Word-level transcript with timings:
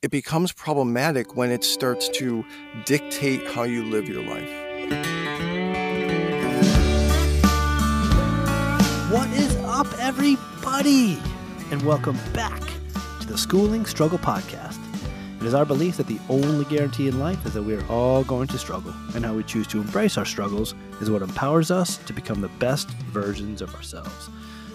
it 0.00 0.12
becomes 0.12 0.52
problematic 0.52 1.34
when 1.34 1.50
it 1.50 1.64
starts 1.64 2.08
to 2.08 2.44
dictate 2.84 3.44
how 3.48 3.64
you 3.64 3.84
live 3.84 4.08
your 4.08 4.22
life. 4.22 4.48
What 9.10 9.28
is 9.30 9.56
up, 9.64 9.88
everybody? 9.98 11.18
And 11.72 11.82
welcome 11.82 12.16
back 12.32 12.60
to 13.20 13.26
the 13.26 13.36
Schooling 13.36 13.86
Struggle 13.86 14.18
Podcast. 14.18 14.78
It 15.40 15.46
is 15.46 15.54
our 15.54 15.64
belief 15.64 15.96
that 15.96 16.06
the 16.06 16.20
only 16.28 16.64
guarantee 16.66 17.08
in 17.08 17.18
life 17.18 17.44
is 17.44 17.54
that 17.54 17.64
we 17.64 17.74
are 17.74 17.86
all 17.88 18.22
going 18.22 18.46
to 18.48 18.58
struggle, 18.58 18.94
and 19.16 19.24
how 19.24 19.34
we 19.34 19.42
choose 19.42 19.66
to 19.68 19.80
embrace 19.80 20.16
our 20.16 20.24
struggles 20.24 20.76
is 21.00 21.10
what 21.10 21.22
empowers 21.22 21.72
us 21.72 21.96
to 21.96 22.12
become 22.12 22.40
the 22.40 22.48
best 22.60 22.88
versions 23.10 23.60
of 23.60 23.74
ourselves. 23.74 24.30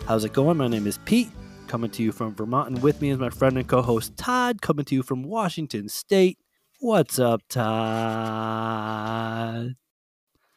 How's 0.06 0.26
it 0.26 0.34
going? 0.34 0.58
My 0.58 0.68
name 0.68 0.86
is 0.86 0.98
Pete, 1.06 1.32
coming 1.68 1.90
to 1.92 2.04
you 2.04 2.12
from 2.12 2.36
Vermont, 2.36 2.70
and 2.70 2.82
with 2.82 3.02
me 3.02 3.10
is 3.10 3.18
my 3.18 3.30
friend 3.30 3.58
and 3.58 3.68
co 3.68 3.82
host 3.82 4.16
Todd, 4.18 4.62
coming 4.62 4.86
to 4.86 4.96
you 4.96 5.04
from 5.04 5.24
Washington 5.24 5.90
State. 5.90 6.38
What's 6.80 7.20
up, 7.20 7.42
Todd? 7.50 7.66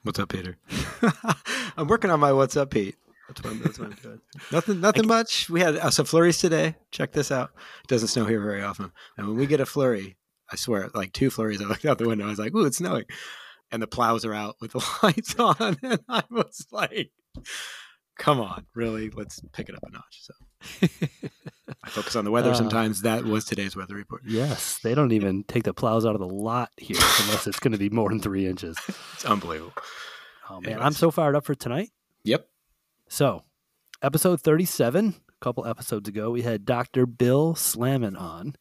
What's 0.03 0.19
up, 0.19 0.29
Peter? 0.29 0.57
I'm 1.77 1.89
working 1.89 2.11
on 2.11 2.21
my 2.21 2.33
What's 2.33 2.57
Up, 2.57 2.71
Pete. 2.71 2.97
That's 3.29 3.43
what 3.43 3.53
I'm, 3.53 3.61
that's 3.61 3.79
what 3.79 3.89
I'm 3.91 3.97
doing. 4.03 4.21
nothing, 4.53 4.81
nothing 4.81 5.07
much. 5.07 5.51
We 5.51 5.61
had 5.61 5.77
uh, 5.77 5.91
some 5.91 6.07
flurries 6.07 6.39
today. 6.39 6.77
Check 6.91 7.13
this 7.13 7.33
out. 7.33 7.51
It 7.83 7.89
doesn't 7.89 8.09
snow 8.09 8.25
here 8.25 8.41
very 8.41 8.63
often, 8.63 8.93
and 9.17 9.27
when 9.27 9.37
we 9.37 9.47
get 9.47 9.61
a 9.61 9.67
flurry, 9.67 10.17
I 10.51 10.57
swear, 10.57 10.91
like 10.95 11.13
two 11.13 11.31
flurries, 11.31 11.61
I 11.61 11.65
looked 11.65 11.85
out 11.85 11.99
the 11.99 12.09
window. 12.09 12.27
I 12.27 12.31
was 12.31 12.39
like, 12.39 12.55
"Ooh, 12.55 12.65
it's 12.65 12.79
snowing," 12.79 13.05
and 13.73 13.83
the 13.83 13.87
plows 13.87 14.25
are 14.25 14.35
out 14.35 14.57
with 14.61 14.73
the 14.73 14.85
lights 15.03 15.35
on, 15.39 15.77
and 15.83 16.01
I 16.09 16.23
was 16.31 16.67
like, 16.71 17.11
"Come 18.17 18.41
on, 18.41 18.67
really? 18.75 19.11
Let's 19.11 19.41
pick 19.53 19.69
it 19.69 19.75
up 19.75 19.83
a 19.87 19.91
notch." 19.91 20.21
So 20.23 20.35
I 20.83 21.89
focus 21.89 22.17
on 22.17 22.25
the 22.25 22.31
weather. 22.31 22.51
Uh, 22.51 22.55
Sometimes 22.55 23.03
that 23.03 23.25
was 23.25 23.45
today's 23.45 23.77
weather 23.77 23.95
report. 23.95 24.23
Yes, 24.27 24.79
they 24.79 24.95
don't 24.95 25.13
even 25.13 25.45
take 25.45 25.65
the 25.65 25.75
plows 25.75 26.05
out 26.05 26.15
of 26.15 26.21
the 26.21 26.29
lot 26.29 26.71
here 26.77 26.99
unless 27.23 27.47
it's 27.47 27.61
going 27.61 27.73
to 27.73 27.79
be 27.79 27.91
more 27.91 28.09
than 28.09 28.21
three 28.21 28.47
inches. 28.47 28.77
It's 29.15 29.25
unbelievable. 29.25 29.73
Oh 30.51 30.61
man, 30.61 30.81
I'm 30.81 30.93
so 30.93 31.11
fired 31.11 31.35
up 31.37 31.45
for 31.45 31.55
tonight. 31.55 31.91
Yep. 32.25 32.47
So, 33.09 33.43
episode 34.03 34.41
37, 34.41 35.15
a 35.29 35.45
couple 35.45 35.67
episodes 35.67 36.09
ago, 36.09 36.31
we 36.31 36.43
had 36.43 36.65
Dr. 36.65 37.07
Bill 37.07 37.55
Slammon 37.55 38.17
on, 38.17 38.57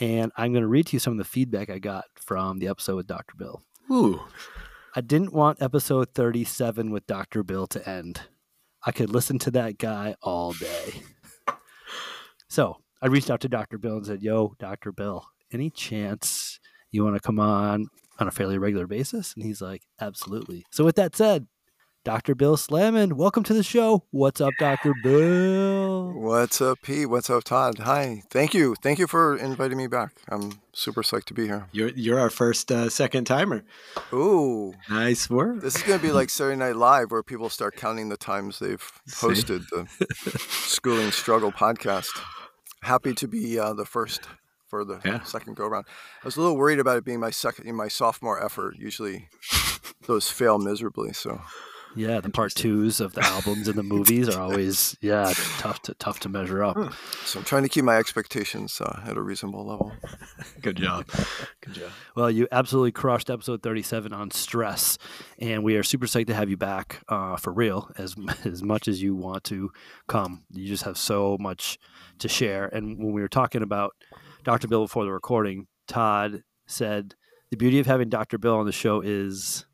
and 0.00 0.32
I'm 0.36 0.52
going 0.52 0.62
to 0.62 0.68
read 0.68 0.86
to 0.88 0.96
you 0.96 1.00
some 1.00 1.12
of 1.12 1.18
the 1.18 1.24
feedback 1.24 1.68
I 1.68 1.78
got 1.78 2.04
from 2.14 2.58
the 2.58 2.68
episode 2.68 2.96
with 2.96 3.06
Dr. 3.06 3.34
Bill. 3.36 3.62
Ooh. 3.90 4.20
I 4.94 5.00
didn't 5.00 5.32
want 5.32 5.60
episode 5.62 6.14
37 6.14 6.90
with 6.90 7.06
Dr. 7.06 7.42
Bill 7.42 7.66
to 7.68 7.88
end. 7.88 8.22
I 8.84 8.92
could 8.92 9.10
listen 9.10 9.38
to 9.40 9.50
that 9.52 9.78
guy 9.78 10.16
all 10.22 10.52
day. 10.52 11.02
So, 12.52 12.76
I 13.00 13.06
reached 13.06 13.30
out 13.30 13.40
to 13.40 13.48
Dr. 13.48 13.78
Bill 13.78 13.96
and 13.96 14.04
said, 14.04 14.20
Yo, 14.20 14.52
Dr. 14.58 14.92
Bill, 14.92 15.24
any 15.54 15.70
chance 15.70 16.60
you 16.90 17.02
want 17.02 17.16
to 17.16 17.20
come 17.22 17.40
on 17.40 17.86
on 18.18 18.28
a 18.28 18.30
fairly 18.30 18.58
regular 18.58 18.86
basis? 18.86 19.32
And 19.34 19.42
he's 19.42 19.62
like, 19.62 19.84
Absolutely. 20.02 20.66
So, 20.70 20.84
with 20.84 20.96
that 20.96 21.16
said, 21.16 21.46
Dr. 22.04 22.34
Bill 22.34 22.56
Slammon, 22.56 23.16
welcome 23.16 23.44
to 23.44 23.54
the 23.54 23.62
show. 23.62 24.04
What's 24.10 24.40
up, 24.40 24.52
Dr. 24.58 24.92
Bill? 25.04 26.12
What's 26.14 26.60
up, 26.60 26.78
Pete? 26.82 27.08
What's 27.08 27.30
up, 27.30 27.44
Todd? 27.44 27.78
Hi. 27.78 28.22
Thank 28.28 28.54
you. 28.54 28.74
Thank 28.82 28.98
you 28.98 29.06
for 29.06 29.36
inviting 29.36 29.78
me 29.78 29.86
back. 29.86 30.10
I'm 30.28 30.60
super 30.72 31.02
psyched 31.02 31.26
to 31.26 31.34
be 31.34 31.46
here. 31.46 31.68
You're 31.70 31.90
you're 31.90 32.18
our 32.18 32.28
first 32.28 32.72
uh, 32.72 32.90
second 32.90 33.26
timer. 33.26 33.62
Ooh, 34.12 34.74
Nice 34.90 35.30
work. 35.30 35.60
this 35.62 35.76
is 35.76 35.82
going 35.84 36.00
to 36.00 36.04
be 36.04 36.10
like 36.10 36.28
Saturday 36.28 36.56
Night 36.56 36.74
Live 36.74 37.12
where 37.12 37.22
people 37.22 37.48
start 37.48 37.76
counting 37.76 38.08
the 38.08 38.16
times 38.16 38.58
they've 38.58 38.82
See? 39.06 39.28
posted 39.28 39.62
the 39.70 39.86
Schooling 40.66 41.12
Struggle 41.12 41.52
podcast. 41.52 42.10
Happy 42.82 43.14
to 43.14 43.28
be 43.28 43.58
uh, 43.58 43.72
the 43.72 43.84
first 43.84 44.22
for 44.68 44.84
the 44.84 45.00
Yeah. 45.04 45.22
second 45.22 45.56
go 45.56 45.66
around. 45.66 45.86
I 46.22 46.26
was 46.26 46.36
a 46.36 46.40
little 46.40 46.56
worried 46.56 46.78
about 46.80 46.96
it 46.98 47.04
being 47.04 47.20
my 47.20 47.30
second, 47.30 47.72
my 47.74 47.88
sophomore 47.88 48.42
effort. 48.42 48.76
Usually 48.78 49.28
those 50.06 50.30
fail 50.30 50.58
miserably. 50.58 51.12
So 51.12 51.40
Yeah, 51.94 52.20
the 52.20 52.30
part 52.30 52.54
twos 52.54 53.00
of 53.00 53.12
the 53.12 53.22
albums 53.22 53.68
and 53.68 53.76
the 53.76 53.82
movies 53.82 54.28
are 54.28 54.40
always, 54.40 54.96
yeah, 55.00 55.32
tough 55.58 55.82
to 55.82 55.94
tough 55.94 56.20
to 56.20 56.28
measure 56.28 56.62
up. 56.62 56.76
So 57.24 57.38
I'm 57.38 57.44
trying 57.44 57.64
to 57.64 57.68
keep 57.68 57.84
my 57.84 57.96
expectations 57.98 58.80
uh, 58.80 59.02
at 59.06 59.16
a 59.16 59.22
reasonable 59.22 59.66
level. 59.66 59.92
Good 60.62 60.76
job. 60.76 61.06
Good 61.60 61.74
job. 61.74 61.90
Well, 62.16 62.30
you 62.30 62.48
absolutely 62.50 62.92
crushed 62.92 63.30
episode 63.30 63.62
37 63.62 64.12
on 64.12 64.30
stress, 64.30 64.96
and 65.38 65.62
we 65.62 65.76
are 65.76 65.82
super 65.82 66.06
psyched 66.06 66.28
to 66.28 66.34
have 66.34 66.48
you 66.48 66.56
back 66.56 67.02
uh, 67.08 67.36
for 67.36 67.52
real. 67.52 67.90
As 67.98 68.16
as 68.44 68.62
much 68.62 68.88
as 68.88 69.02
you 69.02 69.14
want 69.14 69.44
to 69.44 69.70
come, 70.08 70.44
you 70.50 70.66
just 70.66 70.84
have 70.84 70.96
so 70.96 71.36
much 71.40 71.78
to 72.18 72.28
share. 72.28 72.66
And 72.66 72.98
when 72.98 73.12
we 73.12 73.20
were 73.20 73.28
talking 73.28 73.62
about 73.62 73.94
Dr. 74.44 74.68
Bill 74.68 74.84
before 74.84 75.04
the 75.04 75.12
recording, 75.12 75.66
Todd 75.86 76.42
said 76.66 77.14
the 77.50 77.56
beauty 77.56 77.78
of 77.78 77.86
having 77.86 78.08
Dr. 78.08 78.38
Bill 78.38 78.56
on 78.56 78.66
the 78.66 78.72
show 78.72 79.02
is, 79.02 79.66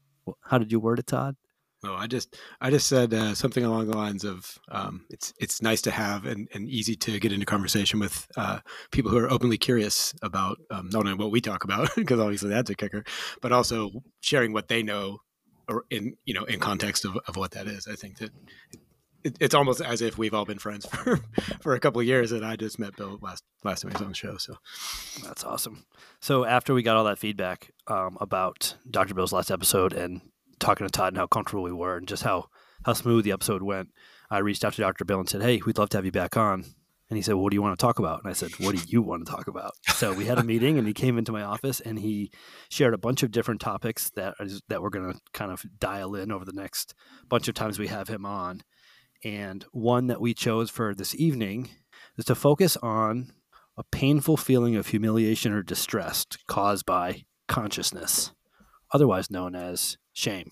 how 0.43 0.59
did 0.59 0.73
you 0.73 0.81
word 0.81 0.99
it, 0.99 1.07
Todd? 1.07 1.37
Oh, 1.85 1.95
I 1.95 2.09
just 2.09 2.37
I 2.61 2.71
just 2.71 2.89
said 2.89 3.15
uh, 3.15 3.35
something 3.35 3.65
along 3.65 3.87
the 3.87 3.97
lines 3.97 4.25
of 4.25 4.59
um, 4.71 5.07
it's 5.11 5.33
it's 5.39 5.63
nice 5.63 5.81
to 5.83 5.93
have 5.93 6.27
and, 6.27 6.49
and 6.53 6.69
easy 6.69 6.97
to 6.97 7.21
get 7.21 7.33
into 7.33 7.47
conversation 7.47 8.01
with 8.01 8.27
uh, 8.37 8.61
people 8.91 9.13
who 9.13 9.19
are 9.19 9.31
openly 9.31 9.59
curious 9.59 10.13
about 10.23 10.59
um, 10.71 10.89
not 10.91 11.07
only 11.07 11.15
what 11.15 11.31
we 11.31 11.41
talk 11.41 11.63
about 11.63 11.91
because 11.97 12.19
obviously 12.19 12.51
that's 12.51 12.71
a 12.71 12.75
kicker, 12.75 13.05
but 13.41 13.53
also 13.53 13.91
sharing 14.21 14.53
what 14.53 14.67
they 14.67 14.83
know 14.83 15.19
or 15.69 15.85
in 15.91 16.15
you 16.25 16.35
know 16.35 16.45
in 16.45 16.59
context 16.59 17.05
of, 17.05 17.17
of 17.29 17.37
what 17.37 17.53
that 17.53 17.69
is. 17.69 17.87
I 17.87 17.95
think 17.95 18.19
that 18.19 18.31
it, 19.23 19.37
it's 19.39 19.55
almost 19.55 19.81
as 19.81 20.03
if 20.03 20.19
we've 20.19 20.35
all 20.35 20.45
been 20.45 20.59
friends 20.59 20.85
for 20.91 21.21
for 21.61 21.75
a 21.75 21.81
couple 21.81 22.01
of 22.01 22.07
years, 22.09 22.33
and 22.33 22.45
I 22.45 22.57
just 22.57 22.81
met 22.81 22.97
Bill 22.97 23.19
last 23.23 23.45
last 23.63 23.83
time 23.83 23.93
he 23.93 23.95
was 23.95 24.03
on 24.03 24.09
the 24.09 24.15
show. 24.15 24.37
So 24.37 24.57
That's 25.23 25.45
awesome. 25.45 25.85
So 26.21 26.45
after 26.45 26.75
we 26.75 26.83
got 26.83 26.97
all 26.97 27.05
that 27.05 27.19
feedback 27.19 27.71
um, 27.87 28.19
about 28.21 28.75
Dr. 28.91 29.15
Bill's 29.15 29.33
last 29.33 29.53
episode 29.53 29.93
and 29.93 30.23
talking 30.59 30.87
to 30.87 30.91
Todd 30.91 31.09
and 31.09 31.19
how 31.19 31.27
comfortable 31.27 31.63
we 31.63 31.73
were 31.73 31.97
and 31.97 32.09
just 32.09 32.23
how 32.23 32.47
how 32.85 32.93
smooth 32.93 33.25
the 33.25 33.33
episode 33.33 33.63
went, 33.63 33.91
I 34.31 34.39
reached 34.39 34.65
out 34.65 34.75
to 34.75 34.81
Dr. 34.81 35.05
Bill 35.05 35.21
and 35.21 35.29
said, 35.29 35.43
"Hey, 35.43 35.61
we'd 35.65 35.79
love 35.79 35.89
to 35.91 35.99
have 35.99 36.05
you 36.05 36.13
back 36.13 36.37
on." 36.37 36.65
And 37.11 37.17
he 37.17 37.23
said, 37.23 37.35
"What 37.35 37.51
do 37.51 37.55
you 37.55 37.63
want 37.63 37.79
to 37.79 37.83
talk 37.83 37.99
about?" 37.99 38.23
And 38.23 38.31
I 38.31 38.35
said, 38.35 38.53
"What 38.59 38.77
do 38.77 38.83
you 38.87 39.03
want 39.03 39.27
to 39.27 39.33
talk 39.33 39.49
about?" 39.49 39.73
So 39.95 40.13
we 40.13 40.27
had 40.27 40.39
a 40.39 40.45
meeting, 40.45 40.79
and 40.79 40.87
he 40.87 40.93
came 40.93 41.19
into 41.19 41.33
my 41.33 41.43
office 41.43 41.81
and 41.81 41.99
he 41.99 42.31
shared 42.69 42.95
a 42.95 42.99
bunch 42.99 43.23
of 43.23 43.31
different 43.31 43.61
topics 43.61 44.11
that 44.11 44.35
is, 44.41 44.63
that 44.69 44.83
we're 44.83 44.91
going 44.91 45.13
to 45.13 45.21
kind 45.33 45.51
of 45.51 45.65
dial 45.79 46.15
in 46.15 46.31
over 46.31 46.45
the 46.45 46.53
next 46.53 46.95
bunch 47.29 47.49
of 47.49 47.55
times 47.55 47.79
we 47.79 47.89
have 47.89 48.09
him 48.09 48.27
on. 48.27 48.63
And 49.25 49.65
one 49.73 50.07
that 50.07 50.21
we 50.21 50.35
chose 50.35 50.71
for 50.71 50.95
this 50.95 51.15
evening 51.15 51.71
is 52.17 52.25
to 52.27 52.35
focus 52.35 52.77
on 52.83 53.33
a 53.77 53.85
painful 53.85 54.37
feeling 54.37 54.77
of 54.77 54.89
humiliation 54.89 55.53
or 55.53 55.63
distress 55.63 56.27
caused 56.47 56.85
by 56.85 57.25
consciousness, 57.47 58.33
otherwise 58.93 59.31
known 59.31 59.55
as 59.55 59.97
shame. 60.19 60.51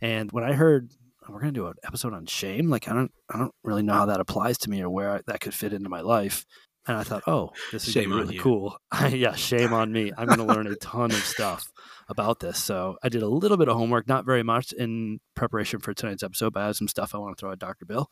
And 0.00 0.30
when 0.32 0.44
I 0.44 0.52
heard 0.52 0.92
"Oh, 1.22 1.32
we're 1.32 1.40
going 1.40 1.54
to 1.54 1.60
do 1.60 1.66
an 1.66 1.74
episode 1.84 2.14
on 2.14 2.26
shame, 2.26 2.70
like 2.70 2.88
I 2.88 2.94
don't, 2.94 3.12
I 3.28 3.38
don't 3.38 3.54
really 3.62 3.82
know 3.82 3.94
how 3.94 4.06
that 4.06 4.20
applies 4.20 4.58
to 4.58 4.70
me 4.70 4.82
or 4.82 4.90
where 4.90 5.10
I, 5.10 5.20
that 5.26 5.40
could 5.40 5.54
fit 5.54 5.72
into 5.72 5.88
my 5.88 6.00
life. 6.00 6.44
And 6.86 6.96
I 6.96 7.02
thought, 7.02 7.22
oh, 7.26 7.50
this 7.72 7.86
is 7.86 7.92
Shame 7.92 8.12
really 8.12 8.38
cool. 8.38 8.78
yeah, 9.10 9.34
shame 9.34 9.74
on 9.74 9.92
me. 9.92 10.12
I'm 10.16 10.26
going 10.26 10.38
to 10.38 10.44
learn 10.44 10.66
a 10.66 10.76
ton 10.76 11.10
of 11.10 11.18
stuff 11.18 11.70
about 12.08 12.40
this. 12.40 12.62
So 12.62 12.96
I 13.02 13.10
did 13.10 13.22
a 13.22 13.28
little 13.28 13.58
bit 13.58 13.68
of 13.68 13.76
homework, 13.76 14.08
not 14.08 14.24
very 14.24 14.42
much 14.42 14.72
in 14.72 15.20
preparation 15.34 15.80
for 15.80 15.92
tonight's 15.92 16.22
episode, 16.22 16.54
but 16.54 16.62
I 16.62 16.66
have 16.66 16.76
some 16.76 16.88
stuff 16.88 17.14
I 17.14 17.18
want 17.18 17.36
to 17.36 17.40
throw 17.40 17.52
at 17.52 17.58
Dr. 17.58 17.84
Bill. 17.84 18.10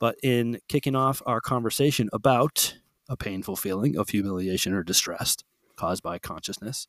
But 0.00 0.16
in 0.22 0.58
kicking 0.68 0.96
off 0.96 1.22
our 1.24 1.40
conversation 1.40 2.08
about 2.12 2.74
a 3.08 3.16
painful 3.16 3.54
feeling 3.54 3.96
of 3.96 4.08
humiliation 4.08 4.74
or 4.74 4.82
distress 4.82 5.36
caused 5.76 6.02
by 6.02 6.18
consciousness, 6.18 6.88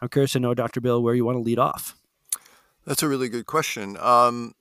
I'm 0.00 0.08
curious 0.08 0.32
to 0.32 0.40
know, 0.40 0.52
Dr. 0.52 0.80
Bill, 0.80 1.02
where 1.02 1.14
you 1.14 1.24
want 1.24 1.36
to 1.36 1.42
lead 1.42 1.58
off. 1.60 1.96
That's 2.86 3.02
a 3.02 3.08
really 3.08 3.28
good 3.28 3.46
question. 3.46 3.96
Um, 3.98 4.52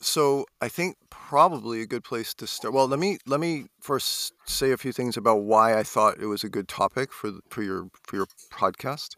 so 0.00 0.46
I 0.60 0.68
think 0.68 0.96
probably 1.10 1.80
a 1.80 1.86
good 1.86 2.04
place 2.04 2.34
to 2.34 2.46
start. 2.46 2.74
Well, 2.74 2.86
let 2.86 3.00
me 3.00 3.18
let 3.26 3.40
me 3.40 3.66
first 3.80 4.32
say 4.44 4.70
a 4.70 4.76
few 4.76 4.92
things 4.92 5.16
about 5.16 5.42
why 5.42 5.76
I 5.78 5.82
thought 5.82 6.20
it 6.20 6.26
was 6.26 6.44
a 6.44 6.48
good 6.48 6.68
topic 6.68 7.12
for 7.12 7.32
for 7.50 7.62
your 7.62 7.88
for 8.04 8.16
your 8.16 8.26
podcast, 8.52 9.16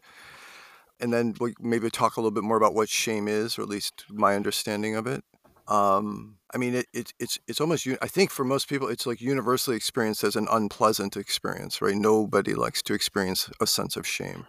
and 0.99 1.13
then 1.13 1.35
we 1.39 1.53
maybe 1.59 1.89
talk 1.89 2.17
a 2.17 2.21
little 2.21 2.31
bit 2.31 2.43
more 2.43 2.57
about 2.57 2.73
what 2.73 2.89
shame 2.89 3.27
is, 3.27 3.59
or 3.59 3.61
at 3.61 3.69
least 3.69 4.05
my 4.09 4.35
understanding 4.35 4.95
of 4.95 5.05
it. 5.05 5.23
Um, 5.67 6.37
I 6.53 6.57
mean, 6.57 6.75
it, 6.75 6.87
it 6.93 7.13
it's 7.19 7.37
it's 7.47 7.59
almost 7.59 7.87
I 8.01 8.07
think 8.07 8.31
for 8.31 8.45
most 8.45 8.69
people 8.69 8.87
it's 8.87 9.05
like 9.05 9.21
universally 9.21 9.75
experienced 9.75 10.23
as 10.23 10.35
an 10.35 10.47
unpleasant 10.49 11.17
experience, 11.17 11.81
right? 11.81 11.95
Nobody 11.95 12.55
likes 12.55 12.81
to 12.83 12.93
experience 12.93 13.49
a 13.59 13.67
sense 13.67 13.97
of 13.97 14.07
shame. 14.07 14.47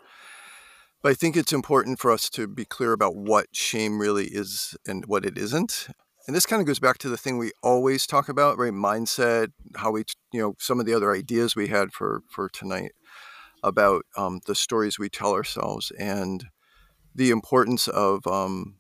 But 1.02 1.10
I 1.10 1.14
think 1.14 1.36
it's 1.36 1.52
important 1.52 2.00
for 2.00 2.10
us 2.10 2.28
to 2.30 2.48
be 2.48 2.64
clear 2.64 2.92
about 2.92 3.14
what 3.14 3.54
shame 3.54 4.00
really 4.00 4.26
is 4.26 4.76
and 4.86 5.06
what 5.06 5.24
it 5.24 5.38
isn't. 5.38 5.88
And 6.26 6.34
this 6.34 6.44
kind 6.44 6.60
of 6.60 6.66
goes 6.66 6.80
back 6.80 6.98
to 6.98 7.08
the 7.08 7.16
thing 7.16 7.38
we 7.38 7.52
always 7.62 8.06
talk 8.06 8.28
about, 8.28 8.58
right? 8.58 8.72
Mindset, 8.72 9.52
how 9.76 9.92
we, 9.92 10.04
you 10.32 10.40
know, 10.40 10.54
some 10.58 10.80
of 10.80 10.86
the 10.86 10.94
other 10.94 11.14
ideas 11.14 11.54
we 11.54 11.68
had 11.68 11.92
for 11.92 12.22
for 12.28 12.48
tonight 12.48 12.92
about 13.62 14.04
um, 14.16 14.40
the 14.46 14.54
stories 14.54 14.98
we 14.98 15.08
tell 15.08 15.32
ourselves 15.32 15.90
and 15.98 16.46
the 17.14 17.30
importance 17.30 17.88
of 17.88 18.26
um, 18.26 18.76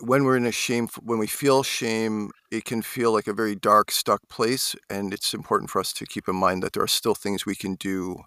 when 0.00 0.24
we're 0.24 0.36
in 0.36 0.46
a 0.46 0.52
shame, 0.52 0.88
when 1.02 1.18
we 1.18 1.26
feel 1.26 1.62
shame, 1.62 2.30
it 2.50 2.64
can 2.64 2.82
feel 2.82 3.12
like 3.12 3.26
a 3.26 3.32
very 3.32 3.54
dark, 3.54 3.90
stuck 3.90 4.28
place. 4.28 4.74
And 4.90 5.12
it's 5.14 5.34
important 5.34 5.70
for 5.70 5.80
us 5.80 5.92
to 5.94 6.06
keep 6.06 6.28
in 6.28 6.36
mind 6.36 6.62
that 6.62 6.72
there 6.72 6.82
are 6.82 6.88
still 6.88 7.14
things 7.14 7.46
we 7.46 7.54
can 7.54 7.74
do 7.74 8.22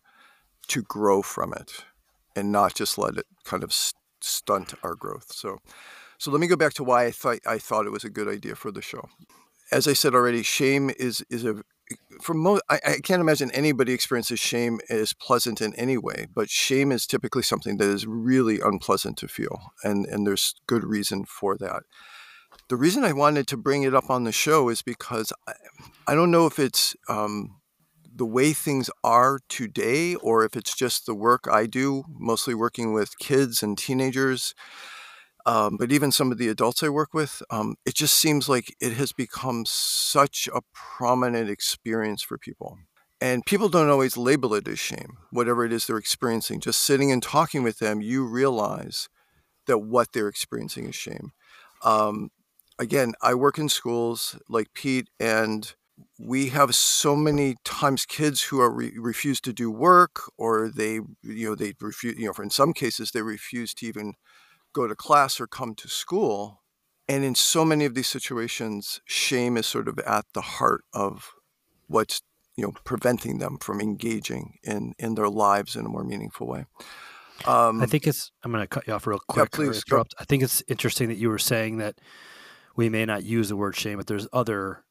to 0.67 0.81
grow 0.83 1.21
from 1.21 1.53
it 1.53 1.83
and 2.35 2.51
not 2.51 2.75
just 2.75 2.97
let 2.97 3.17
it 3.17 3.25
kind 3.43 3.63
of 3.63 3.73
stunt 4.21 4.73
our 4.83 4.95
growth. 4.95 5.31
So, 5.31 5.57
so 6.17 6.31
let 6.31 6.39
me 6.39 6.47
go 6.47 6.55
back 6.55 6.73
to 6.73 6.83
why 6.83 7.05
I 7.05 7.11
thought 7.11 7.39
I 7.45 7.57
thought 7.57 7.85
it 7.85 7.91
was 7.91 8.03
a 8.03 8.09
good 8.09 8.27
idea 8.27 8.55
for 8.55 8.71
the 8.71 8.81
show. 8.81 9.09
As 9.71 9.87
I 9.87 9.93
said 9.93 10.13
already, 10.13 10.43
shame 10.43 10.91
is 10.97 11.23
is 11.29 11.45
a 11.45 11.63
for 12.21 12.33
most. 12.33 12.63
I, 12.69 12.79
I 12.85 12.97
can't 13.03 13.21
imagine 13.21 13.51
anybody 13.51 13.93
experiences 13.93 14.39
shame 14.39 14.79
as 14.89 15.13
pleasant 15.13 15.61
in 15.61 15.73
any 15.75 15.97
way, 15.97 16.27
but 16.33 16.49
shame 16.49 16.91
is 16.91 17.05
typically 17.05 17.43
something 17.43 17.77
that 17.77 17.87
is 17.87 18.07
really 18.07 18.59
unpleasant 18.59 19.17
to 19.17 19.27
feel, 19.27 19.71
and 19.83 20.05
and 20.05 20.25
there's 20.25 20.55
good 20.67 20.83
reason 20.83 21.25
for 21.25 21.57
that. 21.57 21.83
The 22.67 22.75
reason 22.75 23.03
I 23.03 23.13
wanted 23.13 23.47
to 23.47 23.57
bring 23.57 23.83
it 23.83 23.93
up 23.93 24.09
on 24.09 24.23
the 24.23 24.31
show 24.31 24.69
is 24.69 24.81
because 24.81 25.31
I, 25.47 25.53
I 26.07 26.15
don't 26.15 26.31
know 26.31 26.47
if 26.47 26.57
it's 26.57 26.95
um, 27.07 27.57
the 28.15 28.25
way 28.25 28.53
things 28.53 28.89
are 29.03 29.39
today 29.49 30.15
or 30.15 30.45
if 30.45 30.55
it's 30.55 30.75
just 30.75 31.05
the 31.05 31.13
work 31.15 31.45
I 31.51 31.65
do, 31.65 32.03
mostly 32.09 32.55
working 32.55 32.93
with 32.93 33.19
kids 33.19 33.61
and 33.61 33.77
teenagers. 33.77 34.55
Um, 35.45 35.77
but 35.77 35.91
even 35.91 36.11
some 36.11 36.31
of 36.31 36.37
the 36.37 36.47
adults 36.47 36.81
I 36.81 36.89
work 36.89 37.13
with, 37.13 37.43
um, 37.51 37.75
it 37.85 37.93
just 37.93 38.15
seems 38.15 38.49
like 38.49 38.73
it 38.79 38.93
has 38.93 39.11
become 39.11 39.65
such 39.67 40.49
a 40.53 40.61
prominent 40.73 41.49
experience 41.49 42.23
for 42.23 42.37
people. 42.37 42.79
And 43.21 43.45
people 43.45 43.69
don't 43.69 43.89
always 43.89 44.17
label 44.17 44.53
it 44.55 44.67
as 44.67 44.79
shame, 44.79 45.17
whatever 45.31 45.65
it 45.65 45.71
is 45.71 45.85
they're 45.85 45.97
experiencing. 45.97 46.61
Just 46.61 46.81
sitting 46.81 47.11
and 47.11 47.21
talking 47.21 47.63
with 47.63 47.79
them, 47.79 48.01
you 48.01 48.25
realize 48.25 49.07
that 49.67 49.79
what 49.79 50.13
they're 50.13 50.27
experiencing 50.27 50.87
is 50.87 50.95
shame. 50.95 51.31
Um, 51.83 52.29
again, 52.79 53.13
I 53.21 53.35
work 53.35 53.57
in 53.57 53.69
schools 53.69 54.37
like 54.49 54.73
Pete, 54.73 55.09
and 55.19 55.73
we 56.19 56.49
have 56.49 56.73
so 56.75 57.15
many 57.15 57.55
times 57.63 58.05
kids 58.05 58.43
who 58.43 58.61
are 58.61 58.71
re- 58.71 58.93
refuse 58.97 59.41
to 59.41 59.53
do 59.53 59.69
work, 59.69 60.31
or 60.37 60.69
they, 60.69 60.99
you 61.23 61.49
know, 61.49 61.55
they 61.55 61.73
refuse. 61.81 62.17
You 62.17 62.27
know, 62.27 62.33
for 62.33 62.43
in 62.43 62.49
some 62.49 62.73
cases, 62.73 63.11
they 63.11 63.21
refuse 63.21 63.73
to 63.75 63.85
even 63.85 64.13
go 64.73 64.87
to 64.87 64.95
class 64.95 65.39
or 65.39 65.47
come 65.47 65.75
to 65.75 65.87
school. 65.87 66.61
And 67.07 67.23
in 67.23 67.35
so 67.35 67.63
many 67.63 67.85
of 67.85 67.93
these 67.93 68.07
situations, 68.07 69.01
shame 69.05 69.57
is 69.57 69.67
sort 69.67 69.87
of 69.87 69.99
at 69.99 70.25
the 70.33 70.41
heart 70.41 70.83
of 70.93 71.33
what's 71.87 72.21
you 72.55 72.63
know 72.63 72.73
preventing 72.83 73.39
them 73.39 73.57
from 73.59 73.81
engaging 73.81 74.57
in 74.63 74.93
in 74.97 75.15
their 75.15 75.29
lives 75.29 75.75
in 75.75 75.85
a 75.85 75.89
more 75.89 76.03
meaningful 76.03 76.47
way. 76.47 76.65
Um, 77.45 77.81
I 77.81 77.85
think 77.85 78.07
it's. 78.07 78.31
I'm 78.43 78.51
going 78.51 78.63
to 78.63 78.67
cut 78.67 78.87
you 78.87 78.93
off 78.93 79.05
real 79.05 79.19
quick. 79.27 79.49
Yeah, 79.51 79.57
please. 79.57 79.83
Interrupt. 79.87 80.15
I 80.17 80.23
think 80.23 80.41
it's 80.41 80.63
interesting 80.67 81.09
that 81.09 81.17
you 81.17 81.29
were 81.29 81.37
saying 81.37 81.77
that 81.77 81.99
we 82.75 82.89
may 82.89 83.05
not 83.05 83.23
use 83.23 83.49
the 83.49 83.57
word 83.57 83.75
shame, 83.75 83.97
but 83.97 84.07
there's 84.07 84.27
other 84.31 84.83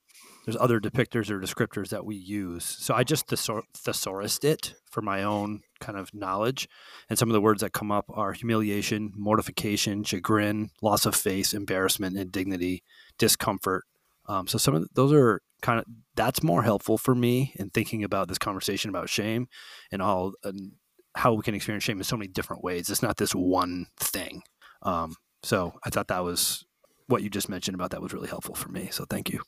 there's 0.45 0.57
other 0.57 0.79
depictors 0.81 1.31
or 1.31 1.41
descriptors 1.41 1.89
that 1.89 2.05
we 2.05 2.17
use. 2.17 2.65
So 2.65 2.95
I 2.95 3.03
just 3.03 3.27
thesaurused 3.27 4.45
it 4.45 4.75
for 4.91 5.01
my 5.01 5.23
own 5.23 5.61
kind 5.81 5.99
of 5.99 6.13
knowledge. 6.15 6.69
And 7.09 7.19
some 7.19 7.29
of 7.29 7.33
the 7.33 7.41
words 7.41 7.63
that 7.63 7.73
come 7.73 7.91
up 7.91 8.07
are 8.11 8.33
humiliation, 8.33 9.13
mortification, 9.17 10.05
chagrin, 10.05 10.71
loss 10.83 11.07
of 11.07 11.15
face, 11.15 11.55
embarrassment, 11.55 12.17
indignity, 12.17 12.83
discomfort. 13.19 13.85
Um, 14.27 14.47
so 14.47 14.59
some 14.59 14.75
of 14.75 14.87
those 14.95 15.13
are 15.13 15.41
kind 15.63 15.79
of 15.79 15.87
that's 16.15 16.43
more 16.43 16.63
helpful 16.63 16.99
for 16.99 17.15
me 17.15 17.55
in 17.57 17.71
thinking 17.71 18.05
about 18.05 18.29
this 18.29 18.39
conversation 18.39 18.91
about 18.91 19.09
shame 19.09 19.49
and 19.91 20.03
all 20.03 20.35
and 20.43 20.73
how 21.17 21.33
we 21.33 21.43
can 21.43 21.55
experience 21.55 21.85
shame 21.85 21.99
in 21.99 22.05
so 22.05 22.17
many 22.17 22.29
different 22.29 22.63
ways. 22.63 22.91
It's 22.91 23.03
not 23.03 23.17
this 23.17 23.35
one 23.35 23.87
thing. 23.99 24.43
Um, 24.83 25.15
so 25.43 25.75
I 25.85 25.91
thought 25.91 26.09
that 26.09 26.25
was 26.25 26.65
what 27.07 27.23
you 27.23 27.31
just 27.31 27.49
mentioned 27.49 27.75
about 27.75 27.91
that 27.91 28.03
was 28.03 28.13
really 28.13 28.29
helpful 28.29 28.55
for 28.55 28.69
me. 28.69 28.89
So 28.91 29.05
thank 29.09 29.31
you. 29.31 29.43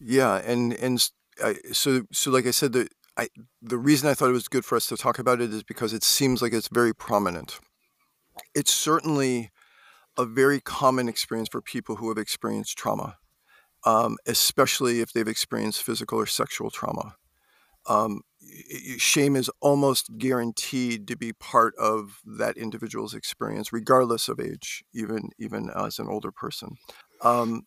Yeah, 0.00 0.36
and 0.44 0.72
and 0.74 1.10
I, 1.42 1.56
so 1.72 2.02
so 2.12 2.30
like 2.30 2.46
I 2.46 2.50
said, 2.52 2.72
the 2.72 2.88
I 3.16 3.28
the 3.62 3.78
reason 3.78 4.08
I 4.08 4.14
thought 4.14 4.30
it 4.30 4.32
was 4.32 4.48
good 4.48 4.64
for 4.64 4.76
us 4.76 4.86
to 4.86 4.96
talk 4.96 5.18
about 5.18 5.40
it 5.40 5.52
is 5.52 5.62
because 5.62 5.92
it 5.92 6.02
seems 6.02 6.42
like 6.42 6.52
it's 6.52 6.68
very 6.68 6.94
prominent. 6.94 7.60
It's 8.54 8.72
certainly 8.72 9.50
a 10.18 10.24
very 10.24 10.60
common 10.60 11.08
experience 11.08 11.48
for 11.50 11.62
people 11.62 11.96
who 11.96 12.08
have 12.08 12.18
experienced 12.18 12.78
trauma, 12.78 13.18
um, 13.84 14.16
especially 14.26 15.00
if 15.00 15.12
they've 15.12 15.28
experienced 15.28 15.82
physical 15.82 16.18
or 16.18 16.26
sexual 16.26 16.70
trauma. 16.70 17.16
Um, 17.88 18.22
shame 18.98 19.36
is 19.36 19.50
almost 19.60 20.18
guaranteed 20.18 21.08
to 21.08 21.16
be 21.16 21.32
part 21.32 21.74
of 21.76 22.20
that 22.26 22.56
individual's 22.56 23.14
experience, 23.14 23.72
regardless 23.72 24.28
of 24.28 24.40
age, 24.40 24.84
even 24.94 25.30
even 25.38 25.70
as 25.76 25.98
an 25.98 26.08
older 26.08 26.32
person. 26.32 26.76
Um, 27.22 27.64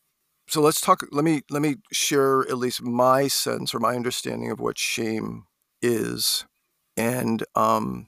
so 0.47 0.61
let's 0.61 0.81
talk. 0.81 1.03
Let 1.11 1.23
me 1.23 1.41
let 1.49 1.61
me 1.61 1.77
share 1.91 2.41
at 2.41 2.57
least 2.57 2.81
my 2.81 3.27
sense 3.27 3.73
or 3.73 3.79
my 3.79 3.95
understanding 3.95 4.51
of 4.51 4.59
what 4.59 4.77
shame 4.77 5.45
is, 5.81 6.45
and 6.97 7.43
um, 7.55 8.07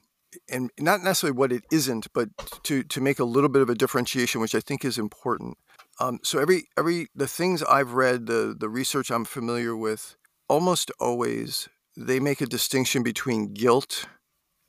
and 0.50 0.72
not 0.80 1.02
necessarily 1.02 1.38
what 1.38 1.52
it 1.52 1.64
isn't, 1.72 2.08
but 2.14 2.30
to 2.64 2.84
to 2.84 3.02
make 3.02 3.20
a 3.20 3.26
little 3.26 3.50
bit 3.50 3.62
of 3.62 3.70
a 3.70 3.76
differentiation, 3.76 4.42
which 4.42 4.56
I 4.56 4.60
think 4.60 4.84
is 4.84 4.98
important. 4.98 5.58
Um, 6.00 6.20
so 6.24 6.40
every 6.40 6.68
every 6.78 7.08
the 7.16 7.28
things 7.28 7.64
I've 7.64 7.94
read, 7.94 8.26
the 8.26 8.56
the 8.58 8.70
research 8.70 9.10
I'm 9.12 9.26
familiar 9.26 9.76
with, 9.76 10.16
almost 10.50 10.92
always 11.00 11.70
they 11.98 12.20
make 12.20 12.42
a 12.42 12.46
distinction 12.46 13.04
between 13.04 13.54
guilt 13.54 14.08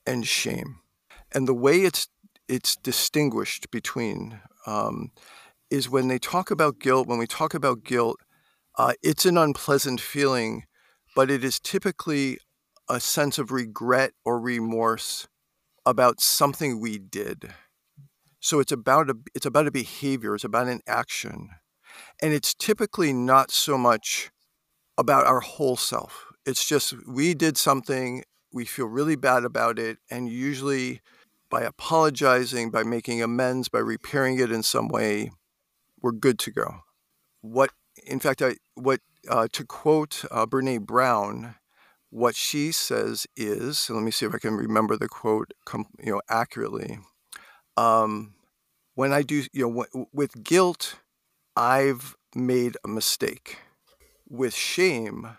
and 0.07 0.27
shame, 0.27 0.81
and 1.33 1.49
the 1.49 1.55
way 1.55 1.81
it's 1.81 2.09
it's 2.49 2.77
distinguished 2.77 3.71
between 3.71 4.41
um, 4.67 5.11
is 5.71 5.89
when 5.89 6.09
they 6.09 6.19
talk 6.19 6.51
about 6.51 6.79
guilt. 6.79 7.07
When 7.07 7.19
we 7.19 7.27
talk 7.27 7.55
about 7.55 7.85
guilt, 7.85 8.21
uh, 8.79 8.93
it's 9.03 9.27
an 9.27 9.39
unpleasant 9.39 10.01
feeling, 10.01 10.65
but 11.15 11.31
it 11.31 11.43
is 11.43 11.59
typically 11.59 12.39
a 12.89 13.01
sense 13.01 13.39
of 13.39 13.51
regret 13.51 14.13
or 14.25 14.41
remorse 14.41 15.29
about 15.85 16.21
something 16.21 16.81
we 16.81 16.99
did. 16.99 17.53
So 18.41 18.61
it's 18.61 18.73
about 18.73 19.11
a 19.11 19.17
it's 19.35 19.47
about 19.47 19.67
a 19.67 19.73
behavior, 19.73 20.35
it's 20.35 20.45
about 20.45 20.69
an 20.69 20.81
action. 20.87 21.51
And 22.23 22.33
it's 22.33 22.55
typically 22.55 23.13
not 23.13 23.51
so 23.51 23.79
much 23.79 24.31
about 24.99 25.27
our 25.27 25.41
whole 25.41 25.77
self. 25.77 26.27
It's 26.45 26.67
just 26.67 26.95
we 27.09 27.35
did 27.35 27.57
something, 27.57 28.23
we 28.53 28.65
feel 28.65 28.87
really 28.87 29.17
bad 29.17 29.45
about 29.45 29.79
it, 29.79 29.99
and 30.11 30.29
usually 30.29 31.01
by 31.51 31.63
apologizing, 31.63 32.71
by 32.71 32.83
making 32.83 33.23
amends, 33.23 33.69
by 33.69 33.79
repairing 33.79 34.39
it 34.39 34.51
in 34.53 34.63
some 34.63 34.89
way, 34.89 35.31
we're 36.07 36.13
good 36.13 36.39
to 36.39 36.53
go. 36.53 36.83
What, 37.41 37.71
in 38.07 38.21
fact, 38.21 38.41
I 38.41 38.57
what 38.77 39.01
uh, 39.29 39.49
to 39.53 39.65
quote 39.65 40.25
uh, 40.31 40.47
Brene 40.47 40.87
Brown, 40.87 41.57
what 42.11 42.37
she 42.37 42.71
says 42.71 43.27
is, 43.37 43.91
let 43.91 44.05
me 44.05 44.13
see 44.13 44.25
if 44.25 44.33
I 44.33 44.39
can 44.39 44.55
remember 44.55 44.97
the 44.97 45.09
quote, 45.09 45.53
com- 45.65 45.89
you 45.99 46.13
know, 46.13 46.23
accurately. 46.31 47.01
Um, 47.77 48.35
when 48.95 49.13
I 49.13 49.23
do, 49.23 49.43
you 49.53 49.63
know, 49.69 49.85
w- 49.85 50.07
with 50.13 50.45
guilt, 50.45 51.01
I've 51.57 52.15
made 52.37 52.77
a 52.85 52.89
mistake. 52.89 53.59
With 54.29 54.55
shame, 54.55 55.37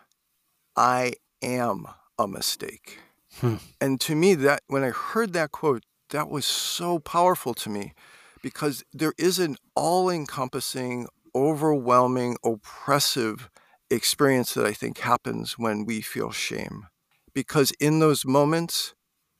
I 0.75 1.13
am 1.41 1.87
a 2.19 2.27
mistake. 2.27 2.99
Hmm. 3.39 3.55
And 3.79 4.01
to 4.01 4.15
me, 4.15 4.35
that 4.35 4.63
when 4.67 4.83
I 4.83 4.89
heard 4.89 5.31
that 5.31 5.51
quote, 5.51 5.83
that 6.09 6.29
was 6.29 6.45
so 6.45 6.99
powerful 6.99 7.53
to 7.53 7.69
me 7.69 7.93
because 8.41 8.83
there 8.93 9.13
is 9.17 9.39
an 9.39 9.57
all 9.75 10.09
encompassing, 10.09 11.07
overwhelming, 11.35 12.37
oppressive 12.43 13.49
experience 13.89 14.53
that 14.53 14.65
I 14.65 14.73
think 14.73 14.99
happens 14.99 15.57
when 15.57 15.85
we 15.85 16.01
feel 16.01 16.31
shame. 16.31 16.87
Because 17.33 17.71
in 17.79 17.99
those 17.99 18.25
moments, 18.25 18.95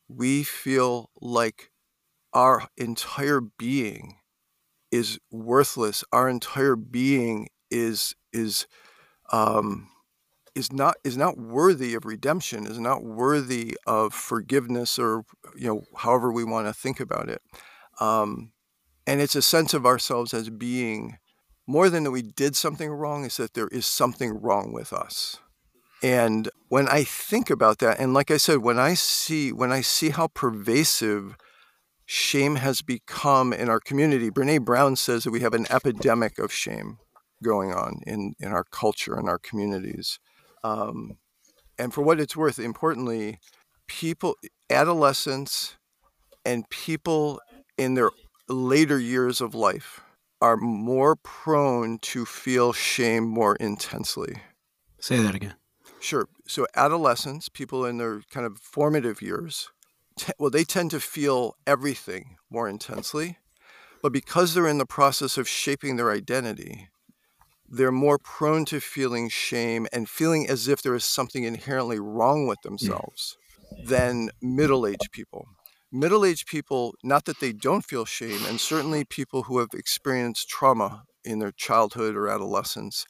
we 0.08 0.44
feel 0.44 1.10
like 1.20 1.72
our 2.34 2.68
entire 2.78 3.42
being 3.42 4.18
is 4.92 5.20
worthless. 5.32 6.04
Our 6.12 6.30
entire 6.30 6.76
being 6.76 7.50
is 7.70 8.16
is 8.32 8.68
um, 9.32 9.90
is 10.56 10.72
not 10.72 10.96
is 11.04 11.18
not 11.18 11.38
worthy 11.38 11.94
of 11.96 12.06
redemption, 12.06 12.66
is 12.68 12.80
not 12.80 13.04
worthy 13.04 13.78
of 13.86 14.14
forgiveness, 14.14 14.98
or 15.00 15.24
you 15.56 15.68
know, 15.68 15.84
however 15.98 16.32
we 16.32 16.44
want 16.44 16.68
to 16.68 16.74
think 16.74 17.00
about 17.00 17.30
it. 17.30 17.42
Um, 18.00 18.52
and 19.08 19.22
it's 19.22 19.36
a 19.36 19.42
sense 19.42 19.74
of 19.74 19.86
ourselves 19.86 20.34
as 20.34 20.50
being 20.50 21.18
more 21.66 21.90
than 21.90 22.04
that 22.04 22.12
we 22.12 22.22
did 22.22 22.56
something 22.56 22.90
wrong, 22.90 23.26
is 23.26 23.38
that 23.38 23.54
there 23.54 23.70
is 23.70 23.86
something 23.86 24.40
wrong 24.42 24.72
with 24.72 24.94
us. 24.94 25.38
And 26.04 26.50
when 26.70 26.88
I 26.88 27.04
think 27.04 27.50
about 27.50 27.80
that, 27.80 28.00
and 28.00 28.14
like 28.14 28.30
I 28.30 28.38
said, 28.38 28.60
when 28.60 28.78
I 28.78 28.94
see 28.94 29.52
when 29.52 29.72
I 29.72 29.82
see 29.82 30.12
how 30.12 30.28
pervasive 30.28 31.36
shame 32.06 32.56
has 32.56 32.82
become 32.82 33.52
in 33.52 33.70
our 33.70 33.80
community, 33.80 34.30
Brene 34.30 34.64
Brown 34.64 34.96
says 34.96 35.24
that 35.24 35.32
we 35.32 35.42
have 35.42 35.54
an 35.54 35.66
epidemic 35.70 36.38
of 36.38 36.54
shame 36.54 37.00
going 37.44 37.74
on 37.74 38.02
in, 38.06 38.34
in 38.40 38.52
our 38.52 38.64
culture 38.64 39.16
and 39.16 39.28
our 39.28 39.40
communities. 39.40 40.20
Um, 40.64 41.18
and 41.78 41.94
for 41.94 42.02
what 42.02 42.20
it's 42.20 42.36
worth, 42.36 42.60
importantly, 42.60 43.40
people, 43.88 44.36
adolescents, 44.70 45.76
and 46.46 46.68
people 46.70 47.42
in 47.78 47.94
their 47.94 48.12
later 48.50 49.00
years 49.00 49.42
of 49.42 49.54
life 49.54 50.02
are 50.42 50.58
more 50.58 51.16
prone 51.16 52.00
to 52.00 52.26
feel 52.26 52.74
shame 52.74 53.28
more 53.28 53.56
intensely. 53.56 54.42
Say 55.00 55.18
that 55.18 55.36
again. 55.36 55.56
Sure. 56.00 56.28
So, 56.48 56.68
adolescents, 56.76 57.50
people 57.50 57.86
in 57.86 57.98
their 57.98 58.22
kind 58.32 58.46
of 58.46 58.60
formative 58.60 59.22
years, 59.22 59.72
te- 60.18 60.34
well, 60.38 60.52
they 60.52 60.64
tend 60.64 60.92
to 60.92 61.00
feel 61.00 61.56
everything 61.66 62.38
more 62.50 62.70
intensely, 62.70 63.38
but 64.02 64.14
because 64.14 64.54
they're 64.54 64.68
in 64.68 64.78
the 64.78 64.86
process 64.86 65.38
of 65.38 65.48
shaping 65.48 65.96
their 65.96 66.12
identity, 66.12 66.90
they're 67.68 67.92
more 67.92 68.18
prone 68.18 68.64
to 68.66 68.80
feeling 68.80 69.28
shame 69.30 69.88
and 69.92 70.08
feeling 70.08 70.48
as 70.50 70.68
if 70.68 70.82
there 70.82 70.96
is 70.96 71.04
something 71.04 71.44
inherently 71.44 72.00
wrong 72.00 72.48
with 72.48 72.62
themselves 72.62 73.38
than 73.84 74.30
middle 74.42 74.88
aged 74.88 75.12
people. 75.12 75.48
Middle 75.92 76.26
aged 76.26 76.48
people, 76.48 76.96
not 77.04 77.26
that 77.26 77.40
they 77.40 77.54
don't 77.54 77.86
feel 77.86 78.04
shame, 78.04 78.46
and 78.46 78.60
certainly 78.60 79.06
people 79.06 79.44
who 79.44 79.60
have 79.60 79.70
experienced 79.74 80.50
trauma 80.50 81.04
in 81.24 81.40
their 81.40 81.52
childhood 81.52 82.16
or 82.16 82.28
adolescence 82.28 83.06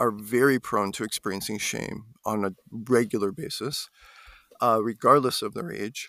are 0.00 0.10
very 0.10 0.58
prone 0.58 0.90
to 0.92 1.04
experiencing 1.04 1.58
shame 1.58 2.06
on 2.24 2.44
a 2.44 2.52
regular 2.88 3.30
basis, 3.30 3.88
uh, 4.60 4.80
regardless 4.82 5.42
of 5.42 5.54
their 5.54 5.70
age. 5.70 6.08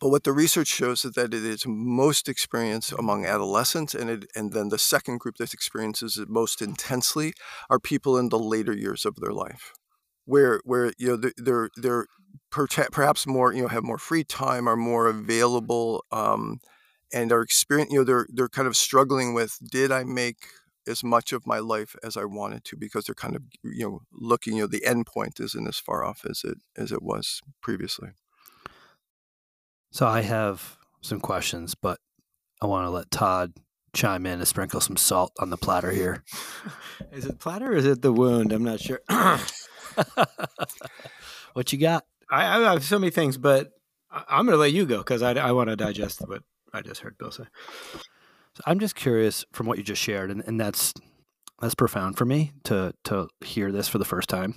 But 0.00 0.08
what 0.08 0.24
the 0.24 0.32
research 0.32 0.68
shows 0.68 1.04
is 1.04 1.12
that 1.12 1.34
it 1.34 1.44
is 1.44 1.66
most 1.66 2.26
experienced 2.26 2.92
among 2.92 3.26
adolescents, 3.26 3.94
and 3.94 4.08
it, 4.08 4.24
and 4.34 4.52
then 4.52 4.70
the 4.70 4.78
second 4.78 5.20
group 5.20 5.36
that 5.36 5.52
experiences 5.52 6.16
it 6.16 6.30
most 6.30 6.62
intensely 6.62 7.34
are 7.68 7.78
people 7.78 8.16
in 8.16 8.30
the 8.30 8.38
later 8.38 8.72
years 8.72 9.04
of 9.04 9.16
their 9.16 9.32
life, 9.32 9.72
where 10.24 10.60
where 10.64 10.92
you 10.96 11.08
know 11.08 11.30
they're 11.36 11.68
they're, 11.76 12.06
perhaps 12.92 13.26
more 13.26 13.52
you 13.52 13.62
know 13.62 13.68
have 13.68 13.84
more 13.84 13.98
free 13.98 14.24
time, 14.24 14.68
are 14.68 14.76
more 14.76 15.06
available, 15.06 16.04
um, 16.12 16.60
and 17.12 17.32
are 17.32 17.42
experience 17.42 17.92
you 17.92 17.98
know 17.98 18.04
they're 18.04 18.26
they're 18.32 18.48
kind 18.48 18.68
of 18.68 18.76
struggling 18.76 19.34
with 19.34 19.58
did 19.70 19.92
I 19.92 20.04
make 20.04 20.46
as 20.86 21.02
much 21.02 21.32
of 21.32 21.46
my 21.46 21.58
life 21.58 21.96
as 22.02 22.16
I 22.16 22.24
wanted 22.24 22.64
to 22.64 22.76
because 22.76 23.06
they're 23.06 23.14
kind 23.14 23.36
of 23.36 23.42
you 23.62 23.84
know 23.84 24.00
looking 24.12 24.56
you 24.56 24.62
know 24.62 24.66
the 24.66 24.84
end 24.84 25.06
point 25.06 25.40
isn't 25.40 25.68
as 25.68 25.78
far 25.78 26.04
off 26.04 26.24
as 26.28 26.42
it 26.44 26.58
as 26.76 26.92
it 26.92 27.02
was 27.02 27.40
previously. 27.60 28.10
So 29.90 30.06
I 30.06 30.22
have 30.22 30.76
some 31.02 31.20
questions, 31.20 31.74
but 31.74 32.00
I 32.60 32.66
want 32.66 32.86
to 32.86 32.90
let 32.90 33.10
Todd 33.10 33.52
chime 33.94 34.26
in 34.26 34.40
and 34.40 34.48
sprinkle 34.48 34.80
some 34.80 34.96
salt 34.96 35.32
on 35.38 35.50
the 35.50 35.56
platter 35.56 35.92
here. 35.92 36.24
is 37.12 37.26
it 37.26 37.38
platter 37.38 37.72
or 37.72 37.76
is 37.76 37.86
it 37.86 38.02
the 38.02 38.12
wound? 38.12 38.52
I'm 38.52 38.64
not 38.64 38.80
sure. 38.80 39.00
what 41.52 41.72
you 41.72 41.78
got? 41.78 42.04
I, 42.34 42.58
I, 42.58 42.72
have 42.72 42.84
so 42.84 42.98
many 42.98 43.10
things, 43.10 43.38
but 43.38 43.70
I'm 44.10 44.46
going 44.46 44.56
to 44.56 44.60
let 44.60 44.72
you 44.72 44.86
go 44.86 44.98
because 44.98 45.22
I, 45.22 45.34
I 45.34 45.52
want 45.52 45.70
to 45.70 45.76
digest 45.76 46.20
what 46.26 46.42
I 46.72 46.82
just 46.82 47.00
heard 47.00 47.16
Bill 47.16 47.30
say. 47.30 47.44
So 47.92 48.62
I'm 48.66 48.80
just 48.80 48.96
curious 48.96 49.44
from 49.52 49.66
what 49.66 49.78
you 49.78 49.84
just 49.84 50.02
shared, 50.02 50.30
and, 50.30 50.42
and 50.46 50.60
that's 50.60 50.94
that's 51.60 51.74
profound 51.74 52.18
for 52.18 52.24
me 52.24 52.52
to 52.64 52.92
to 53.04 53.28
hear 53.44 53.70
this 53.70 53.88
for 53.88 53.98
the 53.98 54.04
first 54.04 54.28
time. 54.28 54.56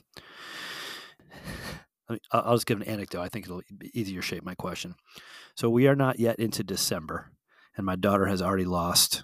I'll 2.31 2.55
just 2.55 2.65
give 2.65 2.81
an 2.81 2.87
anecdote. 2.87 3.21
I 3.21 3.29
think 3.29 3.45
it'll 3.45 3.61
easier 3.93 4.21
shape 4.21 4.43
my 4.43 4.55
question. 4.55 4.95
So 5.55 5.69
we 5.69 5.87
are 5.87 5.95
not 5.95 6.19
yet 6.19 6.39
into 6.39 6.63
December, 6.63 7.31
and 7.75 7.85
my 7.85 7.95
daughter 7.95 8.25
has 8.25 8.41
already 8.41 8.65
lost 8.65 9.23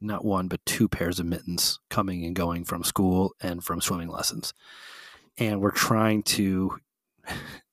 not 0.00 0.24
one 0.24 0.48
but 0.48 0.64
two 0.64 0.88
pairs 0.88 1.20
of 1.20 1.26
mittens 1.26 1.78
coming 1.90 2.24
and 2.24 2.34
going 2.34 2.64
from 2.64 2.84
school 2.84 3.32
and 3.40 3.62
from 3.62 3.80
swimming 3.80 4.08
lessons, 4.08 4.54
and 5.38 5.60
we're 5.60 5.70
trying 5.70 6.22
to 6.22 6.78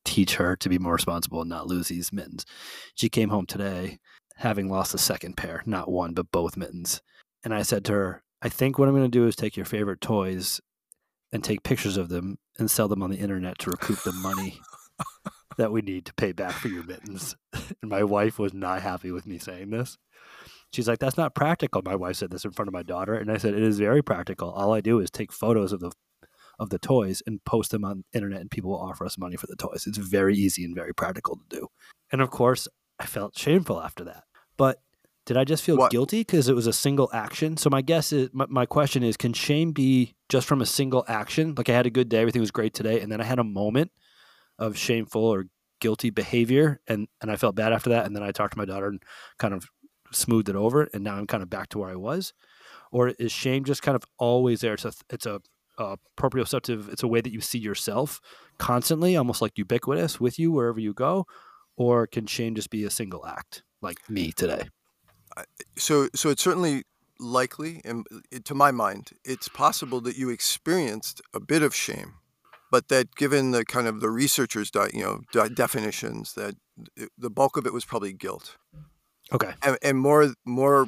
teach 0.06 0.36
her 0.36 0.56
to 0.56 0.70
be 0.70 0.79
more 0.79 0.94
responsible 0.94 1.41
and 1.41 1.50
not 1.50 1.68
lose 1.68 1.88
these 1.88 2.13
mittens. 2.13 2.46
She 2.96 3.10
came 3.10 3.29
home 3.29 3.46
today 3.46 4.00
having 4.38 4.70
lost 4.70 4.94
a 4.94 4.98
second 4.98 5.36
pair, 5.36 5.62
not 5.65 5.91
one 5.91 6.13
but 6.13 6.32
both 6.32 6.58
mittens, 6.58 7.01
and 7.44 7.53
I 7.53 7.62
said 7.62 7.86
to 7.86 7.94
her, 7.94 8.24
"I 8.41 8.50
think 8.50 8.77
what 8.77 8.88
I'm 8.88 8.96
going 8.96 9.10
to 9.10 9.20
do 9.20 9.27
is 9.27 9.36
take 9.36 9.58
your 9.58 9.65
favorite 9.65 10.01
toys 10.01 10.62
and 11.32 11.44
take 11.44 11.63
pictures 11.63 11.98
of 11.98 12.10
them 12.10 12.38
and 12.58 12.70
sell 12.70 12.88
them 12.88 13.03
on 13.03 13.10
the 13.10 13.20
internet 13.20 13.60
to 13.60 13.70
recoup 13.70 14.01
the 14.03 14.12
money 14.12 14.60
that 15.58 15.72
we 15.72 15.82
need 15.82 16.06
to 16.06 16.13
pay 16.13 16.32
back 16.32 16.53
for 16.53 16.68
your 16.68 16.84
mittens. 16.84 17.36
and 17.53 17.89
my 17.89 18.03
wife 18.03 18.39
was 18.39 18.53
not 18.53 18.82
happy 18.82 19.12
with 19.12 19.25
me 19.25 19.38
saying 19.38 19.70
this. 19.70 19.98
She's 20.72 20.88
like, 20.88 21.00
"That's 21.00 21.18
not 21.18 21.36
practical." 21.36 21.82
My 21.84 21.96
wife 21.96 22.18
said 22.18 22.32
this 22.32 22.46
in 22.46 22.51
front 22.51 22.68
of 22.68 22.74
my 22.74 22.84
daughter, 22.84 23.15
and 23.15 23.32
I 23.32 23.38
said, 23.38 23.53
"It 23.53 23.63
is 23.63 23.79
very 23.79 24.01
practical. 24.01 24.51
All 24.51 24.74
I 24.74 24.82
do 24.82 25.00
is 25.00 25.10
take 25.10 25.32
photos 25.32 25.72
of 25.74 25.79
the 25.79 25.91
of 26.60 26.70
the 26.70 26.80
toys 26.80 27.24
and 27.25 27.44
post 27.46 27.72
them 27.72 27.86
on 27.86 28.04
the 28.12 28.18
internet, 28.18 28.42
and 28.42 28.51
people 28.51 28.72
will 28.72 28.82
offer 28.82 29.06
us 29.06 29.18
money 29.18 29.38
for 29.38 29.48
the 29.48 29.56
toys. 29.56 29.86
It's 29.88 29.98
very 29.98 30.36
easy 30.36 30.63
and 30.63 30.75
very 30.75 30.94
practical 30.94 31.38
to 31.38 31.58
do." 31.58 31.68
And 32.12 32.22
of 32.22 32.30
course, 32.30 32.68
I 33.00 33.06
felt 33.06 33.38
shameful 33.38 33.82
after 33.82 34.04
that. 34.06 34.24
But 34.58 34.82
did 35.25 35.38
I 35.38 35.44
just 35.44 35.63
feel 35.63 35.78
what? 35.78 35.92
guilty 35.92 36.22
because 36.22 36.50
it 36.50 36.56
was 36.56 36.68
a 36.68 36.74
single 36.74 37.10
action? 37.13 37.56
So 37.56 37.70
my 37.70 37.82
guess 37.82 38.12
is 38.12 38.30
my, 38.34 38.46
my, 38.50 38.66
question 38.66 39.04
is: 39.04 39.16
Can 39.16 39.34
shame 39.34 39.72
be 39.72 40.16
just 40.28 40.48
from 40.48 40.62
a 40.62 40.66
single 40.66 41.06
action? 41.08 41.54
Like 41.56 41.70
I 41.70 41.74
had 41.74 41.86
a 41.86 41.92
good 41.92 42.10
day, 42.10 42.20
everything 42.20 42.42
was 42.42 42.51
great 42.51 42.74
today, 42.74 43.00
and 43.00 43.12
then 43.12 43.22
I 43.22 43.24
had 43.24 43.39
a 43.39 43.44
moment 43.44 43.92
of 44.58 44.78
shameful 44.78 45.24
or 45.24 45.46
guilty 45.80 46.10
behavior, 46.10 46.82
and 46.88 47.08
and 47.22 47.32
I 47.32 47.36
felt 47.36 47.56
bad 47.56 47.74
after 47.74 47.92
that, 47.92 48.06
and 48.06 48.16
then 48.16 48.24
I 48.24 48.32
talked 48.32 48.54
to 48.54 48.58
my 48.58 48.66
daughter 48.66 48.88
and 48.88 49.04
kind 49.38 49.54
of 49.54 49.68
smoothed 50.12 50.50
it 50.50 50.56
over, 50.56 50.89
and 50.94 51.04
now 51.04 51.16
I'm 51.16 51.28
kind 51.28 51.44
of 51.44 51.50
back 51.50 51.70
to 51.70 51.80
where 51.80 51.89
I 51.89 51.96
was. 51.96 52.34
Or 52.92 53.10
is 53.10 53.32
shame 53.32 53.66
just 53.66 53.84
kind 53.84 53.96
of 53.96 54.04
always 54.18 54.62
there? 54.62 54.74
It's 54.74 54.86
a 54.86 54.94
it's 55.10 55.25
a 55.25 55.42
uh, 55.79 55.95
proprioceptive. 56.17 56.91
It's 56.91 57.03
a 57.03 57.07
way 57.07 57.21
that 57.21 57.33
you 57.33 57.41
see 57.41 57.57
yourself 57.57 58.21
constantly, 58.59 59.15
almost 59.15 59.41
like 59.41 59.57
ubiquitous 59.57 60.19
with 60.19 60.38
you 60.38 60.51
wherever 60.51 60.79
you 60.79 60.93
go. 60.93 61.25
Or 61.77 62.05
can 62.05 62.27
shame 62.27 62.55
just 62.55 62.69
be 62.69 62.83
a 62.83 62.89
single 62.89 63.25
act, 63.25 63.63
like 63.81 64.09
me 64.09 64.31
today? 64.31 64.67
so 65.77 66.09
so 66.15 66.29
it's 66.29 66.43
certainly 66.43 66.83
likely 67.19 67.81
and 67.83 68.05
to 68.45 68.55
my 68.55 68.71
mind 68.71 69.09
it's 69.25 69.48
possible 69.50 70.00
that 70.01 70.17
you 70.17 70.29
experienced 70.29 71.21
a 71.33 71.39
bit 71.39 71.62
of 71.62 71.75
shame 71.75 72.15
but 72.71 72.88
that 72.88 73.13
given 73.15 73.51
the 73.51 73.65
kind 73.65 73.88
of 73.88 74.00
the 74.00 74.09
researchers 74.09 74.71
you 74.93 75.01
know 75.03 75.19
definitions 75.50 76.33
that 76.33 76.55
the 77.17 77.29
bulk 77.29 77.57
of 77.57 77.65
it 77.65 77.74
was 77.74 77.83
probably 77.83 78.13
guilt 78.13 78.57
okay 79.33 79.53
and, 79.62 79.77
and 79.81 79.98
more 79.98 80.33
more 80.45 80.88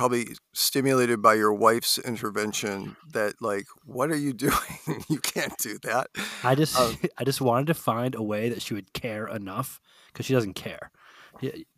probably 0.00 0.34
stimulated 0.54 1.20
by 1.20 1.34
your 1.34 1.52
wife's 1.52 1.98
intervention 1.98 2.96
that 3.12 3.34
like 3.42 3.66
what 3.84 4.10
are 4.10 4.16
you 4.16 4.32
doing 4.46 5.04
you 5.10 5.18
can't 5.18 5.58
do 5.58 5.76
that 5.82 6.08
i 6.42 6.54
just 6.54 6.74
um, 6.80 6.96
i 7.18 7.24
just 7.24 7.42
wanted 7.42 7.66
to 7.66 7.74
find 7.74 8.14
a 8.14 8.22
way 8.22 8.48
that 8.48 8.62
she 8.62 8.72
would 8.72 8.90
care 8.94 9.26
enough 9.26 9.78
because 10.06 10.24
she 10.24 10.32
doesn't 10.32 10.54
care 10.54 10.90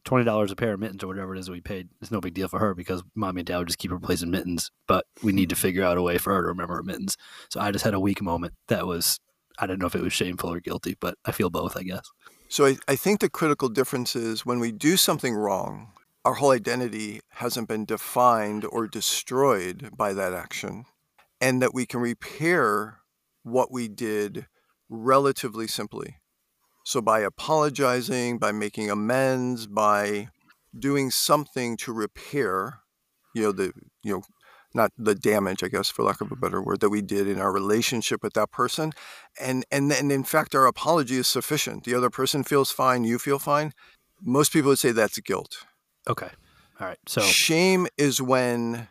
twenty 0.04 0.24
dollars 0.24 0.52
a 0.52 0.56
pair 0.56 0.74
of 0.74 0.80
mittens 0.80 1.02
or 1.02 1.06
whatever 1.06 1.34
it 1.34 1.38
is 1.38 1.50
we 1.50 1.60
paid. 1.60 1.88
It's 2.00 2.10
no 2.10 2.20
big 2.20 2.34
deal 2.34 2.48
for 2.48 2.58
her 2.58 2.74
because 2.74 3.02
mommy 3.14 3.40
and 3.40 3.46
dad 3.46 3.58
would 3.58 3.68
just 3.68 3.78
keep 3.78 3.92
replacing 3.92 4.30
mittens. 4.30 4.70
But 4.86 5.06
we 5.22 5.32
need 5.32 5.50
to 5.50 5.56
figure 5.56 5.84
out 5.84 5.98
a 5.98 6.02
way 6.02 6.18
for 6.18 6.32
her 6.32 6.42
to 6.42 6.48
remember 6.48 6.74
her 6.74 6.82
mittens. 6.82 7.16
So 7.48 7.60
I 7.60 7.70
just 7.70 7.84
had 7.84 7.94
a 7.94 8.00
weak 8.00 8.22
moment 8.22 8.54
that 8.68 8.86
was 8.86 9.20
I 9.58 9.66
don't 9.66 9.78
know 9.78 9.86
if 9.86 9.94
it 9.94 10.02
was 10.02 10.12
shameful 10.12 10.52
or 10.52 10.60
guilty, 10.60 10.96
but 10.98 11.16
I 11.24 11.32
feel 11.32 11.50
both, 11.50 11.76
I 11.76 11.82
guess. 11.82 12.10
So 12.48 12.66
I, 12.66 12.76
I 12.88 12.96
think 12.96 13.20
the 13.20 13.30
critical 13.30 13.68
difference 13.68 14.16
is 14.16 14.44
when 14.44 14.58
we 14.58 14.72
do 14.72 14.96
something 14.96 15.34
wrong, 15.34 15.92
our 16.24 16.34
whole 16.34 16.50
identity 16.50 17.20
hasn't 17.30 17.68
been 17.68 17.84
defined 17.84 18.64
or 18.64 18.86
destroyed 18.86 19.90
by 19.96 20.12
that 20.12 20.32
action, 20.32 20.84
and 21.40 21.60
that 21.60 21.74
we 21.74 21.86
can 21.86 22.00
repair 22.00 22.98
what 23.42 23.72
we 23.72 23.88
did 23.88 24.46
relatively 24.88 25.66
simply. 25.66 26.16
So 26.84 27.00
by 27.00 27.20
apologizing, 27.20 28.38
by 28.38 28.52
making 28.52 28.90
amends, 28.90 29.66
by 29.66 30.28
doing 30.78 31.10
something 31.10 31.76
to 31.78 31.92
repair, 31.92 32.80
you 33.34 33.42
know, 33.42 33.52
the 33.52 33.72
you 34.02 34.14
know, 34.14 34.22
not 34.74 34.90
the 34.96 35.14
damage, 35.14 35.62
I 35.62 35.68
guess, 35.68 35.90
for 35.90 36.02
lack 36.02 36.20
of 36.20 36.32
a 36.32 36.36
better 36.36 36.62
word, 36.62 36.80
that 36.80 36.90
we 36.90 37.02
did 37.02 37.28
in 37.28 37.40
our 37.40 37.52
relationship 37.52 38.22
with 38.22 38.34
that 38.34 38.50
person, 38.50 38.92
and 39.40 39.64
and 39.70 39.90
then 39.90 40.10
in 40.10 40.24
fact 40.24 40.54
our 40.54 40.66
apology 40.66 41.16
is 41.16 41.28
sufficient. 41.28 41.84
The 41.84 41.94
other 41.94 42.10
person 42.10 42.44
feels 42.44 42.70
fine, 42.70 43.04
you 43.04 43.18
feel 43.18 43.38
fine. 43.38 43.72
Most 44.20 44.52
people 44.52 44.68
would 44.70 44.78
say 44.78 44.92
that's 44.92 45.18
guilt. 45.18 45.64
Okay, 46.08 46.30
all 46.80 46.86
right. 46.88 46.98
So 47.06 47.20
shame 47.20 47.86
is 47.96 48.20
when 48.20 48.88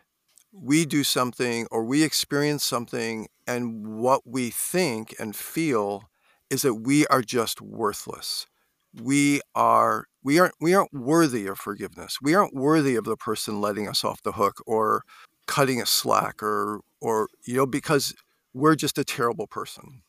we 0.52 0.84
do 0.86 1.04
something 1.04 1.66
or 1.70 1.84
we 1.84 2.02
experience 2.04 2.64
something, 2.64 3.28
and 3.46 3.98
what 3.98 4.22
we 4.26 4.50
think 4.50 5.14
and 5.18 5.34
feel 5.36 6.04
is 6.50 6.62
that 6.62 6.74
we 6.74 7.06
are 7.08 7.22
just 7.22 7.60
worthless. 7.60 8.46
We 8.94 9.40
are 9.54 10.06
we 10.22 10.38
aren't 10.38 10.54
we 10.60 10.74
aren't 10.74 10.92
worthy 10.92 11.46
of 11.46 11.58
forgiveness. 11.58 12.18
We 12.22 12.34
aren't 12.34 12.54
worthy 12.54 12.96
of 12.96 13.04
the 13.04 13.16
person 13.16 13.60
letting 13.60 13.88
us 13.88 14.04
off 14.04 14.22
the 14.22 14.32
hook 14.32 14.62
or 14.66 15.02
cutting 15.46 15.80
us 15.82 15.90
slack 15.90 16.42
or 16.42 16.80
or 17.00 17.28
you 17.46 17.56
know 17.56 17.66
because 17.66 18.14
we're 18.54 18.76
just 18.76 18.98
a 18.98 19.04
terrible 19.04 19.46
person 19.46 20.02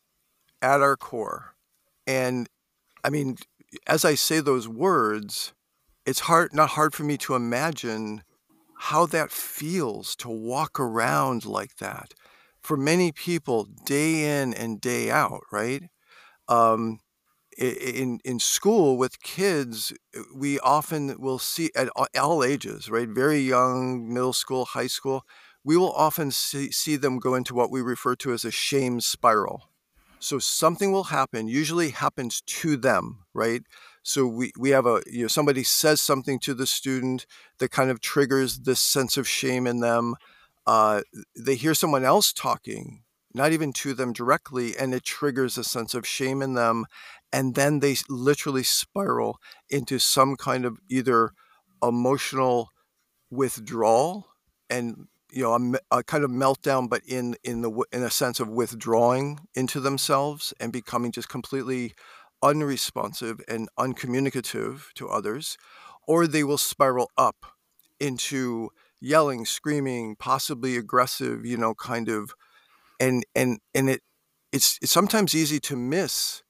at 0.62 0.82
our 0.82 0.98
core. 0.98 1.56
And 2.08 2.50
I 3.04 3.10
mean, 3.10 3.38
as 3.88 4.06
I 4.06 4.16
say 4.16 4.40
those 4.40 4.68
words, 4.68 5.54
it's 6.06 6.22
hard 6.22 6.54
not 6.54 6.72
hard 6.72 6.94
for 6.94 7.04
me 7.04 7.18
to 7.20 7.36
imagine 7.36 8.24
how 8.76 9.06
that 9.08 9.32
feels 9.32 10.16
to 10.18 10.30
walk 10.30 10.80
around 10.80 11.46
like 11.46 11.78
that 11.78 12.14
for 12.62 12.78
many 12.78 13.12
people 13.12 13.66
day 13.86 14.42
in 14.42 14.54
and 14.54 14.82
day 14.82 15.10
out, 15.12 15.42
right? 15.52 15.84
um, 16.48 17.00
in 17.58 18.20
in 18.26 18.40
school 18.40 18.98
with 18.98 19.22
kids, 19.22 19.94
we 20.36 20.60
often 20.60 21.20
will 21.20 21.40
see 21.40 21.70
at 21.76 21.90
all 22.20 22.44
ages, 22.44 22.90
right? 22.90 23.10
Very 23.10 23.40
young, 23.40 24.12
middle 24.14 24.34
school, 24.34 24.66
high 24.66 24.88
school. 24.88 25.24
We 25.64 25.78
will 25.78 25.92
often 25.94 26.32
see, 26.32 26.72
see 26.72 26.96
them 26.98 27.20
go 27.20 27.36
into 27.36 27.54
what 27.56 27.72
we 27.72 27.82
refer 27.82 28.16
to 28.18 28.34
as 28.34 28.44
a 28.46 28.52
shame 28.52 29.00
spiral. 29.02 29.70
So 30.20 30.40
something 30.40 30.92
will 30.92 31.06
happen, 31.06 31.48
usually 31.48 31.90
happens 31.92 32.42
to 32.42 32.78
them, 32.78 33.26
right? 33.34 33.62
So 34.04 34.28
we, 34.28 34.52
we 34.58 34.72
have 34.72 34.86
a 34.86 35.02
you 35.10 35.24
know 35.24 35.28
somebody 35.28 35.64
says 35.64 36.02
something 36.02 36.40
to 36.40 36.54
the 36.54 36.68
student 36.68 37.26
that 37.60 37.72
kind 37.72 37.90
of 37.90 38.02
triggers 38.02 38.60
this 38.60 38.82
sense 38.82 39.18
of 39.18 39.28
shame 39.28 39.66
in 39.66 39.80
them. 39.80 40.16
Uh, 40.68 41.02
they 41.36 41.56
hear 41.56 41.74
someone 41.74 42.06
else 42.06 42.32
talking, 42.32 43.04
not 43.34 43.52
even 43.52 43.74
to 43.74 43.94
them 43.94 44.14
directly, 44.14 44.78
and 44.78 44.94
it 44.94 45.04
triggers 45.04 45.58
a 45.58 45.64
sense 45.64 45.94
of 45.94 46.06
shame 46.06 46.42
in 46.42 46.54
them, 46.54 46.86
and 47.32 47.56
then 47.56 47.80
they 47.80 47.96
literally 48.10 48.64
spiral 48.64 49.40
into 49.70 50.00
some 50.00 50.36
kind 50.36 50.66
of 50.66 50.78
either 50.90 51.32
emotional 51.82 52.70
withdrawal 53.32 54.28
and 54.70 55.08
you 55.32 55.44
know 55.44 55.54
a, 55.92 55.98
a, 55.98 56.04
kind 56.04 56.24
of 56.24 56.30
meltdown 56.30 56.88
but 56.88 57.02
in 57.06 57.36
in 57.44 57.62
the 57.62 57.84
in 57.92 58.04
a 58.04 58.10
sense 58.10 58.40
of 58.40 58.48
withdrawing 58.48 59.40
into 59.56 59.80
themselves 59.80 60.54
and 60.60 60.72
becoming 60.72 61.12
just 61.12 61.28
completely 61.28 61.94
unresponsive 62.44 63.42
and 63.48 63.70
uncommunicative 63.80 64.92
to 64.96 65.08
others 65.10 65.58
or 66.06 66.28
they 66.28 66.44
will 66.44 66.58
spiral 66.58 67.10
up 67.18 67.46
into 68.00 68.70
yelling 69.00 69.46
screaming 69.46 70.16
possibly 70.18 70.78
aggressive 70.78 71.46
you 71.46 71.58
know 71.58 71.74
kind 71.74 72.10
of 72.10 72.34
and 73.00 73.26
and 73.34 73.60
and 73.74 73.90
it 73.90 74.02
it's, 74.52 74.78
it's 74.82 74.92
sometimes 74.92 75.34
easy 75.34 75.60
to 75.60 75.76
miss 75.76 76.44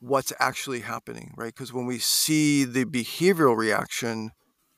what's 0.00 0.32
actually 0.38 0.80
happening 0.80 1.34
right? 1.36 1.54
Because 1.54 1.72
when 1.72 1.86
we 1.86 1.98
see 1.98 2.64
the 2.64 2.84
behavioral 2.84 3.56
reaction 3.56 4.30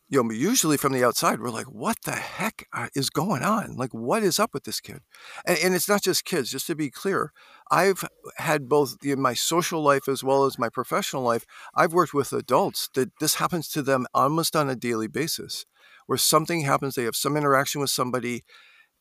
you 0.09 0.23
know, 0.23 0.31
usually 0.31 0.77
from 0.77 0.93
the 0.93 1.05
outside, 1.05 1.41
we're 1.41 1.51
like, 1.51 1.67
what 1.67 1.97
the 2.05 2.13
heck 2.13 2.67
uh, 2.73 2.89
is 2.95 3.09
going 3.09 3.43
on? 3.43 3.77
Like, 3.77 3.93
what 3.93 4.23
is 4.23 4.39
up 4.39 4.53
with 4.53 4.65
this 4.65 4.81
kid? 4.81 5.01
And, 5.47 5.59
and 5.63 5.75
it's 5.75 5.89
not 5.89 6.03
just 6.03 6.25
kids, 6.25 6.51
just 6.51 6.67
to 6.67 6.75
be 6.75 6.91
clear. 6.91 7.33
I've 7.71 8.05
had 8.37 8.69
both 8.69 8.97
in 9.03 9.21
my 9.21 9.33
social 9.35 9.83
life 9.83 10.07
as 10.07 10.23
well 10.23 10.45
as 10.45 10.59
my 10.59 10.69
professional 10.69 11.23
life, 11.23 11.47
I've 11.75 11.95
worked 11.95 12.13
with 12.13 12.33
adults 12.33 12.91
that 12.95 13.13
this 13.19 13.37
happens 13.37 13.69
to 13.71 13.83
them 13.83 14.07
almost 14.13 14.55
on 14.55 14.69
a 14.69 14.77
daily 14.77 15.09
basis, 15.09 15.65
where 16.07 16.19
something 16.19 16.61
happens, 16.61 16.95
they 16.95 17.05
have 17.05 17.17
some 17.17 17.37
interaction 17.37 17.81
with 17.81 17.91
somebody. 17.91 18.45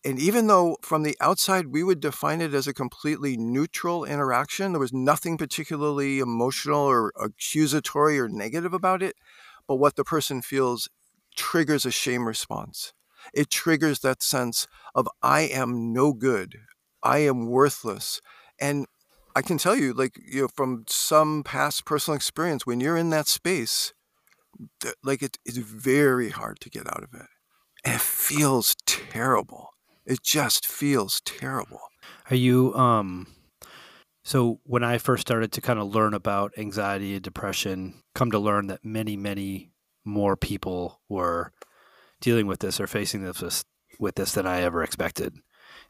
And 0.06 0.20
even 0.20 0.48
though 0.48 0.78
from 0.82 1.04
the 1.04 1.18
outside 1.20 1.68
we 1.68 1.84
would 1.84 2.00
define 2.00 2.42
it 2.42 2.54
as 2.54 2.68
a 2.68 2.74
completely 2.74 3.36
neutral 3.38 4.06
interaction, 4.06 4.72
there 4.72 4.80
was 4.80 4.94
nothing 4.94 5.38
particularly 5.38 6.20
emotional 6.20 6.82
or 6.82 7.12
accusatory 7.22 8.20
or 8.20 8.30
negative 8.30 8.74
about 8.74 9.04
it 9.04 9.16
but 9.68 9.76
what 9.76 9.96
the 9.96 10.04
person 10.04 10.42
feels 10.42 10.90
triggers 11.36 11.86
a 11.86 11.92
shame 11.92 12.28
response. 12.28 12.94
It 13.34 13.50
triggers 13.50 14.00
that 14.00 14.22
sense 14.22 14.68
of, 14.94 15.08
I 15.22 15.42
am 15.42 15.94
no 15.94 16.14
good, 16.14 16.60
I 17.02 17.20
am 17.20 17.48
worthless. 17.48 18.22
And 18.60 18.86
I 19.36 19.42
can 19.42 19.58
tell 19.58 19.76
you, 19.76 19.94
like, 19.94 20.16
you 20.24 20.42
know, 20.42 20.48
from 20.48 20.86
some 20.88 21.44
past 21.44 21.86
personal 21.86 22.16
experience, 22.16 22.66
when 22.66 22.80
you're 22.80 22.98
in 22.98 23.10
that 23.12 23.28
space, 23.28 23.94
like, 25.04 25.24
it, 25.24 25.38
it's 25.46 25.58
very 25.58 26.30
hard 26.30 26.60
to 26.60 26.70
get 26.70 26.88
out 26.88 27.04
of 27.04 27.14
it. 27.14 27.28
And 27.84 27.96
it 27.96 28.02
feels 28.02 28.76
terrible. 28.86 29.70
It 30.06 30.22
just 30.22 30.68
feels 30.68 31.22
terrible. 31.26 31.82
Are 32.30 32.36
you, 32.36 32.74
um, 32.76 33.28
so 34.24 34.60
when 34.64 34.84
I 34.84 34.98
first 34.98 35.22
started 35.22 35.52
to 35.52 35.62
kind 35.62 35.80
of 35.80 35.94
learn 35.94 36.14
about 36.14 36.54
anxiety 36.58 37.14
and 37.14 37.24
depression, 37.24 38.02
come 38.16 38.32
to 38.32 38.40
learn 38.40 38.68
that 38.68 38.86
many, 38.86 39.18
many 39.18 39.72
more 40.06 40.38
people 40.38 41.02
were 41.10 41.52
dealing 42.22 42.48
with 42.48 42.60
this 42.60 42.80
or 42.80 42.88
facing 42.88 43.24
this 43.24 43.66
with 44.00 44.16
this 44.16 44.32
than 44.32 44.48
I 44.48 44.62
ever 44.62 44.82
expected. 44.82 45.36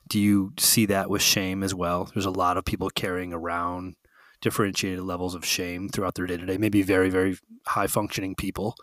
Do 0.07 0.19
you 0.19 0.53
see 0.59 0.87
that 0.87 1.09
with 1.09 1.21
shame 1.21 1.63
as 1.63 1.75
well? 1.75 2.09
There's 2.13 2.25
a 2.25 2.31
lot 2.31 2.57
of 2.57 2.65
people 2.65 2.89
carrying 2.89 3.33
around 3.33 3.95
differentiated 4.41 5.01
levels 5.01 5.35
of 5.35 5.45
shame 5.45 5.87
throughout 5.89 6.15
their 6.15 6.25
day 6.25 6.37
to 6.37 6.45
day, 6.45 6.57
maybe 6.57 6.81
very, 6.81 7.09
very 7.09 7.37
high 7.67 7.87
functioning 7.87 8.35
people, 8.35 8.75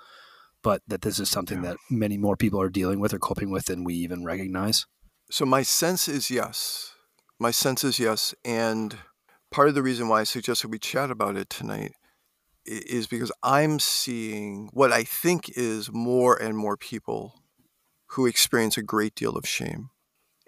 but 0.63 0.81
that 0.87 1.03
this 1.03 1.19
is 1.19 1.29
something 1.29 1.63
yeah. 1.63 1.71
that 1.71 1.77
many 1.91 2.17
more 2.17 2.37
people 2.37 2.61
are 2.61 2.71
dealing 2.71 3.01
with 3.01 3.13
or 3.13 3.19
coping 3.19 3.51
with 3.51 3.67
than 3.67 3.85
we 3.85 3.95
even 3.95 4.25
recognize. 4.25 4.87
So 5.31 5.45
my 5.45 5.63
sense 5.63 6.09
is 6.09 6.31
yes. 6.31 6.95
My 7.39 7.51
sense 7.51 7.85
is 7.85 7.99
yes. 7.99 8.35
And 8.45 8.97
part 9.51 9.69
of 9.69 9.75
the 9.75 9.83
reason 9.83 10.09
why 10.09 10.21
I 10.21 10.25
suggested 10.25 10.71
we 10.71 10.79
chat 10.79 11.11
about 11.11 11.37
it 11.37 11.51
tonight 11.51 11.93
is 12.65 13.07
because 13.07 13.33
I'm 13.43 13.79
seeing 13.79 14.71
what 14.73 14.93
I 14.93 15.03
think 15.03 15.51
is 15.57 15.91
more 15.93 16.41
and 16.41 16.57
more 16.57 16.77
people 16.77 17.43
who 18.11 18.27
experience 18.27 18.77
a 18.77 18.83
great 18.83 19.15
deal 19.15 19.37
of 19.37 19.47
shame. 19.47 19.91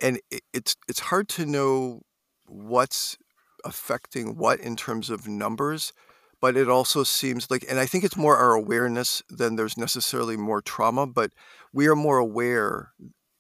And 0.01 0.21
it's 0.53 0.77
it's 0.89 1.01
hard 1.01 1.29
to 1.31 1.47
know 1.47 2.03
what's 2.47 3.17
affecting 3.65 4.37
what 4.37 4.61
in 4.61 4.77
terms 4.77 5.11
of 5.11 5.29
numbers, 5.29 5.93
but 6.41 6.57
it 6.57 6.69
also 6.69 7.05
seems 7.05 7.51
like 7.51 7.65
and 7.69 7.79
I 7.79 7.87
think 7.87 8.05
it's 8.05 8.17
more 8.17 8.37
our 8.37 8.55
awareness 8.55 9.23
than 9.29 9.57
there's 9.57 9.77
necessarily 9.77 10.37
more 10.37 10.61
trauma, 10.61 11.07
but 11.07 11.33
we 11.73 11.87
are 11.87 11.97
more 11.97 12.19
aware 12.19 12.93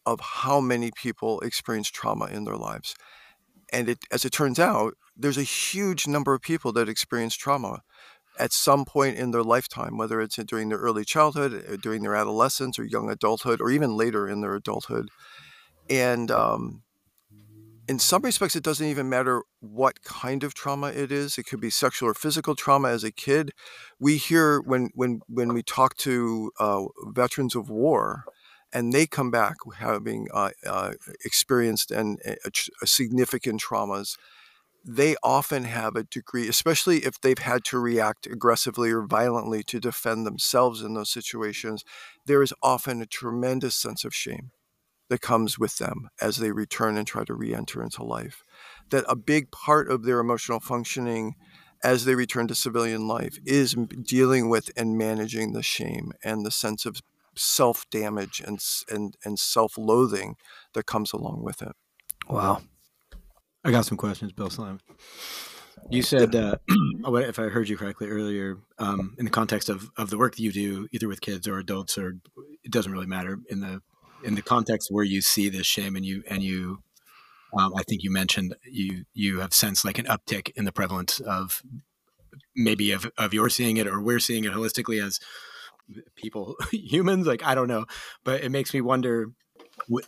of 0.07 0.21
how 0.21 0.61
many 0.61 0.91
people 0.97 1.41
experience 1.41 1.89
trauma 1.89 2.27
in 2.27 2.45
their 2.45 2.57
lives. 2.57 2.95
And 3.73 3.89
it 3.89 3.99
as 4.13 4.25
it 4.25 4.33
turns 4.33 4.59
out, 4.59 4.95
there's 5.17 5.39
a 5.39 5.43
huge 5.43 6.07
number 6.07 6.35
of 6.35 6.43
people 6.43 6.73
that 6.73 6.89
experience 6.89 7.35
trauma 7.37 7.83
at 8.39 8.53
some 8.53 8.85
point 8.85 9.19
in 9.19 9.31
their 9.31 9.43
lifetime, 9.43 9.99
whether 9.99 10.21
it's 10.21 10.37
during 10.37 10.69
their 10.69 10.79
early 10.79 11.05
childhood, 11.05 11.65
uh, 11.71 11.77
during 11.77 12.03
their 12.03 12.15
adolescence, 12.15 12.79
or 12.79 12.85
young 12.85 13.11
adulthood, 13.11 13.61
or 13.61 13.71
even 13.71 13.97
later 13.97 14.29
in 14.29 14.41
their 14.41 14.55
adulthood. 14.55 15.09
And 15.91 16.31
um, 16.31 16.83
in 17.89 17.99
some 17.99 18.23
respects, 18.23 18.57
it 18.57 18.63
doesn't 18.63 18.87
even 18.87 19.09
matter 19.09 19.43
what 19.61 20.03
kind 20.03 20.45
of 20.45 20.55
trauma 20.55 20.89
it 20.89 21.13
is. 21.13 21.37
It 21.37 21.45
could 21.45 21.61
be 21.61 21.71
sexual 21.71 22.09
or 22.09 22.15
physical 22.15 22.55
trauma 22.55 22.89
as 22.89 23.05
a 23.05 23.13
kid. 23.13 23.51
We 24.01 24.17
hear 24.17 24.61
when 24.61 24.91
when 24.95 25.21
when 25.29 25.53
we 25.53 25.63
talk 25.63 25.97
to 25.99 26.53
uh, 26.59 26.85
veterans 27.09 27.55
of 27.55 27.69
war, 27.69 28.25
and 28.73 28.93
they 28.93 29.07
come 29.07 29.31
back 29.31 29.57
having 29.77 30.29
uh, 30.33 30.51
uh, 30.67 30.93
experienced 31.25 31.91
and 31.91 32.19
uh, 32.27 32.51
significant 32.85 33.61
traumas 33.61 34.17
they 34.85 35.17
often 35.23 35.65
have 35.65 35.95
a 35.95 36.05
degree, 36.05 36.49
especially 36.49 36.99
if 36.99 37.21
they've 37.21 37.39
had 37.39 37.65
to 37.65 37.79
react 37.79 38.27
aggressively 38.27 38.91
or 38.91 39.03
violently 39.03 39.63
to 39.65 39.81
defend 39.81 40.27
themselves 40.27 40.83
in 40.83 40.95
those 40.95 41.11
situations, 41.11 41.85
there 42.27 42.43
is 42.43 42.53
often 42.63 43.01
a 43.01 43.07
tremendous 43.07 43.77
sense 43.77 44.05
of 44.05 44.15
shame 44.15 44.51
that 45.09 45.21
comes 45.21 45.59
with 45.59 45.79
them 45.79 46.09
as 46.21 46.39
they 46.39 46.51
return 46.51 46.97
and 46.97 47.07
try 47.07 47.25
to 47.25 47.35
re 47.35 47.55
enter 47.55 47.83
into 47.83 48.03
life. 48.03 48.43
That 48.91 49.05
a 49.09 49.17
big 49.17 49.51
part 49.51 49.91
of 49.91 50.05
their 50.05 50.21
emotional 50.21 50.59
functioning 50.59 51.35
as 51.85 52.05
they 52.05 52.15
return 52.15 52.49
to 52.49 52.55
civilian 52.55 53.07
life 53.07 53.39
is 53.45 53.75
dealing 53.75 54.49
with 54.49 54.71
and 54.77 54.97
managing 54.97 55.53
the 55.53 55.63
shame 55.63 56.13
and 56.25 56.47
the 56.47 56.51
sense 56.51 56.87
of 56.87 57.03
self 57.37 57.89
damage 57.91 58.41
and, 58.45 58.63
and, 58.89 59.17
and 59.25 59.39
self 59.39 59.77
loathing 59.77 60.37
that 60.75 60.87
comes 60.87 61.13
along 61.13 61.43
with 61.43 61.63
it. 61.63 61.73
Wow. 62.29 62.63
I 63.65 63.71
got 63.71 63.87
some 63.87 63.97
questions, 63.97 64.33
Bill 64.33 64.51
Slammon. 64.51 64.81
You 65.91 66.03
said, 66.03 66.35
uh, 66.35 66.57
if 66.69 67.39
I 67.39 67.45
heard 67.45 67.69
you 67.69 67.77
correctly 67.77 68.09
earlier, 68.09 68.59
um, 68.79 69.15
in 69.19 69.25
the 69.25 69.31
context 69.31 69.69
of, 69.69 69.91
of 69.97 70.11
the 70.11 70.19
work 70.19 70.37
that 70.37 70.43
you 70.43 70.53
do, 70.53 70.89
either 70.93 71.09
with 71.09 71.21
kids 71.21 71.47
or 71.47 71.59
adults, 71.59 71.97
or 71.97 72.17
it 72.65 72.71
doesn't 72.71 72.93
really 72.93 73.07
matter 73.07 73.39
in 73.49 73.61
the 73.61 73.81
in 74.25 74.37
the 74.37 74.43
context 74.43 74.89
where 74.91 75.05
you 75.05 75.21
see 75.21 75.49
this 75.49 75.67
shame 75.67 75.97
and 75.97 76.07
you 76.07 76.23
and 76.29 76.43
you, 76.43 76.83
um, 77.59 77.73
I 77.77 77.83
think 77.83 78.03
you 78.03 78.13
mentioned 78.13 78.55
you 78.65 79.05
you 79.13 79.41
have 79.41 79.53
sensed 79.53 79.85
like 79.85 79.99
an 79.99 80.07
uptick 80.07 80.53
in 80.55 80.65
the 80.65 80.73
prevalence 80.73 81.21
of 81.21 81.63
maybe 82.55 82.93
of 82.93 83.11
of 83.19 83.35
your 83.35 83.49
seeing 83.49 83.77
it 83.77 83.87
or 83.87 84.01
we're 84.01 84.21
seeing 84.21 84.45
it 84.45 84.53
holistically 84.53 85.03
as 85.05 85.19
people 86.15 86.57
humans. 86.73 87.27
Like 87.27 87.45
I 87.45 87.55
don't 87.55 87.69
know, 87.69 87.87
but 88.25 88.43
it 88.43 88.51
makes 88.51 88.73
me 88.73 88.81
wonder: 88.81 89.33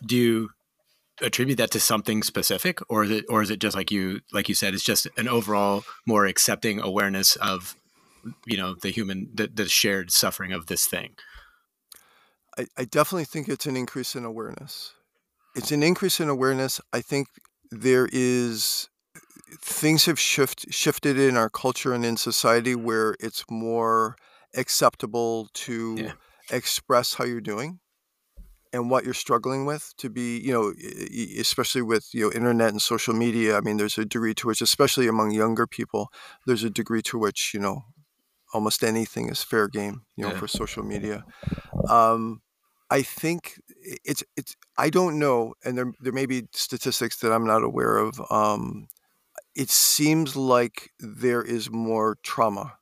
do 0.05 0.49
attribute 1.21 1.57
that 1.57 1.71
to 1.71 1.79
something 1.79 2.23
specific 2.23 2.79
or 2.89 3.03
is 3.03 3.11
it 3.11 3.25
or 3.29 3.41
is 3.41 3.49
it 3.49 3.59
just 3.59 3.75
like 3.75 3.91
you 3.91 4.19
like 4.33 4.49
you 4.49 4.55
said 4.55 4.73
it's 4.73 4.83
just 4.83 5.07
an 5.17 5.27
overall 5.27 5.83
more 6.05 6.25
accepting 6.25 6.79
awareness 6.81 7.35
of 7.37 7.75
you 8.45 8.57
know 8.57 8.75
the 8.75 8.89
human 8.89 9.29
the, 9.33 9.47
the 9.47 9.67
shared 9.67 10.11
suffering 10.11 10.51
of 10.51 10.67
this 10.67 10.85
thing? 10.85 11.15
I, 12.57 12.67
I 12.77 12.85
definitely 12.85 13.25
think 13.25 13.47
it's 13.47 13.65
an 13.65 13.75
increase 13.75 14.15
in 14.15 14.25
awareness. 14.25 14.93
It's 15.55 15.71
an 15.71 15.83
increase 15.83 16.19
in 16.19 16.29
awareness. 16.29 16.81
I 16.91 17.01
think 17.01 17.27
there 17.71 18.09
is 18.11 18.89
things 19.61 20.05
have 20.05 20.19
shift, 20.19 20.65
shifted 20.73 21.17
in 21.17 21.37
our 21.37 21.49
culture 21.49 21.93
and 21.93 22.05
in 22.05 22.17
society 22.17 22.75
where 22.75 23.15
it's 23.19 23.45
more 23.49 24.17
acceptable 24.55 25.47
to 25.53 25.95
yeah. 25.97 26.11
express 26.51 27.13
how 27.13 27.25
you're 27.25 27.41
doing 27.41 27.79
and 28.75 28.89
what 28.89 29.05
you're 29.05 29.13
struggling 29.13 29.65
with 29.65 29.93
to 29.97 30.09
be 30.09 30.37
you 30.39 30.51
know 30.51 30.73
especially 31.39 31.81
with 31.81 32.13
you 32.13 32.25
know 32.25 32.31
internet 32.33 32.69
and 32.69 32.81
social 32.81 33.13
media 33.13 33.57
i 33.57 33.61
mean 33.61 33.77
there's 33.77 33.97
a 33.97 34.05
degree 34.05 34.33
to 34.33 34.47
which 34.47 34.61
especially 34.61 35.07
among 35.07 35.31
younger 35.31 35.65
people 35.65 36.11
there's 36.45 36.63
a 36.63 36.69
degree 36.69 37.01
to 37.01 37.17
which 37.17 37.53
you 37.53 37.59
know 37.59 37.85
almost 38.53 38.83
anything 38.83 39.29
is 39.29 39.41
fair 39.41 39.67
game 39.67 40.01
you 40.17 40.23
know 40.23 40.31
yeah. 40.31 40.37
for 40.37 40.47
social 40.47 40.83
media 40.83 41.23
um, 41.89 42.41
i 42.89 43.01
think 43.01 43.59
it's 44.03 44.23
it's 44.35 44.55
i 44.77 44.89
don't 44.89 45.17
know 45.17 45.53
and 45.63 45.77
there 45.77 45.91
there 46.01 46.13
may 46.13 46.25
be 46.25 46.43
statistics 46.51 47.17
that 47.19 47.31
i'm 47.31 47.47
not 47.47 47.63
aware 47.63 47.97
of 47.97 48.21
um, 48.29 48.87
it 49.55 49.69
seems 49.69 50.35
like 50.35 50.91
there 50.99 51.41
is 51.41 51.71
more 51.71 52.17
trauma 52.23 52.73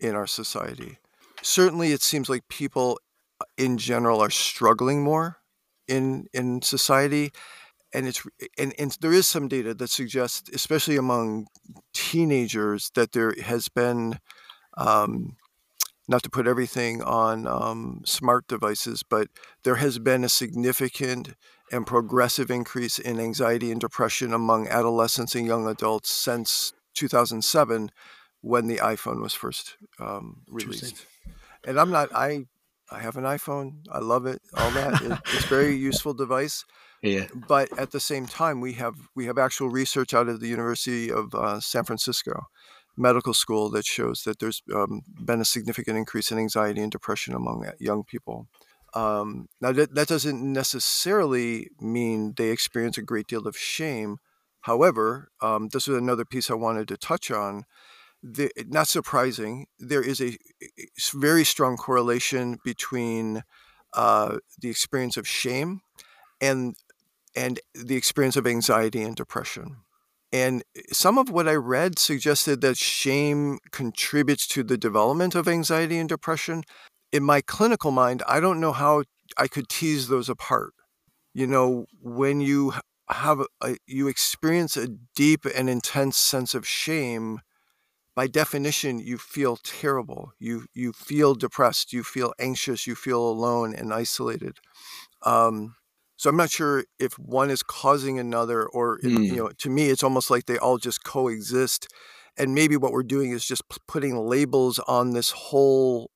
in 0.00 0.14
our 0.14 0.26
society 0.26 0.98
certainly 1.42 1.92
it 1.92 2.02
seems 2.02 2.28
like 2.28 2.42
people 2.48 2.98
in 3.56 3.78
general 3.78 4.20
are 4.20 4.30
struggling 4.30 5.02
more 5.02 5.38
in 5.88 6.26
in 6.32 6.62
society 6.62 7.30
and 7.92 8.06
it's 8.08 8.26
and, 8.58 8.74
and 8.78 8.96
there 9.00 9.12
is 9.12 9.26
some 9.26 9.48
data 9.48 9.72
that 9.74 9.90
suggests 9.90 10.50
especially 10.52 10.96
among 10.96 11.46
teenagers 11.94 12.90
that 12.94 13.12
there 13.12 13.34
has 13.42 13.68
been 13.68 14.18
um, 14.76 15.36
not 16.08 16.22
to 16.22 16.30
put 16.30 16.46
everything 16.46 17.02
on 17.02 17.46
um, 17.46 18.02
smart 18.04 18.46
devices 18.48 19.02
but 19.02 19.28
there 19.62 19.76
has 19.76 19.98
been 19.98 20.24
a 20.24 20.28
significant 20.28 21.34
and 21.72 21.86
progressive 21.86 22.50
increase 22.50 22.98
in 22.98 23.18
anxiety 23.18 23.70
and 23.70 23.80
depression 23.80 24.32
among 24.34 24.68
adolescents 24.68 25.34
and 25.34 25.46
young 25.46 25.66
adults 25.66 26.10
since 26.10 26.72
2007 26.94 27.90
when 28.40 28.66
the 28.66 28.76
iphone 28.76 29.22
was 29.22 29.34
first 29.34 29.76
um, 29.98 30.42
released. 30.48 31.06
and 31.66 31.78
i'm 31.78 31.90
not 31.90 32.14
i 32.14 32.44
I 32.94 33.00
have 33.00 33.16
an 33.16 33.24
iPhone. 33.24 33.84
I 33.90 33.98
love 33.98 34.26
it. 34.26 34.40
All 34.56 34.70
that. 34.70 35.02
It, 35.02 35.12
it's 35.34 35.44
a 35.44 35.48
very 35.48 35.74
useful 35.90 36.14
device. 36.14 36.64
Yeah. 37.02 37.26
But 37.48 37.76
at 37.78 37.90
the 37.90 38.00
same 38.00 38.26
time, 38.26 38.60
we 38.60 38.74
have 38.74 38.94
we 39.14 39.26
have 39.26 39.36
actual 39.36 39.68
research 39.68 40.14
out 40.14 40.28
of 40.28 40.40
the 40.40 40.48
University 40.48 41.10
of 41.10 41.34
uh, 41.34 41.60
San 41.60 41.84
Francisco 41.84 42.46
medical 42.96 43.34
school 43.34 43.70
that 43.70 43.84
shows 43.84 44.22
that 44.22 44.38
there's 44.38 44.62
um, 44.74 45.02
been 45.24 45.40
a 45.40 45.44
significant 45.44 45.98
increase 45.98 46.30
in 46.30 46.38
anxiety 46.38 46.80
and 46.80 46.92
depression 46.92 47.34
among 47.34 47.68
young 47.80 48.04
people. 48.04 48.46
Um, 48.94 49.48
now 49.60 49.72
that, 49.72 49.94
that 49.94 50.06
doesn't 50.06 50.40
necessarily 50.52 51.68
mean 51.80 52.34
they 52.36 52.50
experience 52.50 52.96
a 52.96 53.02
great 53.02 53.26
deal 53.26 53.48
of 53.48 53.56
shame. 53.56 54.18
However, 54.60 55.30
um, 55.42 55.68
this 55.72 55.88
is 55.88 55.96
another 55.96 56.24
piece 56.24 56.50
I 56.50 56.54
wanted 56.54 56.86
to 56.88 56.96
touch 56.96 57.30
on 57.30 57.64
the, 58.24 58.50
not 58.68 58.88
surprising, 58.88 59.66
there 59.78 60.02
is 60.02 60.20
a 60.20 60.38
very 61.12 61.44
strong 61.44 61.76
correlation 61.76 62.58
between 62.64 63.42
uh, 63.92 64.38
the 64.58 64.70
experience 64.70 65.16
of 65.18 65.28
shame 65.28 65.82
and 66.40 66.74
and 67.36 67.60
the 67.74 67.96
experience 67.96 68.36
of 68.36 68.46
anxiety 68.46 69.02
and 69.02 69.16
depression. 69.16 69.76
And 70.32 70.62
some 70.92 71.18
of 71.18 71.30
what 71.30 71.48
I 71.48 71.54
read 71.54 71.98
suggested 71.98 72.60
that 72.60 72.76
shame 72.76 73.58
contributes 73.72 74.46
to 74.48 74.62
the 74.62 74.78
development 74.78 75.34
of 75.34 75.48
anxiety 75.48 75.98
and 75.98 76.08
depression. 76.08 76.62
In 77.12 77.24
my 77.24 77.40
clinical 77.40 77.90
mind, 77.90 78.22
I 78.26 78.38
don't 78.40 78.60
know 78.60 78.72
how 78.72 79.02
I 79.36 79.48
could 79.48 79.68
tease 79.68 80.08
those 80.08 80.28
apart. 80.28 80.74
You 81.34 81.48
know, 81.48 81.86
when 82.00 82.40
you 82.40 82.72
have 83.08 83.40
a, 83.60 83.76
you 83.86 84.06
experience 84.06 84.76
a 84.76 84.88
deep 85.14 85.44
and 85.44 85.68
intense 85.68 86.16
sense 86.16 86.54
of 86.54 86.66
shame, 86.66 87.40
by 88.14 88.26
definition 88.26 88.98
you 88.98 89.18
feel 89.18 89.56
terrible 89.56 90.32
you 90.38 90.66
you 90.74 90.92
feel 90.92 91.34
depressed 91.34 91.92
you 91.92 92.02
feel 92.02 92.32
anxious 92.38 92.86
you 92.86 92.94
feel 92.94 93.20
alone 93.20 93.74
and 93.74 93.92
isolated 93.92 94.58
um, 95.22 95.74
so 96.16 96.30
i'm 96.30 96.36
not 96.36 96.50
sure 96.50 96.84
if 96.98 97.18
one 97.18 97.50
is 97.50 97.62
causing 97.62 98.18
another 98.18 98.66
or 98.66 98.98
mm. 99.00 99.24
you 99.24 99.36
know 99.36 99.50
to 99.58 99.70
me 99.70 99.90
it's 99.90 100.02
almost 100.02 100.30
like 100.30 100.46
they 100.46 100.58
all 100.58 100.78
just 100.78 101.04
coexist 101.04 101.88
and 102.36 102.54
maybe 102.54 102.76
what 102.76 102.92
we're 102.92 103.02
doing 103.02 103.30
is 103.30 103.44
just 103.44 103.68
p- 103.68 103.76
putting 103.86 104.16
labels 104.16 104.78
on 104.80 105.10
this 105.10 105.30
whole 105.30 106.10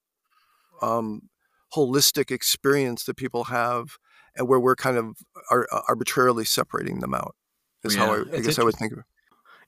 um, 0.83 1.29
holistic 1.75 2.31
experience 2.31 3.05
that 3.05 3.17
people 3.17 3.45
have 3.45 3.99
and 4.37 4.49
where 4.49 4.61
we're 4.61 4.77
kind 4.77 4.97
of 4.97 5.17
are, 5.51 5.67
arbitrarily 5.89 6.45
separating 6.45 7.01
them 7.01 7.15
out 7.15 7.35
is 7.85 7.95
yeah, 7.95 8.07
how 8.07 8.15
I, 8.15 8.37
I 8.37 8.41
guess 8.41 8.59
I 8.59 8.65
would 8.65 8.75
think 8.75 8.93
of 8.93 8.99
it. 8.99 9.05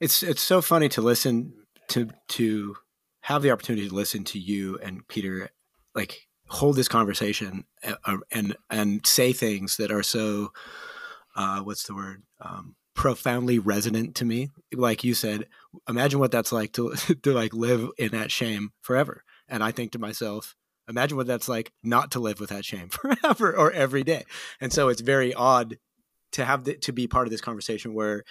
It's 0.01 0.23
it's 0.23 0.41
so 0.41 0.63
funny 0.63 0.89
to 0.91 1.03
listen 1.03 1.53
to 1.91 2.11
to 2.29 2.77
have 3.23 3.43
the 3.43 3.51
opportunity 3.51 3.89
to 3.89 3.95
listen 3.95 4.25
to 4.25 4.39
you 4.39 4.79
and 4.83 5.07
Peter 5.09 5.51
like 5.95 6.29
hold 6.49 6.77
this 6.77 6.89
conversation 6.89 7.65
and 7.83 7.97
uh, 8.05 8.17
and, 8.33 8.57
and 8.71 9.07
say 9.07 9.33
things 9.33 9.77
that 9.77 9.93
are 9.93 10.03
so 10.03 10.53
uh, 11.37 11.61
what's 11.61 11.85
the 11.85 11.95
word 11.95 12.23
um, 12.41 12.75
profoundly 12.95 13.59
resonant 13.59 14.15
to 14.17 14.25
me. 14.25 14.51
Like 14.73 15.05
you 15.05 15.15
said 15.15 15.47
imagine 15.89 16.19
what 16.19 16.33
that's 16.33 16.53
like 16.53 16.73
to 16.73 16.95
to 17.23 17.33
like 17.33 17.53
live 17.55 17.91
in 17.99 18.11
that 18.13 18.31
shame 18.31 18.73
forever. 18.81 19.25
And 19.49 19.65
i 19.65 19.73
think 19.73 19.93
to 19.93 19.99
myself 19.99 20.55
imagine 20.89 21.17
what 21.17 21.27
that's 21.27 21.49
like 21.49 21.73
not 21.83 22.11
to 22.11 22.21
live 22.21 22.41
with 22.41 22.51
that 22.51 22.65
shame 22.65 22.89
forever 22.91 23.57
or 23.57 23.71
every 23.73 24.03
day. 24.03 24.25
And 24.61 24.73
so 24.73 24.89
it's 24.89 25.01
very 25.01 25.33
odd 25.33 25.79
to 26.33 26.45
have 26.45 26.65
the, 26.65 26.75
to 26.75 26.93
be 26.93 27.07
part 27.07 27.27
of 27.27 27.31
this 27.31 27.41
conversation 27.41 27.95
where 27.95 28.25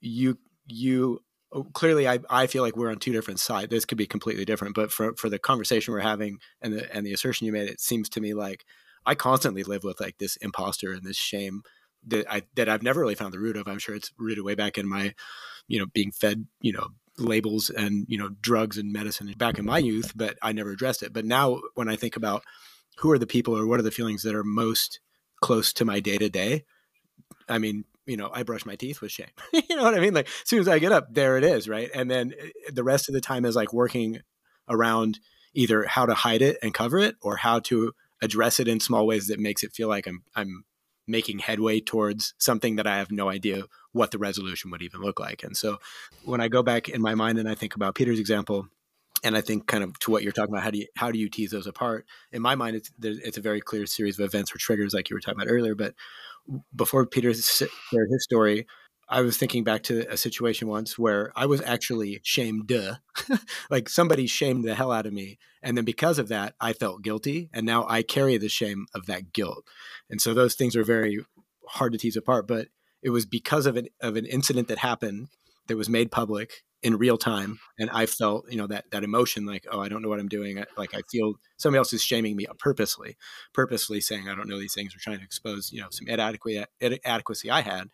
you 0.00 0.38
you 0.66 1.20
Oh, 1.52 1.64
clearly 1.64 2.06
I, 2.06 2.20
I 2.30 2.46
feel 2.46 2.62
like 2.62 2.76
we're 2.76 2.90
on 2.90 2.98
two 2.98 3.12
different 3.12 3.40
sides 3.40 3.70
this 3.70 3.84
could 3.84 3.98
be 3.98 4.06
completely 4.06 4.44
different 4.44 4.76
but 4.76 4.92
for, 4.92 5.14
for 5.14 5.28
the 5.28 5.38
conversation 5.38 5.92
we're 5.92 5.98
having 5.98 6.38
and 6.62 6.72
the 6.72 6.94
and 6.94 7.04
the 7.04 7.12
assertion 7.12 7.44
you 7.44 7.52
made 7.52 7.68
it 7.68 7.80
seems 7.80 8.08
to 8.10 8.20
me 8.20 8.34
like 8.34 8.64
i 9.04 9.16
constantly 9.16 9.64
live 9.64 9.82
with 9.82 10.00
like 10.00 10.16
this 10.18 10.36
imposter 10.36 10.92
and 10.92 11.02
this 11.02 11.16
shame 11.16 11.62
that 12.06 12.24
i 12.32 12.42
that 12.54 12.68
i've 12.68 12.84
never 12.84 13.00
really 13.00 13.16
found 13.16 13.34
the 13.34 13.40
root 13.40 13.56
of. 13.56 13.66
I'm 13.66 13.80
sure 13.80 13.96
it's 13.96 14.12
rooted 14.16 14.44
way 14.44 14.54
back 14.54 14.78
in 14.78 14.88
my 14.88 15.12
you 15.66 15.80
know 15.80 15.86
being 15.86 16.12
fed 16.12 16.46
you 16.60 16.72
know 16.72 16.90
labels 17.18 17.68
and 17.68 18.06
you 18.08 18.16
know 18.16 18.30
drugs 18.40 18.78
and 18.78 18.92
medicine 18.92 19.32
back 19.36 19.58
in 19.58 19.66
my 19.66 19.78
youth 19.78 20.12
but 20.14 20.38
i 20.42 20.52
never 20.52 20.70
addressed 20.70 21.02
it. 21.02 21.12
But 21.12 21.24
now 21.24 21.60
when 21.74 21.88
i 21.88 21.96
think 21.96 22.16
about 22.16 22.44
who 22.98 23.10
are 23.10 23.18
the 23.18 23.26
people 23.26 23.56
or 23.56 23.66
what 23.66 23.80
are 23.80 23.84
the 23.84 23.90
feelings 23.90 24.22
that 24.22 24.36
are 24.36 24.44
most 24.44 25.00
close 25.42 25.72
to 25.72 25.84
my 25.84 25.98
day 25.98 26.16
to 26.16 26.28
day 26.28 26.64
i 27.48 27.58
mean 27.58 27.84
you 28.10 28.16
know, 28.16 28.28
I 28.32 28.42
brush 28.42 28.66
my 28.66 28.74
teeth 28.74 29.00
with 29.00 29.12
shame. 29.12 29.28
you 29.52 29.76
know 29.76 29.84
what 29.84 29.94
I 29.94 30.00
mean? 30.00 30.14
Like 30.14 30.26
as 30.26 30.48
soon 30.48 30.58
as 30.58 30.68
I 30.68 30.80
get 30.80 30.90
up, 30.90 31.14
there 31.14 31.38
it 31.38 31.44
is, 31.44 31.68
right? 31.68 31.88
And 31.94 32.10
then 32.10 32.34
eh, 32.38 32.70
the 32.72 32.82
rest 32.82 33.08
of 33.08 33.14
the 33.14 33.20
time 33.20 33.44
is 33.44 33.54
like 33.54 33.72
working 33.72 34.20
around 34.68 35.20
either 35.54 35.84
how 35.84 36.06
to 36.06 36.14
hide 36.14 36.42
it 36.42 36.58
and 36.60 36.74
cover 36.74 36.98
it 36.98 37.14
or 37.22 37.36
how 37.36 37.60
to 37.60 37.92
address 38.20 38.58
it 38.58 38.66
in 38.66 38.80
small 38.80 39.06
ways 39.06 39.28
that 39.28 39.38
makes 39.38 39.62
it 39.62 39.72
feel 39.72 39.88
like 39.88 40.08
I'm 40.08 40.24
I'm 40.34 40.64
making 41.06 41.38
headway 41.38 41.80
towards 41.80 42.34
something 42.38 42.76
that 42.76 42.86
I 42.86 42.98
have 42.98 43.10
no 43.12 43.28
idea 43.28 43.64
what 43.92 44.10
the 44.10 44.18
resolution 44.18 44.70
would 44.70 44.82
even 44.82 45.00
look 45.00 45.18
like. 45.18 45.42
And 45.42 45.56
so 45.56 45.78
when 46.24 46.40
I 46.40 46.48
go 46.48 46.62
back 46.62 46.88
in 46.88 47.00
my 47.00 47.14
mind 47.14 47.38
and 47.38 47.48
I 47.48 47.54
think 47.54 47.74
about 47.74 47.96
Peter's 47.96 48.20
example, 48.20 48.68
and 49.22 49.36
I 49.36 49.40
think 49.40 49.66
kind 49.66 49.84
of 49.84 49.98
to 50.00 50.10
what 50.10 50.22
you're 50.22 50.32
talking 50.32 50.54
about, 50.54 50.64
how 50.64 50.70
do 50.70 50.78
you 50.78 50.86
how 50.96 51.10
do 51.12 51.18
you 51.18 51.28
tease 51.28 51.50
those 51.50 51.66
apart? 51.66 52.06
In 52.32 52.42
my 52.42 52.54
mind, 52.54 52.76
it's 52.76 52.90
it's 53.00 53.38
a 53.38 53.42
very 53.42 53.60
clear 53.60 53.86
series 53.86 54.18
of 54.18 54.24
events 54.24 54.54
or 54.54 54.58
triggers, 54.58 54.94
like 54.94 55.10
you 55.10 55.16
were 55.16 55.20
talking 55.20 55.40
about 55.40 55.52
earlier. 55.52 55.74
But 55.74 55.94
before 56.74 57.06
Peter 57.06 57.32
shared 57.34 58.08
his 58.10 58.24
story, 58.24 58.66
I 59.08 59.22
was 59.22 59.36
thinking 59.36 59.64
back 59.64 59.82
to 59.84 60.06
a 60.10 60.16
situation 60.16 60.68
once 60.68 60.96
where 60.96 61.32
I 61.34 61.46
was 61.46 61.60
actually 61.62 62.20
shamed, 62.22 62.72
like 63.70 63.88
somebody 63.88 64.28
shamed 64.28 64.64
the 64.64 64.74
hell 64.76 64.92
out 64.92 65.06
of 65.06 65.12
me, 65.12 65.38
and 65.62 65.76
then 65.76 65.84
because 65.84 66.18
of 66.18 66.28
that, 66.28 66.54
I 66.60 66.72
felt 66.72 67.02
guilty, 67.02 67.50
and 67.52 67.66
now 67.66 67.86
I 67.88 68.02
carry 68.02 68.36
the 68.36 68.48
shame 68.48 68.86
of 68.94 69.06
that 69.06 69.32
guilt, 69.32 69.64
and 70.08 70.20
so 70.22 70.32
those 70.32 70.54
things 70.54 70.76
are 70.76 70.84
very 70.84 71.24
hard 71.66 71.92
to 71.92 71.98
tease 71.98 72.16
apart. 72.16 72.46
But 72.46 72.68
it 73.02 73.10
was 73.10 73.26
because 73.26 73.66
of 73.66 73.76
an 73.76 73.88
of 74.00 74.16
an 74.16 74.26
incident 74.26 74.68
that 74.68 74.78
happened 74.78 75.28
that 75.70 75.76
was 75.76 75.88
made 75.88 76.10
public 76.10 76.64
in 76.82 76.96
real 76.96 77.16
time 77.16 77.60
and 77.78 77.88
i 77.90 78.06
felt 78.06 78.50
you 78.50 78.56
know 78.56 78.66
that 78.66 78.84
that 78.90 79.04
emotion 79.04 79.46
like 79.46 79.66
oh 79.70 79.80
i 79.80 79.88
don't 79.88 80.02
know 80.02 80.08
what 80.08 80.18
i'm 80.18 80.28
doing 80.28 80.64
like 80.76 80.94
i 80.94 81.00
feel 81.10 81.34
somebody 81.58 81.78
else 81.78 81.92
is 81.92 82.02
shaming 82.02 82.34
me 82.34 82.44
purposely 82.58 83.16
purposely 83.54 84.00
saying 84.00 84.28
i 84.28 84.34
don't 84.34 84.48
know 84.48 84.58
these 84.58 84.74
things 84.74 84.94
or 84.94 84.98
trying 84.98 85.18
to 85.18 85.24
expose 85.24 85.70
you 85.72 85.80
know 85.80 85.86
some 85.90 86.08
inadequacy 86.08 86.64
inadequacy 86.80 87.50
i 87.50 87.60
had 87.60 87.88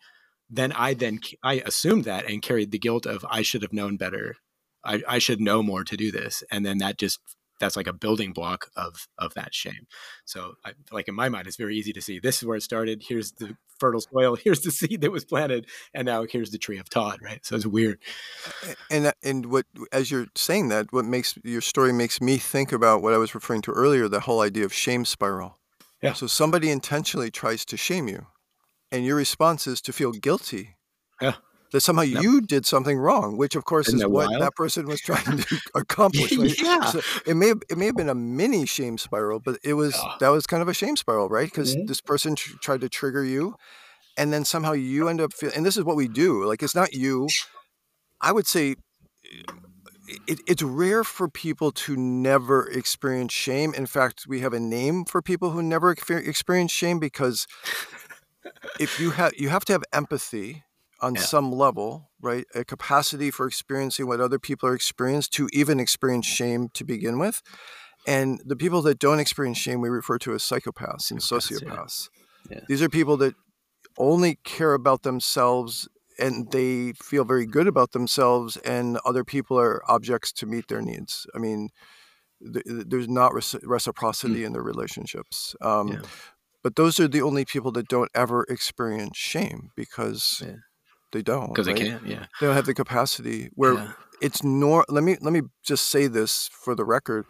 then 0.49 0.71
i 0.71 0.93
then 0.93 1.19
i 1.43 1.61
assumed 1.65 2.05
that 2.05 2.25
and 2.25 2.41
carried 2.41 2.71
the 2.71 2.79
guilt 2.79 3.05
of 3.05 3.23
i 3.29 3.41
should 3.41 3.61
have 3.61 3.73
known 3.73 3.95
better. 3.95 4.35
I, 4.83 5.03
I 5.07 5.19
should 5.19 5.41
know 5.41 5.61
more 5.61 5.83
to 5.83 5.97
do 5.97 6.11
this 6.11 6.43
and 6.49 6.65
then 6.65 6.77
that 6.77 6.97
just 6.97 7.19
that's 7.59 7.75
like 7.75 7.87
a 7.87 7.93
building 7.93 8.33
block 8.33 8.69
of 8.75 9.07
of 9.17 9.33
that 9.35 9.53
shame. 9.53 9.87
So, 10.25 10.53
I, 10.65 10.73
like 10.91 11.07
in 11.07 11.15
my 11.15 11.29
mind, 11.29 11.47
it's 11.47 11.57
very 11.57 11.75
easy 11.75 11.93
to 11.93 12.01
see 12.01 12.19
this 12.19 12.37
is 12.37 12.47
where 12.47 12.57
it 12.57 12.63
started. 12.63 13.03
Here's 13.07 13.31
the 13.33 13.55
fertile 13.79 14.01
soil. 14.01 14.35
Here's 14.43 14.61
the 14.61 14.71
seed 14.71 15.01
that 15.01 15.11
was 15.11 15.25
planted, 15.25 15.67
and 15.93 16.05
now 16.05 16.25
here's 16.27 16.51
the 16.51 16.57
tree 16.57 16.79
of 16.79 16.89
Todd. 16.89 17.19
Right. 17.21 17.45
So 17.45 17.55
it's 17.55 17.65
weird. 17.65 17.99
And 18.89 19.07
uh, 19.07 19.11
and 19.23 19.47
what 19.47 19.65
as 19.91 20.11
you're 20.11 20.27
saying 20.35 20.69
that, 20.69 20.91
what 20.91 21.05
makes 21.05 21.37
your 21.43 21.61
story 21.61 21.93
makes 21.93 22.21
me 22.21 22.37
think 22.37 22.71
about 22.71 23.01
what 23.01 23.13
I 23.13 23.17
was 23.17 23.35
referring 23.35 23.61
to 23.63 23.71
earlier, 23.71 24.07
the 24.07 24.21
whole 24.21 24.41
idea 24.41 24.65
of 24.65 24.73
shame 24.73 25.05
spiral. 25.05 25.59
Yeah. 26.01 26.13
So 26.13 26.27
somebody 26.27 26.69
intentionally 26.69 27.31
tries 27.31 27.65
to 27.65 27.77
shame 27.77 28.07
you, 28.07 28.27
and 28.91 29.05
your 29.05 29.15
response 29.15 29.67
is 29.67 29.81
to 29.81 29.93
feel 29.93 30.11
guilty. 30.11 30.75
Yeah 31.21 31.33
that 31.71 31.81
somehow 31.81 32.03
yep. 32.03 32.23
you 32.23 32.41
did 32.41 32.65
something 32.65 32.97
wrong, 32.97 33.37
which 33.37 33.55
of 33.55 33.65
course 33.65 33.87
Isn't 33.87 33.99
is 34.01 34.07
what 34.07 34.29
wild? 34.29 34.41
that 34.41 34.55
person 34.55 34.85
was 34.85 35.01
trying 35.01 35.37
to 35.37 35.57
accomplish. 35.75 36.35
Right? 36.35 36.61
yeah, 36.61 36.85
so 36.85 37.01
it 37.25 37.35
may 37.35 37.49
have, 37.49 37.61
it 37.69 37.77
may 37.77 37.87
have 37.87 37.95
been 37.95 38.09
a 38.09 38.15
mini 38.15 38.65
shame 38.65 38.97
spiral, 38.97 39.39
but 39.39 39.59
it 39.63 39.73
was 39.73 39.99
that 40.19 40.29
was 40.29 40.47
kind 40.47 40.61
of 40.61 40.67
a 40.67 40.73
shame 40.73 40.95
spiral, 40.95 41.29
right? 41.29 41.49
Because 41.49 41.75
mm-hmm. 41.75 41.85
this 41.85 42.01
person 42.01 42.35
tr- 42.35 42.57
tried 42.61 42.81
to 42.81 42.89
trigger 42.89 43.23
you, 43.23 43.55
and 44.17 44.31
then 44.31 44.45
somehow 44.45 44.73
you 44.73 45.07
end 45.07 45.21
up 45.21 45.33
feeling. 45.33 45.55
And 45.55 45.65
this 45.65 45.77
is 45.77 45.83
what 45.83 45.95
we 45.95 46.07
do. 46.07 46.45
Like 46.45 46.63
it's 46.63 46.75
not 46.75 46.93
you. 46.93 47.27
I 48.21 48.31
would 48.31 48.47
say 48.47 48.75
it, 50.27 50.39
it's 50.47 50.63
rare 50.63 51.03
for 51.03 51.27
people 51.27 51.71
to 51.71 51.95
never 51.95 52.67
experience 52.69 53.33
shame. 53.33 53.73
In 53.73 53.85
fact, 53.85 54.25
we 54.27 54.39
have 54.39 54.53
a 54.53 54.59
name 54.59 55.05
for 55.05 55.21
people 55.21 55.51
who 55.51 55.61
never 55.61 55.91
experience 55.91 56.71
shame 56.71 56.99
because 56.99 57.45
if 58.79 58.99
you 58.99 59.11
have 59.11 59.33
you 59.37 59.49
have 59.49 59.65
to 59.65 59.73
have 59.73 59.83
empathy 59.93 60.63
on 60.99 61.15
yeah. 61.15 61.21
some 61.21 61.51
level, 61.51 62.09
right? 62.21 62.45
A 62.55 62.63
capacity 62.63 63.31
for 63.31 63.47
experiencing 63.47 64.07
what 64.07 64.19
other 64.19 64.39
people 64.39 64.67
are 64.69 64.75
experiencing 64.75 65.29
to 65.33 65.49
even 65.53 65.79
experience 65.79 66.25
shame 66.25 66.69
to 66.73 66.83
begin 66.83 67.19
with. 67.19 67.41
And 68.07 68.41
the 68.45 68.55
people 68.55 68.81
that 68.83 68.99
don't 68.99 69.19
experience 69.19 69.57
shame, 69.57 69.81
we 69.81 69.89
refer 69.89 70.17
to 70.19 70.33
as 70.33 70.43
psychopaths 70.43 71.11
and 71.11 71.19
Psychopaths, 71.19 71.51
yeah. 71.51 71.57
sociopaths. 71.57 72.09
Yeah. 72.49 72.59
These 72.67 72.81
are 72.81 72.89
people 72.89 73.17
that 73.17 73.35
only 73.97 74.39
care 74.43 74.73
about 74.73 75.03
themselves 75.03 75.87
and 76.19 76.49
they 76.51 76.93
feel 76.93 77.25
very 77.25 77.45
good 77.45 77.67
about 77.67 77.91
themselves, 77.91 78.57
and 78.57 78.97
other 79.05 79.23
people 79.23 79.59
are 79.59 79.83
objects 79.87 80.31
to 80.33 80.47
meet 80.47 80.67
their 80.67 80.81
needs. 80.81 81.27
I 81.35 81.37
mean, 81.37 81.69
th- 82.41 82.65
there's 82.65 83.07
not 83.07 83.33
reci- 83.33 83.59
reciprocity 83.63 84.43
in 84.43 84.53
their 84.53 84.63
relationships. 84.63 85.55
Um. 85.61 86.01
But 86.63 86.75
those 86.75 86.99
are 86.99 87.07
the 87.07 87.21
only 87.21 87.45
people 87.45 87.71
that 87.73 87.87
don't 87.87 88.09
ever 88.13 88.43
experience 88.49 89.15
shame 89.15 89.69
because 89.75 90.41
Yeah. 90.45 90.55
They 91.11 91.21
don't. 91.21 91.49
because 91.49 91.67
right? 91.67 91.75
they 91.75 91.89
can't. 91.89 92.05
Yeah. 92.05 92.25
They 92.39 92.47
don't 92.47 92.55
have 92.55 92.65
the 92.65 92.73
capacity. 92.73 93.49
Where 93.53 93.73
yeah. 93.75 93.91
it's 94.21 94.43
nor. 94.43 94.85
Let 94.89 95.03
me 95.03 95.17
let 95.21 95.33
me 95.33 95.41
just 95.63 95.87
say 95.87 96.07
this 96.07 96.49
for 96.51 96.75
the 96.75 96.85
record. 96.85 97.25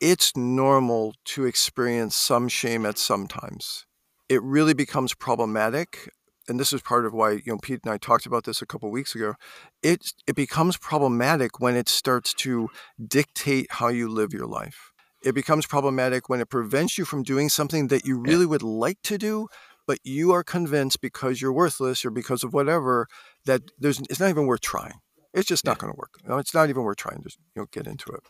It's 0.00 0.36
normal 0.36 1.14
to 1.26 1.44
experience 1.44 2.16
some 2.16 2.48
shame 2.48 2.84
at 2.84 2.98
some 2.98 3.28
times. 3.28 3.86
It 4.28 4.42
really 4.42 4.74
becomes 4.74 5.14
problematic, 5.14 6.10
and 6.48 6.58
this 6.58 6.72
is 6.72 6.80
part 6.82 7.06
of 7.06 7.12
why 7.12 7.32
you 7.32 7.42
know 7.46 7.58
Pete 7.58 7.80
and 7.84 7.92
I 7.92 7.98
talked 7.98 8.26
about 8.26 8.44
this 8.44 8.62
a 8.62 8.66
couple 8.66 8.90
weeks 8.90 9.14
ago. 9.14 9.34
It 9.82 10.12
it 10.26 10.34
becomes 10.34 10.76
problematic 10.76 11.60
when 11.60 11.76
it 11.76 11.88
starts 11.88 12.34
to 12.34 12.68
dictate 13.06 13.66
how 13.70 13.88
you 13.88 14.08
live 14.08 14.32
your 14.32 14.46
life. 14.46 14.92
It 15.24 15.34
becomes 15.36 15.66
problematic 15.66 16.28
when 16.28 16.40
it 16.40 16.50
prevents 16.50 16.98
you 16.98 17.04
from 17.04 17.22
doing 17.22 17.48
something 17.48 17.86
that 17.88 18.04
you 18.04 18.16
Yeah. 18.24 18.32
really 18.32 18.46
would 18.46 18.62
like 18.62 19.00
to 19.04 19.18
do, 19.18 19.46
but 19.86 19.98
you 20.04 20.32
are 20.32 20.44
convinced 20.44 21.00
because 21.00 21.40
you're 21.40 21.52
worthless 21.52 22.04
or 22.04 22.10
because 22.10 22.44
of 22.44 22.52
whatever 22.52 23.08
that 23.46 23.62
there's 23.78 24.00
it's 24.00 24.20
not 24.20 24.30
even 24.30 24.46
worth 24.46 24.60
trying. 24.60 25.00
It's 25.34 25.48
just 25.48 25.64
not 25.64 25.78
going 25.78 25.92
to 25.92 25.96
work. 25.96 26.14
No, 26.26 26.36
it's 26.38 26.54
not 26.54 26.68
even 26.68 26.82
worth 26.82 26.98
trying. 26.98 27.22
to 27.22 27.30
you 27.54 27.62
know, 27.62 27.66
get 27.72 27.86
into 27.86 28.10
it. 28.12 28.22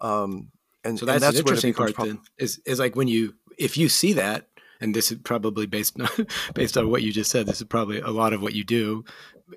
Um, 0.00 0.52
and 0.84 0.98
So 0.98 1.02
and 1.04 1.08
that's, 1.08 1.20
that's 1.20 1.36
the 1.38 1.42
when 1.42 1.54
it 1.54 1.64
interesting 1.64 1.74
part. 1.74 1.96
Then 1.96 2.20
is 2.38 2.60
is 2.64 2.78
like 2.78 2.96
when 2.96 3.08
you 3.08 3.34
if 3.58 3.76
you 3.76 3.88
see 3.88 4.12
that, 4.14 4.46
and 4.80 4.94
this 4.94 5.10
is 5.10 5.18
probably 5.18 5.66
based 5.66 6.00
on 6.00 6.26
based 6.54 6.76
on 6.76 6.90
what 6.90 7.02
you 7.02 7.12
just 7.12 7.30
said. 7.30 7.46
This 7.46 7.60
is 7.60 7.66
probably 7.66 8.00
a 8.00 8.10
lot 8.10 8.32
of 8.32 8.42
what 8.42 8.54
you 8.54 8.64
do 8.64 9.04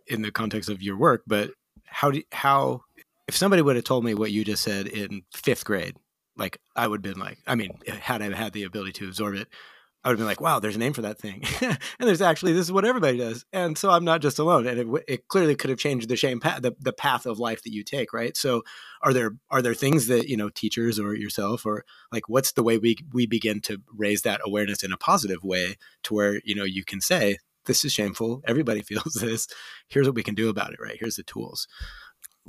in 0.08 0.22
the 0.22 0.32
context 0.32 0.70
of 0.70 0.82
your 0.82 0.98
work. 0.98 1.24
But 1.28 1.52
how 1.86 2.12
do 2.12 2.22
how 2.32 2.82
if 3.28 3.38
somebody 3.38 3.62
would 3.62 3.76
have 3.76 3.86
told 3.86 4.04
me 4.04 4.14
what 4.14 4.32
you 4.32 4.44
just 4.44 4.64
said 4.64 4.88
in 4.88 5.22
fifth 5.32 5.64
grade, 5.64 5.96
like 6.36 6.60
I 6.76 6.88
would 6.88 7.06
have 7.06 7.14
been 7.14 7.24
like, 7.24 7.38
I 7.46 7.56
mean, 7.56 7.78
had 7.88 8.22
I 8.22 8.36
had 8.36 8.54
the 8.54 8.64
ability 8.64 8.94
to 8.94 9.08
absorb 9.08 9.36
it, 9.36 9.48
I 10.04 10.10
would 10.10 10.14
have 10.14 10.20
been 10.20 10.28
like, 10.28 10.40
wow, 10.40 10.60
there's 10.60 10.78
a 10.78 10.80
name 10.80 10.94
for 10.94 11.02
that 11.02 11.20
thing, 11.20 11.44
and 11.62 11.78
there's 12.00 12.22
actually 12.22 12.54
this 12.54 12.66
is 12.66 12.72
what 12.72 12.86
everybody 12.86 13.18
does, 13.18 13.46
and 13.52 13.78
so 13.78 13.90
I'm 13.90 14.06
not 14.06 14.22
just 14.22 14.40
alone, 14.40 14.66
and 14.66 14.80
it, 14.80 15.04
it 15.08 15.28
clearly 15.28 15.56
could 15.56 15.70
have 15.70 15.80
changed 15.80 16.08
the 16.08 16.16
shame 16.16 16.40
path, 16.40 16.62
the, 16.62 16.74
the 16.80 16.94
path 16.94 17.26
of 17.26 17.38
life 17.38 17.64
that 17.64 17.74
you 17.74 17.84
take, 17.84 18.14
right? 18.14 18.38
So, 18.38 18.64
are 19.02 19.14
there 19.14 19.32
are 19.52 19.62
there 19.62 19.74
things 19.74 20.08
that 20.08 20.30
you 20.30 20.38
know 20.38 20.50
teachers 20.50 21.00
or 21.00 21.14
yourself 21.16 21.66
or 21.66 21.84
like 22.12 22.30
what's 22.30 22.54
the 22.54 22.64
way 22.64 22.78
we 22.78 22.96
we 23.12 23.26
begin 23.26 23.60
to 23.62 23.82
raise 23.96 24.22
that 24.22 24.42
awareness 24.46 24.84
in 24.84 24.94
a 24.94 24.98
positive 24.98 25.44
way 25.44 25.76
to 26.04 26.14
where 26.14 26.42
you 26.46 26.56
know 26.56 26.64
you 26.64 26.86
can 26.86 27.02
say 27.02 27.38
this 27.66 27.86
is 27.86 27.94
shameful, 27.94 28.42
everybody 28.46 28.82
feels 28.84 29.14
this, 29.14 29.48
here's 29.88 30.08
what 30.08 30.16
we 30.16 30.24
can 30.24 30.36
do 30.36 30.50
about 30.50 30.74
it, 30.74 30.80
right? 30.82 30.98
Here's 31.00 31.16
the 31.16 31.24
tools. 31.24 31.68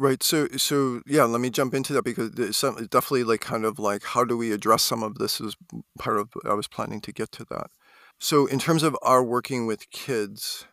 Right. 0.01 0.23
So, 0.23 0.49
so 0.57 1.03
yeah, 1.07 1.25
let 1.25 1.43
me 1.43 1.51
jump 1.51 1.75
into 1.75 1.93
that 1.93 2.05
because 2.05 2.31
it's 2.39 2.63
definitely 2.89 3.25
like 3.25 3.43
kind 3.43 3.67
of 3.67 3.79
like 3.79 4.03
how 4.03 4.25
do 4.25 4.35
we 4.35 4.51
address 4.51 4.83
some 4.83 5.03
of 5.03 5.17
this 5.17 5.43
is 5.43 5.55
part 5.99 6.17
of 6.17 6.31
I 6.47 6.55
was 6.55 6.67
planning 6.69 7.03
to 7.03 7.13
get 7.13 7.31
to 7.33 7.45
that. 7.51 7.67
So, 8.19 8.47
in 8.47 8.59
terms 8.59 8.83
of 8.83 8.97
our 9.03 9.23
working 9.23 9.67
with 9.67 9.91
kids, 9.91 10.67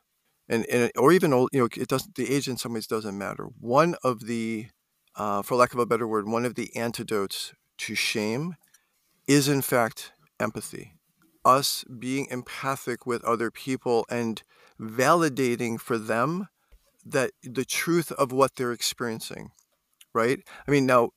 and, 0.47 0.65
and 0.67 0.93
or 0.97 1.11
even 1.11 1.33
old, 1.33 1.49
you 1.51 1.59
know, 1.59 1.67
it 1.75 1.89
doesn't 1.89 2.15
the 2.15 2.33
age 2.33 2.47
in 2.47 2.55
some 2.55 2.71
ways 2.71 2.87
doesn't 2.87 3.17
matter. 3.17 3.49
One 3.59 3.95
of 4.01 4.27
the, 4.27 4.67
uh, 5.17 5.41
for 5.41 5.55
lack 5.57 5.73
of 5.73 5.79
a 5.79 5.85
better 5.85 6.07
word, 6.07 6.29
one 6.29 6.45
of 6.45 6.55
the 6.55 6.73
antidotes 6.73 7.53
to 7.79 7.95
shame 7.95 8.55
is 9.27 9.49
in 9.49 9.61
fact 9.61 10.13
empathy. 10.39 10.93
Us 11.43 11.83
being 11.83 12.27
empathic 12.31 13.05
with 13.05 13.25
other 13.25 13.51
people 13.51 14.05
and 14.09 14.41
validating 14.79 15.81
for 15.81 15.97
them 15.97 16.47
that 17.11 17.31
the 17.43 17.65
truth 17.65 18.11
of 18.13 18.31
what 18.31 18.55
they're 18.55 18.71
experiencing, 18.71 19.51
right? 20.13 20.39
I 20.67 20.71
mean, 20.71 20.85
now 20.85 21.11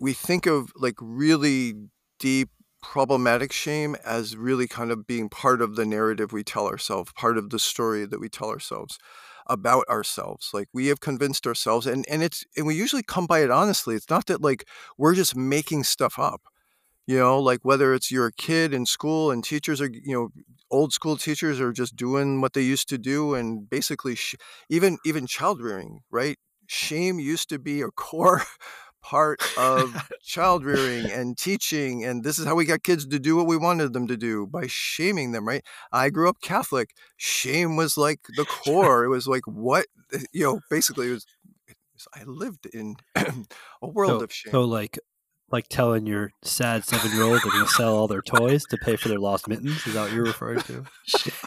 we 0.00 0.12
think 0.12 0.46
of 0.46 0.72
like 0.76 0.96
really 1.00 1.74
deep 2.18 2.50
problematic 2.82 3.50
shame 3.52 3.96
as 4.04 4.36
really 4.36 4.68
kind 4.68 4.90
of 4.90 5.06
being 5.06 5.28
part 5.28 5.62
of 5.62 5.74
the 5.74 5.86
narrative 5.86 6.32
we 6.32 6.44
tell 6.44 6.66
ourselves, 6.66 7.12
part 7.14 7.38
of 7.38 7.50
the 7.50 7.58
story 7.58 8.04
that 8.04 8.20
we 8.20 8.28
tell 8.28 8.50
ourselves 8.50 8.98
about 9.46 9.86
ourselves. 9.88 10.50
Like 10.52 10.68
we 10.72 10.88
have 10.88 11.00
convinced 11.00 11.46
ourselves 11.46 11.86
and 11.86 12.06
and 12.08 12.22
it's 12.22 12.44
and 12.56 12.66
we 12.66 12.74
usually 12.74 13.02
come 13.02 13.26
by 13.26 13.40
it 13.40 13.50
honestly. 13.50 13.94
It's 13.94 14.10
not 14.10 14.26
that 14.26 14.42
like 14.42 14.66
we're 14.98 15.14
just 15.14 15.34
making 15.36 15.84
stuff 15.84 16.18
up. 16.18 16.42
You 17.06 17.18
know, 17.18 17.38
like 17.38 17.60
whether 17.62 17.92
it's 17.92 18.10
you're 18.10 18.26
a 18.26 18.32
kid 18.32 18.72
in 18.72 18.86
school 18.86 19.30
and 19.30 19.44
teachers 19.44 19.80
are, 19.80 19.90
you 19.90 20.14
know, 20.14 20.28
old 20.70 20.92
school 20.92 21.16
teachers 21.16 21.60
are 21.60 21.72
just 21.72 21.96
doing 21.96 22.40
what 22.40 22.54
they 22.54 22.62
used 22.62 22.88
to 22.88 22.98
do 22.98 23.34
and 23.34 23.68
basically 23.68 24.14
sh- 24.14 24.36
even 24.70 24.98
even 25.04 25.26
child 25.26 25.60
rearing, 25.60 26.00
right? 26.10 26.38
Shame 26.66 27.18
used 27.18 27.48
to 27.50 27.58
be 27.58 27.82
a 27.82 27.90
core 27.96 28.42
part 29.02 29.38
of 29.58 29.94
child 30.22 30.64
rearing 30.64 31.10
and 31.10 31.36
teaching 31.36 32.02
and 32.04 32.24
this 32.24 32.38
is 32.38 32.46
how 32.46 32.54
we 32.54 32.64
got 32.64 32.82
kids 32.82 33.06
to 33.06 33.18
do 33.18 33.36
what 33.36 33.46
we 33.46 33.56
wanted 33.58 33.92
them 33.92 34.06
to 34.06 34.16
do 34.16 34.46
by 34.46 34.66
shaming 34.66 35.32
them 35.32 35.46
right? 35.46 35.62
I 35.92 36.08
grew 36.10 36.28
up 36.28 36.40
catholic. 36.40 36.90
Shame 37.18 37.76
was 37.76 37.98
like 37.98 38.20
the 38.34 38.46
core. 38.46 39.04
It 39.04 39.08
was 39.08 39.28
like 39.28 39.46
what 39.46 39.86
eh, 40.12 40.20
you 40.32 40.44
know 40.44 40.60
basically 40.70 41.08
it 41.08 41.12
was, 41.12 41.26
it 41.68 41.76
was 41.92 42.08
i 42.14 42.24
lived 42.24 42.66
in 42.66 42.96
a 43.82 43.86
world 43.86 44.20
so, 44.20 44.24
of 44.24 44.32
shame. 44.32 44.52
so 44.52 44.64
like 44.64 44.98
like 45.54 45.68
telling 45.68 46.04
your 46.06 46.30
sad 46.42 46.84
seven 46.84 47.10
year 47.12 47.22
old 47.22 47.40
they're 47.42 47.50
going 47.52 47.64
to 47.64 47.70
sell 47.70 47.94
all 47.96 48.08
their 48.08 48.22
toys 48.22 48.64
to 48.66 48.76
pay 48.76 48.96
for 48.96 49.08
their 49.08 49.18
lost 49.18 49.48
mittens. 49.48 49.86
Is 49.86 49.94
that 49.94 50.02
what 50.02 50.12
you're 50.12 50.24
referring 50.24 50.60
to? 50.62 50.84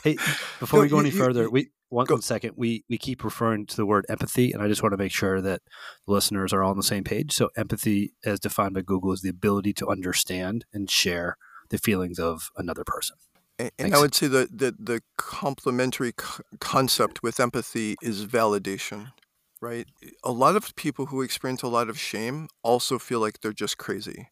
hey, 0.03 0.15
before 0.59 0.79
No, 0.79 0.83
we 0.83 0.89
go 0.89 0.95
you- 0.95 1.01
any 1.01 1.11
further, 1.11 1.43
you- 1.43 1.51
we 1.51 1.69
one, 1.89 2.05
go- 2.05 2.15
one 2.15 2.21
second. 2.21 2.53
We 2.57 2.83
we 2.89 2.97
keep 2.97 3.23
referring 3.23 3.65
to 3.67 3.75
the 3.77 3.85
word 3.85 4.05
empathy, 4.09 4.51
and 4.51 4.61
I 4.61 4.67
just 4.67 4.81
want 4.83 4.91
to 4.93 4.97
make 4.97 5.11
sure 5.13 5.39
that 5.41 5.61
the 6.05 6.11
listeners 6.13 6.51
are 6.53 6.61
all 6.63 6.71
on 6.71 6.77
the 6.77 6.83
same 6.83 7.03
page. 7.05 7.31
So, 7.33 7.49
empathy, 7.55 8.13
as 8.25 8.39
defined 8.41 8.73
by 8.73 8.81
Google, 8.81 9.13
is 9.13 9.21
the 9.21 9.29
ability 9.29 9.71
to 9.73 9.87
understand 9.87 10.65
and 10.73 10.89
share 10.89 11.37
the 11.69 11.77
feelings 11.77 12.19
of 12.19 12.49
another 12.57 12.83
person. 12.85 13.15
A- 13.59 13.71
And 13.79 13.95
I 13.95 13.99
would 14.01 14.13
say 14.13 14.27
that 14.27 14.57
the, 14.57 14.75
the 14.77 15.01
complementary 15.17 16.13
c- 16.19 16.43
concept 16.59 17.23
with 17.23 17.39
empathy 17.39 17.95
is 18.01 18.25
validation, 18.25 19.11
right? 19.61 19.87
A 20.23 20.31
lot 20.31 20.55
of 20.55 20.75
people 20.75 21.07
who 21.07 21.21
experience 21.21 21.61
a 21.63 21.67
lot 21.67 21.89
of 21.89 21.99
shame 21.99 22.47
also 22.63 22.99
feel 22.99 23.19
like 23.19 23.39
they're 23.39 23.53
just 23.53 23.77
crazy. 23.77 24.29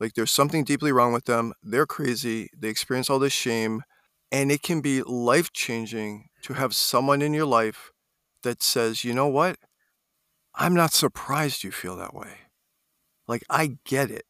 Like 0.00 0.14
there's 0.14 0.30
something 0.30 0.64
deeply 0.64 0.92
wrong 0.92 1.12
with 1.12 1.26
them. 1.26 1.52
They're 1.62 1.86
crazy. 1.86 2.50
They 2.56 2.68
experience 2.68 3.08
all 3.08 3.18
this 3.18 3.32
shame. 3.32 3.82
And 4.30 4.50
it 4.50 4.62
can 4.62 4.80
be 4.80 5.02
life 5.02 5.52
changing 5.52 6.28
to 6.42 6.54
have 6.54 6.74
someone 6.74 7.22
in 7.22 7.34
your 7.34 7.46
life 7.46 7.92
that 8.42 8.62
says, 8.62 9.04
you 9.04 9.12
know 9.12 9.28
what? 9.28 9.56
I'm 10.54 10.74
not 10.74 10.92
surprised 10.92 11.64
you 11.64 11.70
feel 11.70 11.96
that 11.96 12.14
way. 12.14 12.32
Like, 13.28 13.44
I 13.48 13.78
get 13.84 14.10
it 14.10 14.24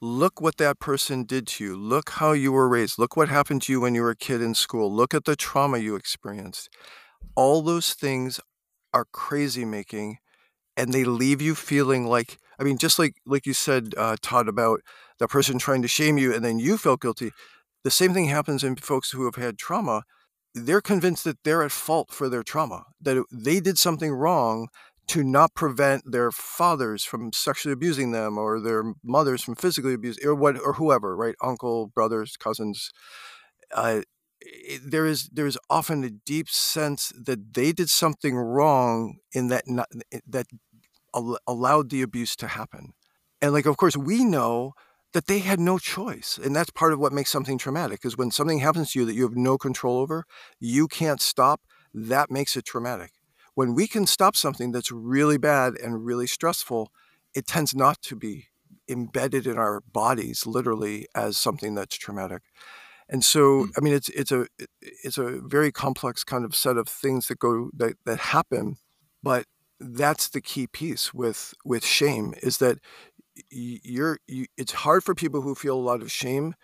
look 0.00 0.40
what 0.40 0.56
that 0.58 0.78
person 0.78 1.24
did 1.24 1.46
to 1.46 1.64
you. 1.64 1.76
Look 1.76 2.10
how 2.10 2.32
you 2.32 2.52
were 2.52 2.68
raised. 2.68 2.98
Look 2.98 3.16
what 3.16 3.28
happened 3.28 3.62
to 3.62 3.72
you 3.72 3.80
when 3.80 3.94
you 3.94 4.02
were 4.02 4.10
a 4.10 4.16
kid 4.16 4.42
in 4.42 4.54
school. 4.54 4.92
Look 4.92 5.14
at 5.14 5.24
the 5.24 5.36
trauma 5.36 5.78
you 5.78 5.96
experienced. 5.96 6.68
All 7.34 7.62
those 7.62 7.94
things 7.94 8.40
are 8.96 9.04
crazy 9.12 9.66
making 9.66 10.16
and 10.74 10.92
they 10.92 11.04
leave 11.04 11.42
you 11.42 11.54
feeling 11.54 12.06
like 12.06 12.38
I 12.58 12.64
mean 12.64 12.78
just 12.78 12.98
like 12.98 13.16
like 13.26 13.44
you 13.44 13.52
said 13.52 13.94
uh, 13.98 14.16
Todd 14.22 14.48
about 14.48 14.80
the 15.18 15.28
person 15.28 15.58
trying 15.58 15.82
to 15.82 15.88
shame 15.88 16.16
you 16.16 16.34
and 16.34 16.42
then 16.42 16.58
you 16.58 16.78
felt 16.78 17.02
guilty. 17.02 17.32
The 17.84 17.90
same 17.90 18.14
thing 18.14 18.26
happens 18.26 18.64
in 18.64 18.76
folks 18.76 19.10
who 19.10 19.26
have 19.26 19.34
had 19.36 19.58
trauma. 19.58 20.02
They're 20.54 20.80
convinced 20.80 21.24
that 21.24 21.44
they're 21.44 21.62
at 21.62 21.72
fault 21.72 22.10
for 22.10 22.30
their 22.30 22.42
trauma, 22.42 22.84
that 23.02 23.22
they 23.30 23.60
did 23.60 23.76
something 23.76 24.12
wrong 24.12 24.68
to 25.08 25.22
not 25.22 25.54
prevent 25.54 26.10
their 26.10 26.32
fathers 26.32 27.04
from 27.04 27.32
sexually 27.34 27.74
abusing 27.74 28.12
them 28.12 28.38
or 28.38 28.58
their 28.58 28.94
mothers 29.04 29.42
from 29.42 29.56
physically 29.56 29.92
abusing 29.92 30.26
or 30.26 30.34
what 30.34 30.58
or 30.58 30.72
whoever 30.72 31.14
right 31.14 31.36
uncle 31.42 31.88
brothers 31.88 32.36
cousins 32.38 32.90
uh, 33.74 34.00
i- 34.46 34.80
there 34.84 35.06
is 35.06 35.28
there 35.32 35.46
is 35.46 35.58
often 35.70 36.04
a 36.04 36.10
deep 36.10 36.48
sense 36.48 37.12
that 37.16 37.54
they 37.54 37.72
did 37.72 37.90
something 37.90 38.36
wrong 38.36 39.18
in 39.32 39.48
that 39.48 39.64
not, 39.66 39.88
that 40.26 40.46
al- 41.14 41.38
allowed 41.46 41.90
the 41.90 42.02
abuse 42.02 42.36
to 42.36 42.48
happen 42.48 42.92
and 43.42 43.52
like 43.52 43.66
of 43.66 43.76
course 43.76 43.96
we 43.96 44.24
know 44.24 44.72
that 45.12 45.26
they 45.26 45.38
had 45.38 45.60
no 45.60 45.78
choice 45.78 46.38
and 46.42 46.54
that's 46.54 46.70
part 46.70 46.92
of 46.92 46.98
what 46.98 47.12
makes 47.12 47.30
something 47.30 47.58
traumatic 47.58 48.04
is 48.04 48.16
when 48.16 48.30
something 48.30 48.58
happens 48.58 48.92
to 48.92 49.00
you 49.00 49.04
that 49.06 49.14
you 49.14 49.22
have 49.22 49.36
no 49.36 49.56
control 49.58 49.98
over 49.98 50.24
you 50.60 50.88
can't 50.88 51.20
stop 51.20 51.60
that 51.94 52.30
makes 52.30 52.56
it 52.56 52.64
traumatic 52.64 53.12
when 53.54 53.74
we 53.74 53.86
can 53.86 54.06
stop 54.06 54.36
something 54.36 54.72
that's 54.72 54.92
really 54.92 55.38
bad 55.38 55.74
and 55.82 56.04
really 56.04 56.26
stressful, 56.26 56.92
it 57.34 57.46
tends 57.46 57.74
not 57.74 58.02
to 58.02 58.14
be 58.14 58.48
embedded 58.88 59.46
in 59.46 59.56
our 59.56 59.80
bodies 59.80 60.46
literally 60.46 61.06
as 61.14 61.38
something 61.38 61.74
that's 61.74 61.96
traumatic. 61.96 62.42
And 63.08 63.24
so, 63.24 63.64
Mm. 63.64 63.70
I 63.76 63.80
mean, 63.80 63.94
it's 63.94 64.08
it's 64.10 64.32
a 64.32 64.46
it's 64.80 65.18
a 65.18 65.40
very 65.40 65.70
complex 65.72 66.24
kind 66.24 66.44
of 66.44 66.54
set 66.54 66.76
of 66.76 66.88
things 66.88 67.28
that 67.28 67.38
go 67.38 67.70
that 67.76 67.96
that 68.04 68.18
happen, 68.18 68.76
but 69.22 69.44
that's 69.80 70.28
the 70.28 70.40
key 70.40 70.66
piece 70.66 71.12
with 71.14 71.54
with 71.64 71.84
shame 71.84 72.34
is 72.42 72.58
that 72.58 72.78
you're 73.50 74.18
you, 74.26 74.46
it's 74.56 74.72
hard 74.72 75.04
for 75.04 75.14
people 75.14 75.42
who 75.42 75.54
feel 75.54 75.76
a 75.76 75.80
lot 75.90 76.02
of 76.02 76.10
shame 76.10 76.54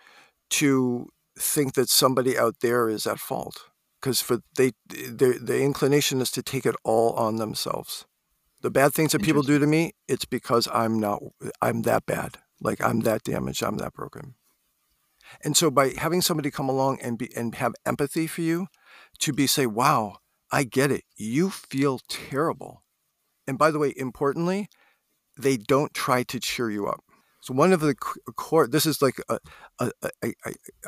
to 0.49 1.07
think 1.37 1.73
that 1.73 1.89
somebody 1.89 2.37
out 2.37 2.55
there 2.61 2.89
is 2.89 3.07
at 3.07 3.19
fault 3.19 3.69
because 4.01 4.21
for 4.21 4.39
they 4.57 4.71
the 4.89 5.39
the 5.41 5.61
inclination 5.61 6.21
is 6.21 6.31
to 6.31 6.43
take 6.43 6.65
it 6.65 6.75
all 6.83 7.13
on 7.13 7.37
themselves. 7.37 8.05
The 8.61 8.71
bad 8.71 8.93
things 8.93 9.11
that 9.11 9.21
people 9.21 9.41
do 9.43 9.59
to 9.59 9.67
me 9.67 9.91
it's 10.07 10.25
because 10.25 10.67
i'm 10.73 10.99
not 10.99 11.21
i'm 11.61 11.83
that 11.83 12.05
bad. 12.05 12.37
Like 12.61 12.81
i'm 12.81 13.01
that 13.01 13.23
damaged 13.23 13.63
i'm 13.63 13.77
that 13.77 13.93
broken 13.93 14.35
and 15.43 15.55
so 15.55 15.71
by 15.71 15.89
having 15.97 16.21
somebody 16.21 16.51
come 16.51 16.69
along 16.69 16.99
and 17.01 17.17
be 17.17 17.29
and 17.35 17.55
have 17.55 17.73
empathy 17.85 18.27
for 18.27 18.41
you 18.41 18.67
to 19.19 19.33
be 19.33 19.47
say 19.47 19.65
wow 19.65 20.17
i 20.51 20.63
get 20.63 20.91
it 20.91 21.03
you 21.15 21.49
feel 21.49 21.99
terrible 22.07 22.83
and 23.47 23.57
by 23.57 23.71
the 23.71 23.79
way 23.79 23.93
importantly 23.97 24.69
they 25.37 25.57
don't 25.57 25.93
try 25.93 26.23
to 26.23 26.39
cheer 26.39 26.69
you 26.69 26.87
up. 26.87 27.03
So 27.41 27.53
one 27.53 27.73
of 27.73 27.81
the 27.81 27.93
core, 27.95 28.67
this 28.67 28.85
is 28.85 29.01
like 29.01 29.15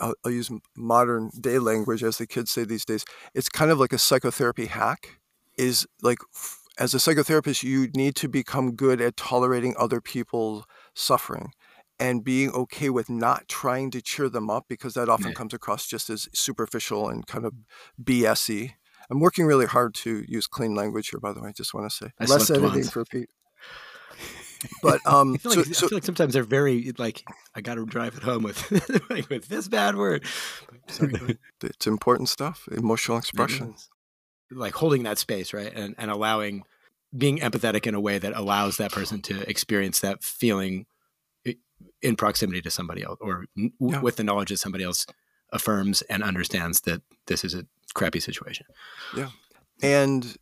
I'll 0.02 0.14
use 0.26 0.50
modern 0.78 1.30
day 1.40 1.60
language 1.60 2.02
as 2.02 2.18
the 2.18 2.28
kids 2.28 2.52
say 2.52 2.64
these 2.64 2.86
days. 2.86 3.04
It's 3.34 3.50
kind 3.50 3.72
of 3.72 3.80
like 3.80 3.92
a 3.92 3.98
psychotherapy 3.98 4.68
hack. 4.68 5.20
Is 5.58 5.86
like 6.02 6.20
as 6.78 6.94
a 6.94 6.98
psychotherapist, 6.98 7.64
you 7.64 7.88
need 7.96 8.16
to 8.18 8.28
become 8.30 8.76
good 8.76 9.02
at 9.02 9.18
tolerating 9.18 9.74
other 9.78 10.00
people's 10.00 10.66
suffering 10.94 11.52
and 12.00 12.24
being 12.24 12.52
okay 12.52 12.90
with 12.90 13.10
not 13.10 13.48
trying 13.48 13.92
to 13.92 14.02
cheer 14.02 14.30
them 14.30 14.50
up 14.50 14.66
because 14.68 14.94
that 14.96 15.10
often 15.10 15.34
comes 15.34 15.54
across 15.54 15.88
just 15.88 16.10
as 16.10 16.28
superficial 16.34 17.10
and 17.10 17.26
kind 17.26 17.46
of 17.46 17.54
BSy. 18.02 18.74
I'm 19.10 19.20
working 19.20 19.46
really 19.46 19.66
hard 19.66 19.94
to 19.96 20.24
use 20.28 20.48
clean 20.48 20.76
language 20.76 21.10
here, 21.10 21.20
by 21.20 21.32
the 21.32 21.42
way. 21.42 21.50
I 21.50 21.52
just 21.52 21.74
want 21.74 21.90
to 21.90 21.96
say 21.96 22.12
I 22.20 22.26
less 22.26 22.50
editing 22.50 22.70
once. 22.70 22.92
for 22.92 23.06
Pete. 23.06 23.30
But 24.82 25.00
um, 25.06 25.36
I 25.36 25.38
feel, 25.38 25.52
like, 25.58 25.66
so, 25.66 25.86
I 25.86 25.90
feel 25.90 25.98
like 25.98 26.06
sometimes 26.06 26.34
they're 26.34 26.42
very 26.42 26.92
like 26.98 27.24
I 27.54 27.62
got 27.62 27.76
to 27.76 27.86
drive 27.86 28.16
it 28.18 28.24
home 28.24 28.42
with 28.42 28.72
with 29.30 29.48
this 29.48 29.68
bad 29.68 29.96
word. 29.96 30.26
Sorry, 30.88 31.38
it's 31.64 31.86
important 31.86 32.30
stuff. 32.30 32.68
Emotional 32.72 33.18
expression, 33.18 33.76
like 34.50 34.74
holding 34.74 35.04
that 35.04 35.20
space, 35.20 35.54
right, 35.54 35.72
and 35.72 35.94
and 36.00 36.10
allowing 36.10 36.64
being 37.16 37.40
empathetic 37.40 37.86
in 37.86 37.94
a 37.94 38.00
way 38.00 38.18
that 38.18 38.36
allows 38.36 38.78
that 38.78 38.92
person 38.92 39.22
to 39.24 39.48
experience 39.48 40.00
that 40.00 40.24
feeling 40.24 40.88
in 42.02 42.16
proximity 42.16 42.62
to 42.62 42.72
somebody 42.72 43.04
else, 43.04 43.18
or 43.22 43.46
yeah. 43.56 44.02
with 44.02 44.18
the 44.18 44.24
knowledge 44.24 44.50
that 44.50 44.58
somebody 44.58 44.84
else 44.84 45.06
affirms 45.52 46.02
and 46.04 46.24
understands 46.24 46.82
that 46.82 47.02
this 47.28 47.44
is 47.44 47.54
a 47.54 47.66
crappy 47.94 48.20
situation. 48.20 48.66
Yeah, 49.16 49.30
and 49.82 50.38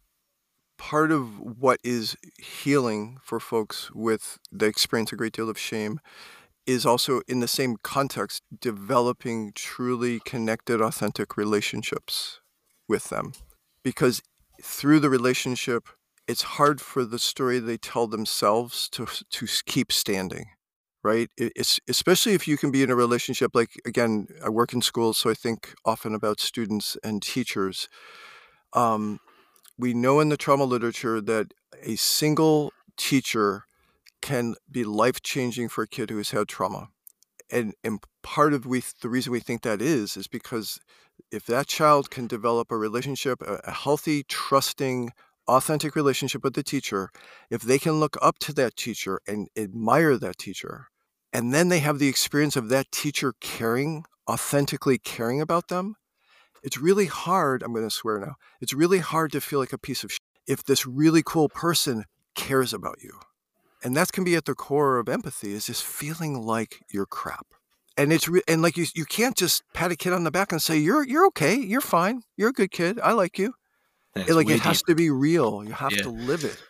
part 0.77 1.11
of 1.11 1.39
what 1.39 1.79
is 1.83 2.17
healing 2.37 3.17
for 3.23 3.39
folks 3.39 3.91
with 3.93 4.37
the 4.51 4.65
experience 4.65 5.11
a 5.13 5.15
great 5.15 5.33
deal 5.33 5.49
of 5.49 5.57
shame 5.57 5.99
is 6.65 6.85
also 6.85 7.21
in 7.27 7.39
the 7.39 7.47
same 7.47 7.77
context 7.83 8.43
developing 8.59 9.51
truly 9.53 10.19
connected 10.25 10.81
authentic 10.81 11.37
relationships 11.37 12.39
with 12.87 13.09
them 13.09 13.33
because 13.83 14.21
through 14.61 14.99
the 14.99 15.09
relationship 15.09 15.87
it's 16.27 16.41
hard 16.41 16.79
for 16.79 17.03
the 17.03 17.19
story 17.19 17.59
they 17.59 17.77
tell 17.77 18.07
themselves 18.07 18.87
to 18.89 19.05
to 19.29 19.47
keep 19.65 19.91
standing 19.91 20.45
right 21.03 21.29
it's 21.37 21.79
especially 21.87 22.33
if 22.33 22.47
you 22.47 22.57
can 22.57 22.71
be 22.71 22.81
in 22.81 22.89
a 22.89 22.95
relationship 22.95 23.51
like 23.53 23.71
again 23.85 24.27
i 24.43 24.49
work 24.49 24.73
in 24.73 24.81
schools 24.81 25.17
so 25.17 25.29
i 25.29 25.33
think 25.33 25.73
often 25.85 26.15
about 26.15 26.39
students 26.39 26.97
and 27.03 27.21
teachers 27.21 27.89
um, 28.73 29.19
we 29.77 29.93
know 29.93 30.19
in 30.19 30.29
the 30.29 30.37
trauma 30.37 30.65
literature 30.65 31.21
that 31.21 31.53
a 31.81 31.95
single 31.95 32.71
teacher 32.97 33.65
can 34.21 34.55
be 34.71 34.83
life 34.83 35.21
changing 35.21 35.69
for 35.69 35.83
a 35.83 35.87
kid 35.87 36.09
who 36.09 36.17
has 36.17 36.31
had 36.31 36.47
trauma. 36.47 36.87
And, 37.51 37.73
and 37.83 37.99
part 38.23 38.53
of 38.53 38.65
we, 38.65 38.81
the 39.01 39.09
reason 39.09 39.31
we 39.31 39.39
think 39.39 39.61
that 39.61 39.81
is, 39.81 40.15
is 40.17 40.27
because 40.27 40.79
if 41.31 41.45
that 41.47 41.67
child 41.67 42.09
can 42.09 42.27
develop 42.27 42.71
a 42.71 42.77
relationship, 42.77 43.41
a, 43.41 43.59
a 43.65 43.71
healthy, 43.71 44.23
trusting, 44.23 45.11
authentic 45.47 45.95
relationship 45.95 46.43
with 46.43 46.53
the 46.53 46.63
teacher, 46.63 47.09
if 47.51 47.61
they 47.61 47.77
can 47.77 47.99
look 47.99 48.17
up 48.21 48.39
to 48.39 48.53
that 48.53 48.75
teacher 48.75 49.19
and 49.27 49.49
admire 49.57 50.17
that 50.17 50.37
teacher, 50.37 50.87
and 51.33 51.53
then 51.53 51.69
they 51.69 51.79
have 51.79 51.97
the 51.97 52.07
experience 52.07 52.55
of 52.55 52.69
that 52.69 52.91
teacher 52.91 53.33
caring, 53.41 54.05
authentically 54.29 54.99
caring 54.99 55.41
about 55.41 55.67
them, 55.67 55.95
it's 56.61 56.77
really 56.77 57.07
hard. 57.07 57.63
I'm 57.63 57.73
going 57.73 57.85
to 57.85 57.89
swear 57.89 58.19
now. 58.19 58.35
It's 58.61 58.73
really 58.73 58.99
hard 58.99 59.31
to 59.33 59.41
feel 59.41 59.59
like 59.59 59.73
a 59.73 59.77
piece 59.77 60.03
of 60.03 60.11
shit 60.11 60.21
if 60.45 60.63
this 60.63 60.85
really 60.85 61.23
cool 61.25 61.49
person 61.49 62.05
cares 62.35 62.73
about 62.73 63.01
you. 63.01 63.19
And 63.83 63.97
that 63.97 64.11
can 64.11 64.23
be 64.23 64.35
at 64.35 64.45
the 64.45 64.53
core 64.53 64.99
of 64.99 65.09
empathy 65.09 65.53
is 65.53 65.65
just 65.65 65.83
feeling 65.83 66.41
like 66.41 66.81
you're 66.91 67.05
crap. 67.05 67.47
And 67.97 68.13
it's 68.13 68.27
re- 68.29 68.41
and 68.47 68.61
like 68.61 68.75
you 68.75 68.85
you 68.95 69.05
can't 69.05 69.35
just 69.35 69.61
pat 69.73 69.91
a 69.91 69.95
kid 69.95 70.13
on 70.13 70.23
the 70.23 70.31
back 70.31 70.51
and 70.51 70.61
say 70.61 70.77
you're 70.77 71.05
you're 71.05 71.27
okay, 71.27 71.55
you're 71.55 71.81
fine, 71.81 72.23
you're 72.35 72.49
a 72.49 72.53
good 72.53 72.71
kid, 72.71 72.99
I 73.03 73.11
like 73.11 73.37
you. 73.37 73.53
It, 74.15 74.29
like 74.29 74.49
it 74.49 74.61
has 74.61 74.81
to 74.83 74.95
be 74.95 75.09
real. 75.11 75.63
You 75.63 75.73
have 75.73 75.91
yeah. 75.91 76.03
to 76.03 76.09
live 76.09 76.43
it 76.43 76.61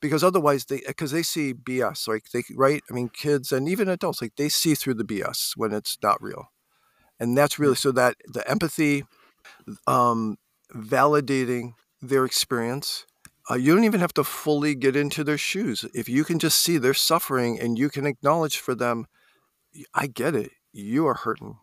because 0.00 0.24
otherwise 0.24 0.64
they 0.64 0.80
because 0.86 1.12
they 1.12 1.22
see 1.22 1.54
BS 1.54 2.08
like 2.08 2.30
they 2.32 2.42
right. 2.54 2.82
I 2.90 2.94
mean, 2.94 3.08
kids 3.08 3.52
and 3.52 3.68
even 3.68 3.88
adults 3.88 4.22
like 4.22 4.36
they 4.36 4.48
see 4.48 4.74
through 4.74 4.94
the 4.94 5.04
BS 5.04 5.52
when 5.56 5.72
it's 5.72 5.98
not 6.02 6.22
real, 6.22 6.50
and 7.18 7.36
that's 7.36 7.58
really 7.58 7.76
so 7.76 7.92
that 7.92 8.16
the 8.26 8.48
empathy 8.50 9.04
um, 9.86 10.38
validating 10.74 11.74
their 12.00 12.24
experience. 12.24 13.06
Uh, 13.50 13.54
you 13.54 13.74
don't 13.74 13.84
even 13.84 14.00
have 14.00 14.14
to 14.14 14.22
fully 14.22 14.74
get 14.74 14.94
into 14.94 15.24
their 15.24 15.38
shoes. 15.38 15.84
If 15.92 16.08
you 16.08 16.24
can 16.24 16.38
just 16.38 16.60
see 16.60 16.78
their 16.78 16.94
suffering 16.94 17.58
and 17.58 17.78
you 17.78 17.88
can 17.88 18.06
acknowledge 18.06 18.58
for 18.58 18.74
them, 18.74 19.06
I 19.92 20.06
get 20.06 20.34
it. 20.34 20.52
You 20.72 21.06
are 21.06 21.14
hurting. 21.14 21.58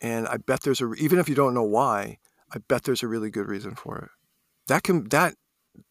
And 0.00 0.26
I 0.28 0.38
bet 0.38 0.62
there's 0.62 0.80
a, 0.80 0.92
even 0.94 1.18
if 1.18 1.28
you 1.28 1.34
don't 1.34 1.52
know 1.52 1.62
why, 1.62 2.18
I 2.52 2.58
bet 2.58 2.84
there's 2.84 3.02
a 3.02 3.08
really 3.08 3.30
good 3.30 3.48
reason 3.48 3.74
for 3.74 3.98
it. 3.98 4.10
That 4.68 4.82
can, 4.82 5.08
that, 5.08 5.34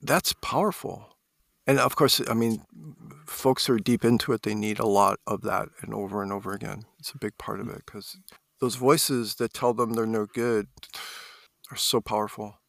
that's 0.01 0.33
powerful. 0.33 1.14
And 1.67 1.79
of 1.79 1.95
course, 1.95 2.21
I 2.27 2.33
mean, 2.33 2.63
folks 3.25 3.65
who 3.65 3.73
are 3.73 3.79
deep 3.79 4.05
into 4.05 4.33
it, 4.33 4.43
they 4.43 4.55
need 4.55 4.79
a 4.79 4.85
lot 4.85 5.19
of 5.25 5.41
that 5.41 5.69
and 5.81 5.93
over 5.93 6.21
and 6.21 6.31
over 6.31 6.53
again. 6.53 6.85
It's 6.99 7.11
a 7.11 7.17
big 7.17 7.37
part 7.37 7.59
of 7.59 7.69
it 7.69 7.83
because 7.85 8.17
those 8.59 8.75
voices 8.75 9.35
that 9.35 9.53
tell 9.53 9.73
them 9.73 9.93
they're 9.93 10.05
no 10.05 10.25
good, 10.25 10.67
are 11.71 11.77
so 11.77 12.01
powerful. 12.01 12.59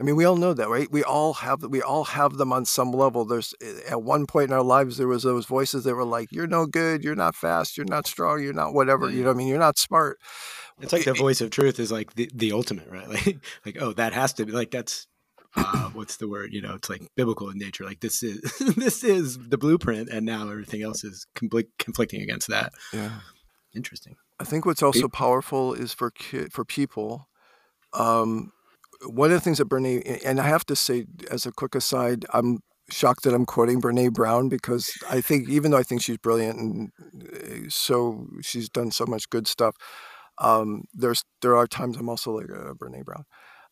I 0.00 0.04
mean, 0.04 0.16
we 0.16 0.24
all 0.24 0.36
know 0.36 0.54
that, 0.54 0.68
right? 0.68 0.90
We 0.90 1.04
all 1.04 1.34
have 1.34 1.62
we 1.62 1.80
all 1.80 2.04
have 2.04 2.36
them 2.36 2.52
on 2.52 2.64
some 2.64 2.90
level. 2.90 3.24
There's 3.24 3.54
eh, 3.62 3.80
at 3.88 4.02
one 4.02 4.26
point 4.26 4.50
in 4.50 4.52
our 4.52 4.62
lives 4.62 4.96
there 4.96 5.06
was 5.06 5.22
those 5.22 5.46
voices 5.46 5.84
that 5.84 5.94
were 5.94 6.04
like, 6.04 6.32
"You're 6.32 6.48
no 6.48 6.66
good. 6.66 7.04
You're 7.04 7.14
not 7.14 7.36
fast. 7.36 7.76
You're 7.76 7.86
not 7.86 8.06
strong. 8.06 8.42
You're 8.42 8.52
not 8.52 8.74
whatever. 8.74 9.08
You 9.08 9.22
know, 9.22 9.28
what 9.28 9.36
I 9.36 9.38
mean, 9.38 9.46
you're 9.46 9.58
not 9.58 9.78
smart." 9.78 10.18
It's 10.80 10.92
like 10.92 11.04
the 11.04 11.14
voice 11.14 11.40
of 11.40 11.50
truth 11.50 11.78
is 11.78 11.92
like 11.92 12.14
the, 12.14 12.28
the 12.34 12.50
ultimate, 12.50 12.88
right? 12.90 13.06
Like, 13.08 13.38
like 13.64 13.76
oh, 13.80 13.92
that 13.92 14.12
has 14.12 14.32
to 14.34 14.46
be 14.46 14.50
like 14.50 14.72
that's 14.72 15.06
uh, 15.56 15.90
what's 15.90 16.16
the 16.16 16.28
word? 16.28 16.52
You 16.52 16.62
know, 16.62 16.74
it's 16.74 16.90
like 16.90 17.02
biblical 17.16 17.50
in 17.50 17.58
nature. 17.58 17.84
Like 17.84 18.00
this 18.00 18.22
is 18.22 18.40
this 18.76 19.04
is 19.04 19.38
the 19.38 19.58
blueprint, 19.58 20.08
and 20.08 20.26
now 20.26 20.48
everything 20.50 20.82
else 20.82 21.04
is 21.04 21.26
conflicting 21.34 22.22
against 22.22 22.48
that. 22.48 22.72
Yeah, 22.92 23.20
interesting. 23.74 24.16
I 24.40 24.44
think 24.44 24.66
what's 24.66 24.82
also 24.82 25.08
powerful 25.08 25.74
is 25.74 25.92
for 25.92 26.10
ki- 26.10 26.48
for 26.50 26.64
people 26.64 27.28
um, 27.94 28.52
one 29.06 29.30
of 29.30 29.34
the 29.34 29.40
things 29.40 29.58
that 29.58 29.68
Brene, 29.68 30.20
and 30.24 30.40
I 30.40 30.46
have 30.46 30.64
to 30.66 30.76
say, 30.76 31.06
as 31.30 31.46
a 31.46 31.52
quick 31.52 31.74
aside, 31.74 32.24
I'm 32.32 32.58
shocked 32.90 33.24
that 33.24 33.34
I'm 33.34 33.46
quoting 33.46 33.80
Brene 33.80 34.12
Brown 34.12 34.48
because 34.48 34.92
I 35.08 35.20
think, 35.20 35.48
even 35.48 35.70
though 35.70 35.78
I 35.78 35.82
think 35.82 36.02
she's 36.02 36.18
brilliant 36.18 36.58
and 36.58 36.92
uh, 37.32 37.68
so 37.68 38.26
she's 38.42 38.68
done 38.68 38.90
so 38.90 39.06
much 39.06 39.30
good 39.30 39.46
stuff, 39.46 39.76
um, 40.38 40.84
there's 40.92 41.24
there 41.42 41.56
are 41.56 41.66
times 41.66 41.96
I'm 41.96 42.08
also 42.08 42.32
like 42.32 42.50
uh, 42.50 42.74
Brene 42.74 43.04
Brown. 43.04 43.24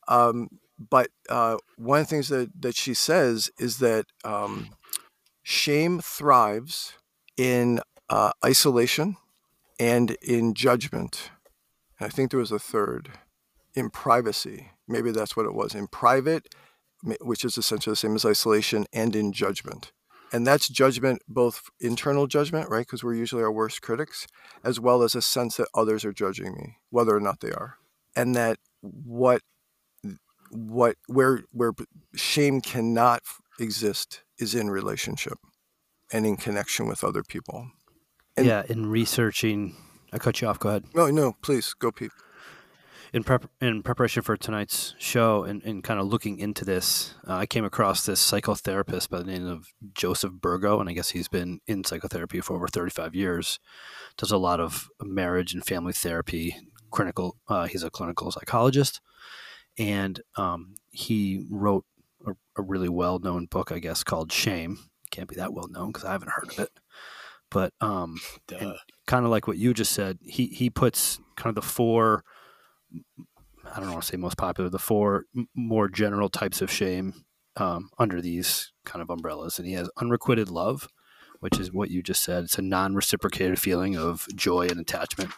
Um, 0.09 0.49
but 0.79 1.09
uh, 1.29 1.57
one 1.77 2.01
of 2.01 2.07
the 2.07 2.11
things 2.11 2.29
that 2.29 2.51
that 2.61 2.77
she 2.77 2.95
says 2.95 3.51
is 3.59 3.79
that 3.79 4.07
um, 4.25 4.71
shame 5.43 6.01
thrives 6.01 6.95
in 7.37 7.81
uh, 8.09 8.33
isolation 8.45 9.17
and 9.79 10.13
in 10.23 10.55
judgment. 10.55 11.31
And 11.99 12.07
I 12.07 12.11
think 12.11 12.31
there 12.31 12.41
was 12.41 12.53
a 12.53 12.59
third 12.59 13.11
in 13.75 13.91
privacy. 13.91 14.71
Maybe 14.87 15.11
that's 15.11 15.37
what 15.37 15.47
it 15.47 15.55
was 15.55 15.75
in 15.75 15.87
private, 15.87 16.55
which 17.21 17.45
is 17.45 17.57
essentially 17.57 17.93
the 17.93 17.97
same 17.97 18.15
as 18.15 18.25
isolation, 18.25 18.87
and 18.93 19.17
in 19.17 19.33
judgment. 19.33 19.93
And 20.33 20.47
that's 20.47 20.69
judgment, 20.69 21.21
both 21.29 21.69
internal 21.81 22.27
judgment, 22.27 22.71
right? 22.71 22.87
Because 22.87 23.05
we're 23.05 23.15
usually 23.15 23.43
our 23.43 23.53
worst 23.53 23.83
critics, 23.83 24.27
as 24.65 24.81
well 24.81 25.03
as 25.03 25.15
a 25.15 25.21
sense 25.21 25.57
that 25.57 25.69
others 25.75 26.05
are 26.05 26.13
judging 26.13 26.55
me, 26.55 26.77
whether 26.91 27.15
or 27.15 27.21
not 27.21 27.41
they 27.41 27.51
are. 27.51 27.77
And 28.17 28.35
that 28.35 28.59
what 28.81 29.43
what 30.53 30.97
where 31.07 31.45
where 31.53 31.73
shame 32.15 32.61
cannot 32.61 33.23
exist 33.59 34.23
is 34.39 34.55
in 34.55 34.71
relationship 34.71 35.39
and 36.13 36.27
in 36.27 36.37
connection 36.37 36.87
with 36.87 37.03
other 37.03 37.23
people. 37.23 37.71
And 38.37 38.47
yeah, 38.47 38.63
in 38.69 38.87
researching, 38.87 39.77
I 40.13 40.19
cut 40.19 40.41
you 40.41 40.49
off. 40.49 40.59
Go 40.59 40.71
ahead. 40.71 40.85
No, 40.95 41.11
no, 41.11 41.33
please 41.43 41.75
go, 41.75 41.91
Pete 41.91 42.13
in 43.13 43.23
prep 43.23 43.47
in 43.61 43.83
preparation 43.83 44.23
for 44.23 44.37
tonight's 44.37 44.95
show 44.99 45.45
and, 45.45 45.63
and 45.65 45.85
kind 45.85 46.01
of 46.01 46.07
looking 46.07 46.39
into 46.39 46.65
this, 46.65 47.15
uh, 47.29 47.35
I 47.35 47.47
came 47.47 47.65
across 47.65 48.07
this 48.07 48.21
psychotherapist 48.21 49.11
by 49.11 49.19
the 49.19 49.25
name 49.25 49.47
of 49.47 49.67
Joseph 49.93 50.33
Burgo, 50.33 50.81
and 50.81 50.89
I 50.89 50.93
guess 50.93 51.11
he's 51.11 51.29
been 51.29 51.61
in 51.67 51.85
psychotherapy 51.85 52.41
for 52.41 52.57
over 52.57 52.69
35 52.69 53.15
years. 53.15 53.59
Does 54.17 54.31
a 54.31 54.39
lot 54.39 54.61
of 54.61 54.89
marriage 55.03 55.53
and 55.53 55.65
family 55.65 55.93
therapy. 55.93 56.57
Clinical, 56.91 57.37
uh, 57.49 57.67
he's 57.67 57.83
a 57.83 57.91
clinical 57.91 58.31
psychologist, 58.31 59.01
and 59.79 60.21
um, 60.37 60.75
he 60.91 61.47
wrote 61.51 61.85
a, 62.27 62.33
a 62.57 62.63
really 62.63 62.89
well 62.89 63.19
known 63.19 63.47
book, 63.47 63.73
I 63.73 63.79
guess, 63.79 64.05
called 64.05 64.33
Shame. 64.33 64.79
Can't 65.11 65.29
be 65.29 65.37
that 65.37 65.53
well 65.53 65.69
known 65.69 65.89
because 65.89 66.05
I 66.05 66.13
haven't 66.13 66.31
heard 66.31 66.51
of 66.53 66.59
it. 66.59 66.71
But 67.51 67.73
um, 67.81 68.21
kind 69.07 69.25
of 69.25 69.31
like 69.31 69.47
what 69.47 69.59
you 69.59 69.75
just 69.75 69.93
said, 69.93 70.19
he 70.23 70.47
he 70.47 70.71
puts 70.71 71.19
kind 71.37 71.51
of 71.51 71.55
the 71.55 71.69
four 71.69 72.25
I 73.75 73.81
don't 73.81 73.91
want 73.91 74.03
to 74.03 74.09
say 74.09 74.17
most 74.17 74.37
popular, 74.37 74.69
the 74.69 74.79
four 74.79 75.25
more 75.55 75.89
general 75.89 76.29
types 76.29 76.61
of 76.61 76.71
shame 76.71 77.25
um, 77.57 77.91
under 77.99 78.21
these 78.21 78.73
kind 78.85 79.03
of 79.03 79.11
umbrellas. 79.11 79.59
And 79.59 79.67
he 79.67 79.75
has 79.75 79.91
unrequited 79.97 80.51
love, 80.51 80.89
which 81.41 81.59
is 81.59 81.73
what 81.73 81.91
you 81.91 82.03
just 82.03 82.23
said. 82.23 82.45
It's 82.45 82.59
a 82.59 82.63
non 82.63 82.95
reciprocated 82.95 83.59
feeling 83.59 83.97
of 83.97 84.27
joy 84.35 84.67
and 84.67 84.81
attachment. 84.81 85.31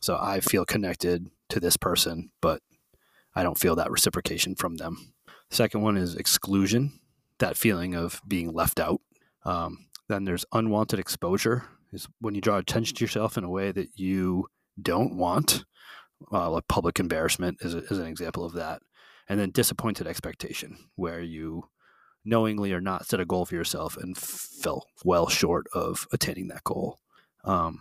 So 0.00 0.18
I 0.20 0.40
feel 0.40 0.64
connected 0.64 1.30
to 1.50 1.60
this 1.60 1.76
person, 1.76 2.30
but 2.40 2.62
I 3.40 3.42
don't 3.42 3.58
feel 3.58 3.76
that 3.76 3.90
reciprocation 3.90 4.54
from 4.54 4.76
them. 4.76 5.14
Second 5.48 5.80
one 5.80 5.96
is 5.96 6.14
exclusion, 6.14 7.00
that 7.38 7.56
feeling 7.56 7.94
of 7.94 8.20
being 8.28 8.52
left 8.52 8.78
out. 8.78 9.00
Um, 9.46 9.86
then 10.08 10.24
there's 10.24 10.44
unwanted 10.52 10.98
exposure, 10.98 11.64
is 11.90 12.06
when 12.20 12.34
you 12.34 12.42
draw 12.42 12.58
attention 12.58 12.94
to 12.96 13.02
yourself 13.02 13.38
in 13.38 13.44
a 13.44 13.48
way 13.48 13.72
that 13.72 13.98
you 13.98 14.48
don't 14.82 15.16
want 15.16 15.64
uh, 16.30 16.50
like 16.50 16.68
public 16.68 17.00
embarrassment 17.00 17.56
is, 17.62 17.74
a, 17.74 17.78
is 17.78 17.98
an 17.98 18.06
example 18.06 18.44
of 18.44 18.52
that. 18.52 18.82
And 19.26 19.40
then 19.40 19.52
disappointed 19.52 20.06
expectation, 20.06 20.76
where 20.96 21.22
you 21.22 21.64
knowingly 22.26 22.74
or 22.74 22.80
not 22.82 23.06
set 23.06 23.20
a 23.20 23.24
goal 23.24 23.46
for 23.46 23.54
yourself 23.54 23.96
and 23.96 24.18
fell 24.18 24.86
well 25.02 25.30
short 25.30 25.66
of 25.72 26.06
attaining 26.12 26.48
that 26.48 26.64
goal. 26.64 26.98
Um, 27.44 27.80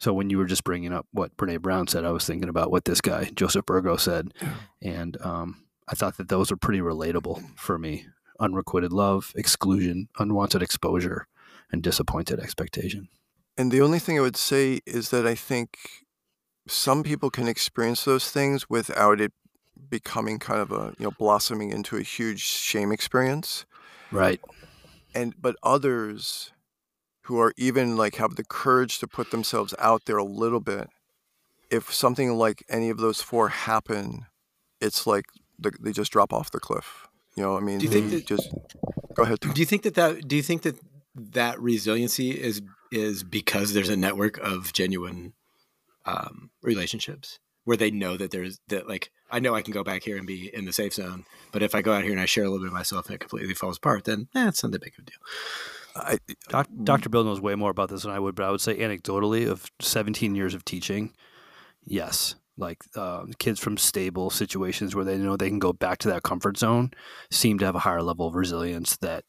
so 0.00 0.12
when 0.12 0.30
you 0.30 0.38
were 0.38 0.46
just 0.46 0.64
bringing 0.64 0.92
up 0.92 1.06
what 1.12 1.36
Brene 1.36 1.60
Brown 1.60 1.88
said, 1.88 2.04
I 2.04 2.12
was 2.12 2.24
thinking 2.24 2.48
about 2.48 2.70
what 2.70 2.84
this 2.84 3.00
guy 3.00 3.30
Joseph 3.34 3.66
Burgo 3.66 3.96
said, 3.96 4.32
and 4.80 5.16
um, 5.22 5.64
I 5.88 5.94
thought 5.94 6.16
that 6.18 6.28
those 6.28 6.52
are 6.52 6.56
pretty 6.56 6.80
relatable 6.80 7.58
for 7.58 7.78
me: 7.78 8.06
unrequited 8.38 8.92
love, 8.92 9.32
exclusion, 9.36 10.08
unwanted 10.18 10.62
exposure, 10.62 11.26
and 11.72 11.82
disappointed 11.82 12.38
expectation. 12.38 13.08
And 13.56 13.72
the 13.72 13.80
only 13.80 13.98
thing 13.98 14.16
I 14.16 14.22
would 14.22 14.36
say 14.36 14.80
is 14.86 15.10
that 15.10 15.26
I 15.26 15.34
think 15.34 15.76
some 16.68 17.02
people 17.02 17.30
can 17.30 17.48
experience 17.48 18.04
those 18.04 18.30
things 18.30 18.70
without 18.70 19.20
it 19.20 19.32
becoming 19.90 20.38
kind 20.38 20.60
of 20.60 20.70
a 20.70 20.94
you 20.98 21.04
know 21.04 21.10
blossoming 21.10 21.70
into 21.70 21.96
a 21.96 22.02
huge 22.02 22.42
shame 22.42 22.92
experience. 22.92 23.66
Right. 24.12 24.40
And 25.12 25.34
but 25.40 25.56
others 25.62 26.52
who 27.28 27.38
are 27.38 27.52
even 27.58 27.94
like 27.94 28.14
have 28.16 28.36
the 28.36 28.44
courage 28.44 28.98
to 28.98 29.06
put 29.06 29.30
themselves 29.30 29.74
out 29.78 30.06
there 30.06 30.16
a 30.16 30.24
little 30.24 30.60
bit 30.60 30.88
if 31.70 31.92
something 31.92 32.32
like 32.38 32.64
any 32.70 32.88
of 32.88 32.96
those 32.96 33.20
four 33.20 33.50
happen 33.50 34.24
it's 34.80 35.06
like 35.06 35.26
they 35.78 35.92
just 35.92 36.10
drop 36.10 36.32
off 36.32 36.50
the 36.50 36.58
cliff 36.58 37.06
you 37.36 37.42
know 37.42 37.54
i 37.56 37.60
mean? 37.60 37.78
Do 37.78 37.84
you 37.84 37.92
think 37.92 38.10
that, 38.10 38.26
just 38.26 38.50
go 39.12 39.24
ahead 39.24 39.40
do 39.40 39.60
you 39.60 39.66
think 39.66 39.82
that 39.82 39.94
that 39.94 40.26
do 40.26 40.36
you 40.36 40.42
think 40.42 40.62
that 40.62 40.76
that 41.14 41.60
resiliency 41.60 42.30
is 42.30 42.62
is 42.90 43.22
because 43.22 43.74
there's 43.74 43.90
a 43.90 43.96
network 43.96 44.38
of 44.38 44.72
genuine 44.72 45.34
um, 46.06 46.48
relationships 46.62 47.38
where 47.64 47.76
they 47.76 47.90
know 47.90 48.16
that 48.16 48.30
there's 48.30 48.58
that 48.68 48.88
like 48.88 49.10
I 49.30 49.40
know 49.40 49.54
I 49.54 49.60
can 49.60 49.74
go 49.74 49.84
back 49.84 50.02
here 50.02 50.16
and 50.16 50.26
be 50.26 50.48
in 50.54 50.64
the 50.64 50.72
safe 50.72 50.94
zone, 50.94 51.26
but 51.52 51.62
if 51.62 51.74
I 51.74 51.82
go 51.82 51.92
out 51.92 52.02
here 52.04 52.12
and 52.12 52.20
I 52.20 52.24
share 52.24 52.44
a 52.44 52.48
little 52.48 52.64
bit 52.64 52.68
of 52.68 52.72
myself 52.72 53.04
and 53.06 53.16
it 53.16 53.20
completely 53.20 53.52
falls 53.52 53.76
apart, 53.76 54.04
then 54.04 54.28
eh, 54.34 54.44
not 54.44 54.54
that 54.54 54.80
big 54.80 54.94
of 54.96 55.02
a 55.02 55.02
deal. 55.02 55.18
I, 55.98 56.18
Doc, 56.48 56.68
Dr. 56.84 57.08
Bill 57.08 57.24
knows 57.24 57.40
way 57.40 57.54
more 57.54 57.70
about 57.70 57.90
this 57.90 58.02
than 58.02 58.12
I 58.12 58.18
would, 58.18 58.34
but 58.34 58.44
I 58.44 58.50
would 58.50 58.60
say 58.60 58.78
anecdotally 58.78 59.48
of 59.48 59.70
17 59.80 60.34
years 60.34 60.54
of 60.54 60.64
teaching, 60.64 61.12
yes, 61.84 62.34
like 62.56 62.84
uh, 62.96 63.24
kids 63.38 63.60
from 63.60 63.76
stable 63.76 64.30
situations 64.30 64.94
where 64.94 65.04
they 65.04 65.16
know 65.16 65.36
they 65.36 65.48
can 65.48 65.58
go 65.58 65.72
back 65.72 65.98
to 65.98 66.08
that 66.08 66.22
comfort 66.22 66.58
zone 66.58 66.90
seem 67.30 67.58
to 67.58 67.64
have 67.64 67.76
a 67.76 67.80
higher 67.80 68.02
level 68.02 68.26
of 68.26 68.34
resilience 68.34 68.96
that 68.96 69.24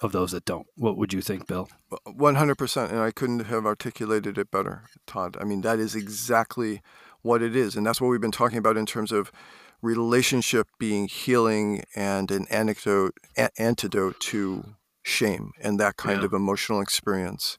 of 0.00 0.12
those 0.12 0.32
that 0.32 0.44
don't. 0.44 0.66
What 0.76 0.98
would 0.98 1.12
you 1.12 1.22
think, 1.22 1.46
Bill? 1.46 1.68
100%. 2.06 2.90
And 2.90 3.00
I 3.00 3.10
couldn't 3.10 3.46
have 3.46 3.64
articulated 3.64 4.36
it 4.36 4.50
better, 4.50 4.84
Todd. 5.06 5.36
I 5.40 5.44
mean, 5.44 5.62
that 5.62 5.78
is 5.78 5.94
exactly 5.94 6.82
what 7.22 7.42
it 7.42 7.56
is. 7.56 7.76
And 7.76 7.86
that's 7.86 8.00
what 8.00 8.08
we've 8.08 8.20
been 8.20 8.30
talking 8.30 8.58
about 8.58 8.76
in 8.76 8.84
terms 8.84 9.10
of 9.10 9.32
relationship 9.80 10.68
being 10.78 11.08
healing 11.08 11.82
and 11.94 12.30
an 12.30 12.46
anecdote, 12.50 13.14
a- 13.38 13.50
antidote 13.60 14.20
to 14.20 14.74
shame 15.06 15.52
and 15.62 15.78
that 15.78 15.96
kind 15.96 16.20
yeah. 16.20 16.26
of 16.26 16.32
emotional 16.32 16.80
experience. 16.80 17.58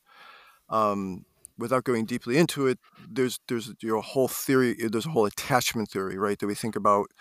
Um, 0.69 1.25
without 1.57 1.85
going 1.85 2.05
deeply 2.05 2.37
into 2.37 2.67
it, 2.67 2.77
there's 3.09 3.39
there's 3.47 3.73
your 3.81 4.01
whole 4.01 4.27
theory. 4.27 4.75
There's 4.77 5.05
a 5.05 5.11
whole 5.11 5.25
attachment 5.25 5.89
theory, 5.89 6.17
right? 6.17 6.37
That 6.37 6.47
we 6.47 6.55
think 6.55 6.75
about 6.75 7.11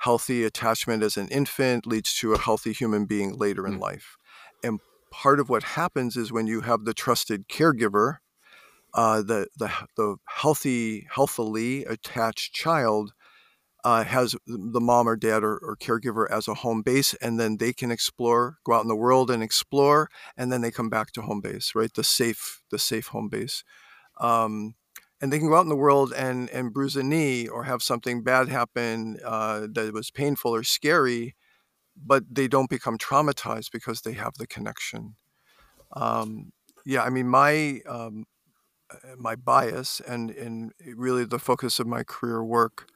healthy 0.00 0.44
attachment 0.44 1.02
as 1.02 1.16
an 1.16 1.28
infant 1.28 1.86
leads 1.86 2.14
to 2.18 2.32
a 2.32 2.38
healthy 2.38 2.72
human 2.72 3.04
being 3.04 3.36
later 3.36 3.66
in 3.66 3.78
mm. 3.78 3.80
life. 3.80 4.16
And 4.62 4.80
part 5.10 5.40
of 5.40 5.48
what 5.48 5.62
happens 5.62 6.16
is 6.16 6.32
when 6.32 6.46
you 6.46 6.62
have 6.62 6.84
the 6.84 6.94
trusted 6.94 7.48
caregiver, 7.48 8.18
uh, 8.94 9.22
the, 9.22 9.48
the, 9.56 9.70
the 9.96 10.16
healthy, 10.26 11.06
healthily 11.12 11.84
attached 11.84 12.52
child 12.52 13.12
uh, 13.84 14.04
has 14.04 14.34
the 14.46 14.80
mom 14.80 15.08
or 15.08 15.16
dad 15.16 15.44
or, 15.44 15.56
or, 15.58 15.76
caregiver 15.76 16.28
as 16.30 16.48
a 16.48 16.54
home 16.54 16.82
base, 16.82 17.14
and 17.14 17.38
then 17.38 17.58
they 17.58 17.72
can 17.72 17.90
explore, 17.92 18.58
go 18.64 18.72
out 18.72 18.82
in 18.82 18.88
the 18.88 18.96
world 18.96 19.30
and 19.30 19.42
explore, 19.42 20.10
and 20.36 20.50
then 20.50 20.62
they 20.62 20.70
come 20.70 20.90
back 20.90 21.12
to 21.12 21.22
home 21.22 21.40
base, 21.40 21.72
right? 21.76 21.92
The 21.94 22.02
safe, 22.02 22.62
the 22.70 22.78
safe 22.78 23.08
home 23.08 23.28
base. 23.28 23.62
Um, 24.20 24.74
and 25.20 25.32
they 25.32 25.38
can 25.38 25.48
go 25.48 25.56
out 25.56 25.62
in 25.62 25.68
the 25.68 25.76
world 25.76 26.12
and 26.12 26.48
and 26.50 26.72
bruise 26.72 26.96
a 26.96 27.02
knee 27.02 27.48
or 27.48 27.64
have 27.64 27.82
something 27.82 28.22
bad 28.22 28.48
happen 28.48 29.18
uh, 29.24 29.66
that 29.72 29.92
was 29.92 30.10
painful 30.10 30.54
or 30.54 30.62
scary, 30.62 31.34
but 31.96 32.24
they 32.30 32.48
don't 32.48 32.70
become 32.70 32.98
traumatized 32.98 33.70
because 33.72 34.02
they 34.02 34.12
have 34.12 34.34
the 34.38 34.46
connection. 34.46 35.16
Um, 35.92 36.52
yeah, 36.84 37.02
I 37.02 37.10
mean, 37.10 37.28
my 37.28 37.80
um, 37.86 38.26
uh, 38.90 39.16
my 39.16 39.34
bias 39.34 40.00
and 40.06 40.30
and 40.30 40.72
really 40.96 41.24
the 41.24 41.38
focus 41.38 41.78
of 41.78 41.86
my 41.86 42.02
career 42.02 42.42
work, 42.42 42.88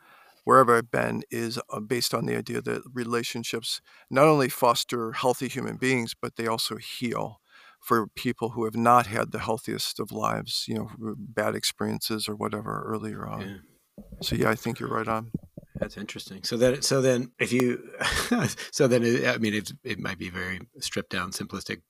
wherever 0.44 0.76
I've 0.76 0.90
been, 0.90 1.22
is 1.30 1.58
uh, 1.70 1.80
based 1.80 2.14
on 2.14 2.26
the 2.26 2.36
idea 2.36 2.60
that 2.62 2.82
relationships 2.92 3.80
not 4.10 4.26
only 4.26 4.48
foster 4.48 5.12
healthy 5.12 5.48
human 5.48 5.76
beings, 5.76 6.14
but 6.20 6.36
they 6.36 6.46
also 6.46 6.76
heal 6.76 7.40
for 7.80 8.06
people 8.06 8.50
who 8.50 8.64
have 8.64 8.76
not 8.76 9.06
had 9.06 9.32
the 9.32 9.40
healthiest 9.40 9.98
of 9.98 10.12
lives, 10.12 10.66
you 10.68 10.74
know, 10.74 10.90
bad 11.16 11.54
experiences 11.54 12.28
or 12.28 12.36
whatever 12.36 12.84
earlier 12.86 13.26
on. 13.26 13.40
Yeah. 13.40 14.04
So 14.22 14.36
yeah, 14.36 14.50
I 14.50 14.54
think 14.54 14.78
you're 14.78 14.88
right 14.88 15.08
on. 15.08 15.32
That's 15.74 15.96
interesting. 15.96 16.44
So 16.44 16.56
then, 16.56 16.80
so 16.82 17.00
then, 17.00 17.32
if 17.40 17.52
you, 17.52 17.82
so 18.70 18.86
then, 18.86 19.02
it, 19.02 19.26
I 19.26 19.38
mean, 19.38 19.54
it 19.54 19.72
it 19.82 19.98
might 19.98 20.18
be 20.18 20.30
very 20.30 20.60
stripped 20.78 21.10
down, 21.10 21.32
simplistic 21.32 21.82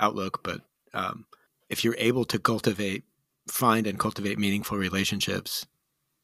outlook, 0.00 0.42
but 0.42 0.62
um, 0.94 1.26
if 1.68 1.84
you're 1.84 1.96
able 1.98 2.24
to 2.26 2.38
cultivate, 2.38 3.04
find 3.46 3.86
and 3.86 3.98
cultivate 3.98 4.38
meaningful 4.38 4.78
relationships, 4.78 5.66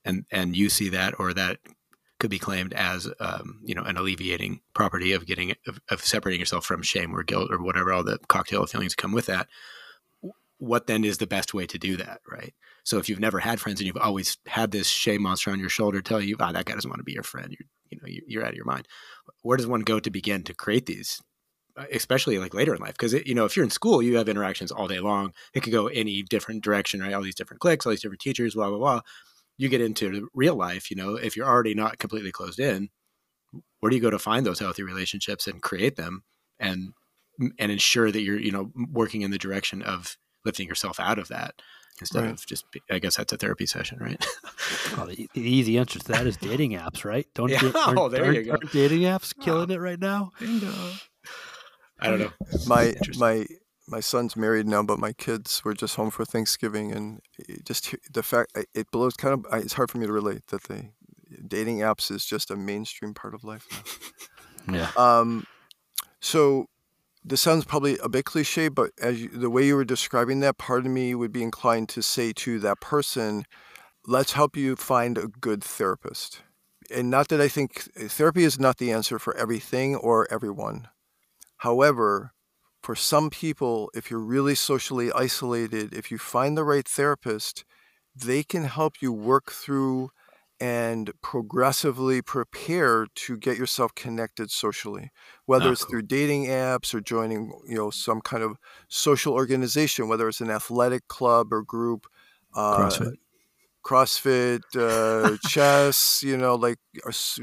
and 0.04 0.24
and 0.30 0.56
you 0.56 0.68
see 0.68 0.88
that, 0.90 1.18
or 1.18 1.32
that 1.34 1.58
could 2.20 2.30
be 2.30 2.38
claimed 2.38 2.72
as, 2.74 3.08
um, 3.20 3.60
you 3.64 3.74
know, 3.74 3.82
an 3.82 3.96
alleviating 3.96 4.60
property 4.72 5.12
of 5.12 5.26
getting 5.26 5.54
of, 5.66 5.80
of 5.90 6.04
separating 6.04 6.40
yourself 6.40 6.64
from 6.64 6.82
shame 6.82 7.14
or 7.14 7.22
guilt 7.22 7.50
or 7.50 7.62
whatever 7.62 7.92
all 7.92 8.04
the 8.04 8.18
cocktail 8.28 8.62
of 8.62 8.70
feelings 8.70 8.94
come 8.94 9.12
with 9.12 9.26
that 9.26 9.48
what 10.58 10.86
then 10.86 11.04
is 11.04 11.18
the 11.18 11.26
best 11.26 11.54
way 11.54 11.66
to 11.66 11.78
do 11.78 11.96
that, 11.96 12.20
right? 12.30 12.54
So 12.84 12.98
if 12.98 13.08
you've 13.08 13.20
never 13.20 13.38
had 13.38 13.60
friends 13.60 13.80
and 13.80 13.86
you've 13.86 13.96
always 13.96 14.36
had 14.46 14.70
this 14.70 14.88
shame 14.88 15.22
monster 15.22 15.50
on 15.50 15.58
your 15.58 15.68
shoulder 15.68 16.00
tell 16.00 16.20
you, 16.20 16.36
"Ah, 16.40 16.48
oh, 16.48 16.52
that 16.52 16.64
guy 16.66 16.74
doesn't 16.74 16.88
want 16.88 17.00
to 17.00 17.04
be 17.04 17.12
your 17.12 17.22
friend," 17.22 17.54
you're, 17.58 17.68
you 17.90 17.98
know, 18.00 18.22
you're, 18.26 18.44
out 18.44 18.50
of 18.50 18.56
your 18.56 18.64
mind. 18.64 18.86
Where 19.42 19.56
does 19.56 19.66
one 19.66 19.80
go 19.80 20.00
to 20.00 20.10
begin 20.10 20.42
to 20.44 20.54
create 20.54 20.86
these, 20.86 21.22
uh, 21.76 21.86
especially 21.92 22.38
like 22.38 22.54
later 22.54 22.74
in 22.74 22.80
life? 22.80 22.92
Because 22.92 23.14
you 23.14 23.34
know, 23.34 23.44
if 23.46 23.56
you're 23.56 23.64
in 23.64 23.70
school, 23.70 24.02
you 24.02 24.16
have 24.16 24.28
interactions 24.28 24.70
all 24.70 24.88
day 24.88 25.00
long. 25.00 25.32
It 25.54 25.62
could 25.62 25.72
go 25.72 25.86
any 25.88 26.22
different 26.22 26.62
direction, 26.62 27.00
right? 27.00 27.14
All 27.14 27.22
these 27.22 27.34
different 27.34 27.60
cliques, 27.60 27.86
all 27.86 27.90
these 27.90 28.02
different 28.02 28.20
teachers, 28.20 28.54
blah 28.54 28.68
blah 28.68 28.78
blah. 28.78 29.00
You 29.56 29.68
get 29.68 29.80
into 29.80 30.28
real 30.34 30.56
life, 30.56 30.90
you 30.90 30.96
know, 30.96 31.14
if 31.14 31.36
you're 31.36 31.46
already 31.46 31.74
not 31.74 31.98
completely 31.98 32.32
closed 32.32 32.58
in, 32.58 32.88
where 33.80 33.90
do 33.90 33.96
you 33.96 34.02
go 34.02 34.10
to 34.10 34.18
find 34.18 34.44
those 34.44 34.58
healthy 34.58 34.82
relationships 34.82 35.46
and 35.46 35.62
create 35.62 35.96
them 35.96 36.24
and 36.58 36.92
and 37.58 37.72
ensure 37.72 38.10
that 38.10 38.22
you're 38.22 38.38
you 38.38 38.52
know 38.52 38.70
working 38.92 39.22
in 39.22 39.30
the 39.30 39.38
direction 39.38 39.82
of 39.82 40.16
lifting 40.44 40.68
yourself 40.68 41.00
out 41.00 41.18
of 41.18 41.28
that 41.28 41.54
instead 42.00 42.22
right. 42.22 42.30
of 42.30 42.46
just 42.46 42.64
i 42.90 42.98
guess 42.98 43.16
that's 43.16 43.32
a 43.32 43.36
therapy 43.36 43.66
session 43.66 43.98
right 44.00 44.24
well, 44.96 45.06
the, 45.06 45.28
the, 45.34 45.40
easy 45.40 45.78
answer 45.78 45.98
to 45.98 46.12
that 46.12 46.26
is 46.26 46.36
dating 46.36 46.72
apps 46.72 47.04
right 47.04 47.26
don't 47.34 47.50
yeah. 47.50 47.60
aren't, 47.74 47.98
oh, 47.98 48.08
there 48.08 48.32
you 48.32 48.44
go. 48.44 48.56
dating 48.72 49.02
apps 49.02 49.34
ah, 49.38 49.44
killing 49.44 49.70
oh. 49.70 49.74
it 49.74 49.80
right 49.80 50.00
now 50.00 50.30
i 52.00 52.08
don't 52.08 52.20
know 52.20 52.32
my 52.66 52.94
my 53.16 53.46
my 53.86 54.00
son's 54.00 54.36
married 54.36 54.66
now 54.66 54.82
but 54.82 54.98
my 54.98 55.12
kids 55.12 55.62
were 55.64 55.74
just 55.74 55.96
home 55.96 56.10
for 56.10 56.24
thanksgiving 56.24 56.92
and 56.92 57.20
just 57.64 57.94
the 58.10 58.22
fact 58.22 58.56
it 58.74 58.90
blows 58.90 59.14
kind 59.14 59.34
of 59.34 59.62
it's 59.62 59.74
hard 59.74 59.90
for 59.90 59.98
me 59.98 60.06
to 60.06 60.12
relate 60.12 60.46
that 60.48 60.64
they 60.64 60.92
dating 61.46 61.78
apps 61.78 62.10
is 62.10 62.24
just 62.24 62.50
a 62.50 62.56
mainstream 62.56 63.14
part 63.14 63.34
of 63.34 63.44
life 63.44 63.66
now. 63.70 64.74
Yeah. 64.74 64.90
Um, 64.96 65.46
so 66.20 66.66
this 67.24 67.40
sounds 67.40 67.64
probably 67.64 67.98
a 67.98 68.08
bit 68.08 68.24
cliche, 68.24 68.68
but 68.68 68.90
as 69.00 69.22
you, 69.22 69.28
the 69.28 69.50
way 69.50 69.66
you 69.66 69.76
were 69.76 69.84
describing 69.84 70.40
that, 70.40 70.58
part 70.58 70.86
of 70.86 70.92
me 70.92 71.14
would 71.14 71.32
be 71.32 71.42
inclined 71.42 71.88
to 71.90 72.02
say 72.02 72.32
to 72.32 72.58
that 72.60 72.80
person, 72.80 73.44
"Let's 74.06 74.32
help 74.32 74.56
you 74.56 74.76
find 74.76 75.18
a 75.18 75.28
good 75.28 75.62
therapist." 75.62 76.42
And 76.94 77.10
not 77.10 77.28
that 77.28 77.40
I 77.40 77.48
think 77.48 77.82
therapy 78.10 78.44
is 78.44 78.60
not 78.60 78.76
the 78.76 78.92
answer 78.92 79.18
for 79.18 79.34
everything 79.36 79.96
or 79.96 80.30
everyone. 80.30 80.88
However, 81.58 82.33
for 82.84 82.96
some 82.96 83.30
people, 83.30 83.90
if 83.94 84.10
you're 84.10 84.20
really 84.20 84.54
socially 84.54 85.12
isolated, 85.12 85.94
if 85.94 86.10
you 86.12 86.18
find 86.18 86.56
the 86.56 86.64
right 86.64 86.88
therapist, 86.88 87.64
they 88.14 88.42
can 88.44 88.64
help 88.64 89.02
you 89.02 89.12
work 89.12 89.52
through 89.52 90.10
and 90.60 91.12
progressively 91.22 92.22
prepare 92.22 93.06
to 93.16 93.36
get 93.36 93.58
yourself 93.58 93.92
connected 93.96 94.50
socially 94.52 95.10
whether 95.46 95.70
Ah, 95.70 95.72
it's 95.72 95.84
cool. 95.84 95.90
through 95.90 96.02
dating 96.02 96.44
apps 96.46 96.94
or 96.94 97.00
joining 97.00 97.52
you 97.66 97.74
know 97.76 97.90
some 97.90 98.20
kind 98.20 98.44
of 98.44 98.56
social 98.88 99.34
organization 99.34 100.08
whether 100.08 100.28
it's 100.28 100.40
an 100.40 100.50
athletic 100.50 101.08
club 101.08 101.52
or 101.52 101.62
group 101.62 102.06
uh, 102.54 103.00
CrossFit. 103.00 103.16
CrossFit, 103.84 104.62
uh, 104.76 105.36
chess, 105.42 106.22
you 106.22 106.36
know, 106.38 106.54
like 106.54 106.78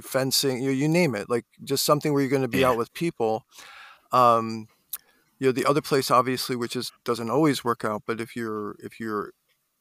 fencing, 0.01 0.61
you, 0.63 0.71
you 0.71 0.87
name 0.87 1.15
it, 1.15 1.29
like 1.29 1.45
just 1.63 1.85
something 1.85 2.13
where 2.13 2.21
you're 2.21 2.31
going 2.31 2.41
to 2.41 2.47
be 2.47 2.63
Yeah. 2.63 2.65
out 2.65 2.77
with 2.77 2.93
people. 2.93 3.45
Um, 4.11 4.67
you 5.41 5.47
know, 5.47 5.51
the 5.51 5.65
other 5.65 5.81
place 5.81 6.11
obviously, 6.11 6.55
which 6.55 6.75
is 6.75 6.91
doesn't 7.03 7.31
always 7.31 7.63
work 7.63 7.83
out, 7.83 8.03
but 8.05 8.21
if 8.21 8.35
you're 8.35 8.75
if 8.77 8.99
you're 8.99 9.31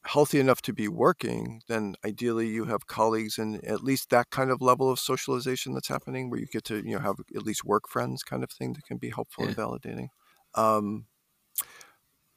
healthy 0.05 0.39
enough 0.39 0.59
to 0.63 0.73
be 0.73 0.87
working, 0.87 1.61
then 1.67 1.93
ideally 2.03 2.47
you 2.47 2.65
have 2.65 2.87
colleagues 2.87 3.37
and 3.37 3.63
at 3.63 3.83
least 3.83 4.09
that 4.09 4.31
kind 4.31 4.49
of 4.49 4.59
level 4.59 4.89
of 4.89 4.97
socialization 4.97 5.75
that's 5.75 5.87
happening, 5.87 6.31
where 6.31 6.39
you 6.39 6.47
get 6.47 6.63
to 6.63 6.77
you 6.77 6.95
know 6.95 6.99
have 6.99 7.17
at 7.35 7.43
least 7.43 7.63
work 7.63 7.87
friends, 7.87 8.23
kind 8.23 8.43
of 8.43 8.49
thing 8.49 8.73
that 8.73 8.85
can 8.85 8.97
be 8.97 9.11
helpful 9.11 9.45
and 9.45 9.55
validating. 9.55 10.07
Um, 10.55 11.05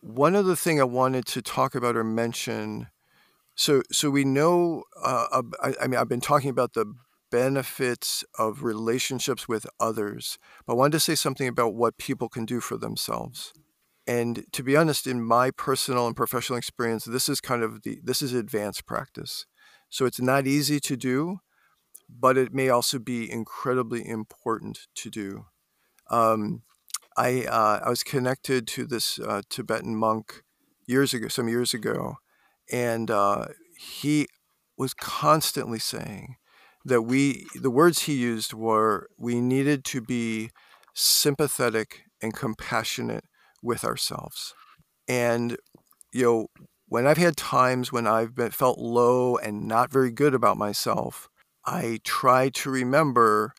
one 0.03 0.37
other 0.37 0.55
thing 0.55 0.79
I 0.79 0.85
wanted 0.85 1.25
to 1.29 1.41
talk 1.41 1.75
about 1.75 1.97
or 1.97 2.05
mention 2.05 2.89
so, 3.55 3.83
so 3.91 4.11
we 4.11 4.25
know. 4.25 4.85
Uh, 5.03 5.43
I, 5.62 5.75
I 5.81 5.87
mean, 5.87 5.99
I've 5.99 6.09
been 6.09 6.20
talking 6.20 6.51
about 6.51 6.75
the 6.75 6.93
benefits 7.35 8.24
of 8.39 8.62
relationships 8.62 9.49
with 9.49 9.66
others, 9.80 10.39
but 10.64 10.74
I 10.74 10.76
wanted 10.76 10.93
to 10.93 11.01
say 11.01 11.16
something 11.16 11.49
about 11.49 11.74
what 11.74 11.99
people 11.99 12.28
can 12.28 12.45
do 12.45 12.61
for 12.61 12.76
themselves. 12.76 13.53
And 14.07 14.45
to 14.53 14.62
be 14.62 14.76
honest, 14.76 15.09
in 15.09 15.20
my 15.20 15.51
personal 15.51 16.07
and 16.07 16.14
professional 16.14 16.59
experience, 16.59 17.05
this 17.05 17.28
is 17.28 17.41
kind 17.41 17.64
of 17.64 17.82
the 17.82 17.99
this 18.05 18.22
is 18.22 18.35
advanced 18.35 18.87
practice. 18.87 19.47
So 19.91 20.07
it's 20.07 20.20
not 20.20 20.47
easy 20.47 20.78
to 20.78 20.97
do, 20.97 21.41
but 22.09 22.39
it 22.39 22.55
may 22.55 22.68
also 22.68 23.01
be 23.01 23.28
incredibly 23.28 24.07
important 24.07 24.87
to 24.95 25.11
do. 25.11 25.47
Um, 26.11 26.62
I 27.16 27.47
uh, 27.47 27.80
I 27.85 27.89
was 27.91 28.05
connected 28.05 28.68
to 28.68 28.87
this 28.87 29.18
uh, 29.18 29.43
Tibetan 29.51 29.97
monk 29.97 30.45
years 30.87 31.12
ago, 31.12 31.26
some 31.26 31.49
years 31.49 31.74
ago, 31.74 32.18
and 32.70 33.11
uh, 33.11 33.47
he 33.99 34.28
was 34.76 34.95
constantly 34.95 35.80
saying 35.80 36.37
that 36.85 37.03
we 37.03 37.47
the 37.55 37.70
words 37.70 38.03
he 38.03 38.14
used 38.14 38.53
were 38.53 39.09
we 39.18 39.41
needed 39.41 39.85
to 39.87 40.01
be 40.01 40.51
sympathetic 40.95 42.03
and 42.22 42.35
compassionate 42.35 43.24
with 43.62 43.85
ourselves. 43.85 44.55
And 45.09 45.57
you 46.12 46.22
know 46.24 46.47
when 46.87 47.07
i've 47.07 47.18
had 47.18 47.37
times 47.37 47.91
when 47.91 48.07
i've 48.07 48.35
been 48.35 48.51
felt 48.51 48.78
low 48.78 49.37
and 49.37 49.66
not 49.66 49.91
very 49.91 50.12
good 50.12 50.35
about 50.35 50.57
myself 50.57 51.28
i 51.64 51.99
try 52.05 52.49
to 52.51 52.70
remember 52.70 53.53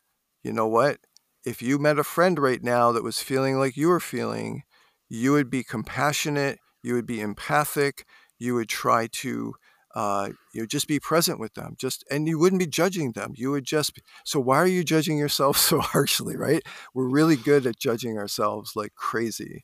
you 0.45 0.53
know 0.53 0.67
what? 0.67 0.99
If 1.43 1.63
you 1.63 1.79
met 1.79 1.97
a 1.97 2.03
friend 2.03 2.37
right 2.37 2.61
now 2.61 2.91
that 2.91 3.03
was 3.03 3.19
feeling 3.19 3.57
like 3.57 3.75
you 3.75 3.87
were 3.87 3.99
feeling 3.99 4.61
you 5.09 5.31
would 5.31 5.49
be 5.49 5.63
compassionate 5.63 6.59
you 6.83 6.93
would 6.93 7.07
be 7.07 7.19
empathic 7.19 8.05
you 8.37 8.53
would 8.53 8.69
try 8.69 9.07
to 9.11 9.55
uh, 9.95 10.29
you 10.53 10.61
know 10.61 10.67
just 10.67 10.87
be 10.87 10.99
present 10.99 11.39
with 11.39 11.53
them 11.53 11.75
just 11.77 12.03
and 12.11 12.27
you 12.27 12.37
wouldn't 12.37 12.59
be 12.59 12.67
judging 12.67 13.13
them 13.13 13.31
you 13.35 13.51
would 13.51 13.65
just 13.65 13.95
be, 13.95 14.01
so 14.25 14.39
why 14.39 14.57
are 14.57 14.67
you 14.67 14.83
judging 14.83 15.17
yourself 15.17 15.57
so 15.69 15.79
harshly 15.79 16.35
right? 16.37 16.63
We're 16.93 17.09
really 17.09 17.35
good 17.37 17.65
at 17.65 17.79
judging 17.79 18.17
ourselves 18.17 18.73
like 18.75 18.95
crazy. 18.95 19.63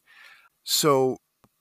So 0.63 1.17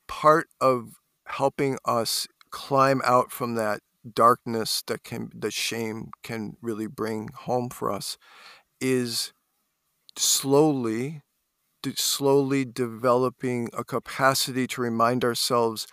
part 0.08 0.48
of 0.60 0.94
helping 1.26 1.78
us 1.84 2.26
climb 2.50 3.00
out 3.04 3.30
from 3.32 3.54
that 3.56 3.80
darkness 4.14 4.82
that 4.86 5.04
can 5.04 5.30
that 5.34 5.52
shame 5.52 6.10
can 6.22 6.56
really 6.62 6.86
bring 6.86 7.28
home 7.34 7.68
for 7.70 7.92
us 7.92 8.16
is 8.80 9.32
slowly 10.16 11.22
slowly 11.96 12.64
developing 12.64 13.68
a 13.76 13.84
capacity 13.84 14.66
to 14.66 14.82
remind 14.82 15.24
ourselves 15.24 15.86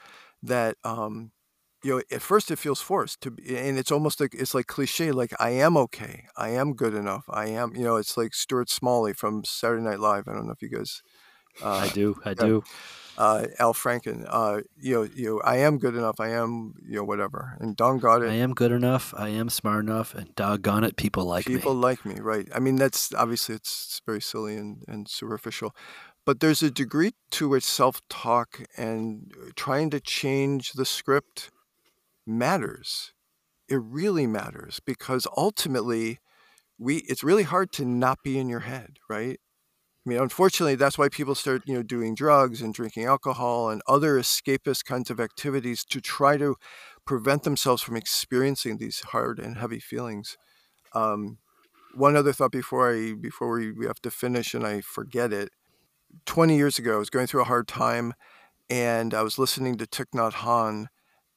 that 0.44 0.78
um 0.84 1.32
you 1.88 1.96
know 1.96 2.02
at 2.12 2.22
first 2.22 2.52
it 2.52 2.60
feels 2.60 2.82
forced 2.82 3.22
to 3.22 3.32
be 3.32 3.58
and 3.58 3.80
it's 3.80 3.92
almost 3.92 4.20
like 4.20 4.34
it's 4.36 4.54
like 4.54 4.68
cliche 4.68 5.12
like 5.12 5.34
i 5.40 5.50
am 5.50 5.78
okay 5.78 6.26
i 6.36 6.50
am 6.50 6.74
good 6.74 6.94
enough 6.94 7.24
i 7.30 7.48
am 7.48 7.74
you 7.76 7.84
know 7.84 7.96
it's 7.96 8.18
like 8.18 8.34
stuart 8.34 8.70
smalley 8.70 9.14
from 9.14 9.44
saturday 9.46 9.82
night 9.82 10.00
live 10.00 10.28
i 10.28 10.34
don't 10.34 10.46
know 10.46 10.52
if 10.52 10.62
you 10.62 10.70
guys 10.70 11.02
uh, 11.64 11.70
I 11.70 11.88
do. 11.90 12.16
I 12.24 12.30
yeah. 12.30 12.36
do. 12.36 12.64
uh, 13.18 13.48
Al 13.58 13.74
Franken, 13.74 14.26
uh, 14.30 14.62
you 14.80 14.94
know, 14.94 15.10
you 15.16 15.30
know, 15.30 15.42
I 15.42 15.58
am 15.58 15.80
good 15.80 15.96
enough. 15.96 16.20
I 16.20 16.30
am, 16.30 16.76
you 16.88 16.98
know, 16.98 17.04
whatever. 17.04 17.58
And 17.60 17.76
Don 17.76 17.98
got 17.98 18.24
I 18.24 18.34
am 18.34 18.54
good 18.54 18.72
enough. 18.72 19.12
I 19.18 19.30
am 19.30 19.50
smart 19.50 19.84
enough. 19.84 20.14
And 20.14 20.36
doggone 20.36 20.84
it, 20.84 20.98
people 20.98 21.26
like 21.26 21.50
me. 21.50 21.56
People 21.56 21.74
like 21.74 22.06
me, 22.06 22.20
right? 22.20 22.48
I 22.54 22.60
mean, 22.60 22.76
that's 22.76 23.12
obviously 23.16 23.56
it's 23.56 24.02
very 24.06 24.22
silly 24.22 24.56
and, 24.56 24.84
and 24.88 25.10
superficial, 25.10 25.76
but 26.26 26.42
there's 26.42 26.62
a 26.62 26.70
degree 26.70 27.14
to 27.32 27.50
which 27.50 27.64
self-talk 27.64 28.62
and 28.78 29.32
trying 29.56 29.90
to 29.90 30.00
change 30.00 30.74
the 30.74 30.86
script 30.86 31.50
matters. 32.28 33.14
It 33.70 33.82
really 33.82 34.28
matters 34.28 34.80
because 34.86 35.28
ultimately, 35.36 36.20
we 36.78 36.98
it's 36.98 37.24
really 37.24 37.44
hard 37.44 37.72
to 37.74 37.86
not 37.86 38.20
be 38.24 38.38
in 38.38 38.50
your 38.50 38.62
head, 38.62 38.98
right? 39.10 39.40
I 40.06 40.10
mean, 40.10 40.20
unfortunately, 40.20 40.76
that's 40.76 40.98
why 40.98 41.10
people 41.10 41.36
start, 41.36 41.64
you 41.66 41.74
know, 41.74 41.84
doing 41.84 42.16
drugs 42.16 42.62
and 42.62 42.74
drinking 42.74 43.04
alcohol 43.04 43.70
and 43.70 43.82
other 43.90 44.18
escapist 44.18 44.86
kinds 44.86 45.10
of 45.10 45.20
activities 45.20 45.84
to 45.84 46.00
try 46.00 46.38
to 46.38 46.56
prevent 47.06 47.44
themselves 47.44 47.82
from 47.82 47.98
experiencing 47.98 48.78
these 48.78 49.02
hard 49.02 49.38
and 49.38 49.58
heavy 49.58 49.80
feelings. 49.80 50.38
Um, 50.94 51.40
one 51.94 52.16
other 52.16 52.32
thought 52.32 52.54
before 52.54 52.94
I 52.94 53.16
before 53.20 53.52
we, 53.52 53.74
we 53.74 53.86
have 53.86 54.02
to 54.04 54.12
finish 54.12 54.54
and 54.54 54.66
I 54.66 54.80
forget 54.80 55.34
it. 55.34 55.50
Twenty 56.26 56.56
years 56.56 56.80
ago, 56.80 56.96
I 56.96 57.00
was 57.00 57.10
going 57.10 57.28
through 57.28 57.42
a 57.42 57.52
hard 57.52 57.68
time, 57.68 58.14
and 58.70 59.14
I 59.14 59.24
was 59.24 59.38
listening 59.38 59.76
to 59.78 59.86
Thich 59.86 60.12
Nhat 60.16 60.34
Hanh, 60.36 60.86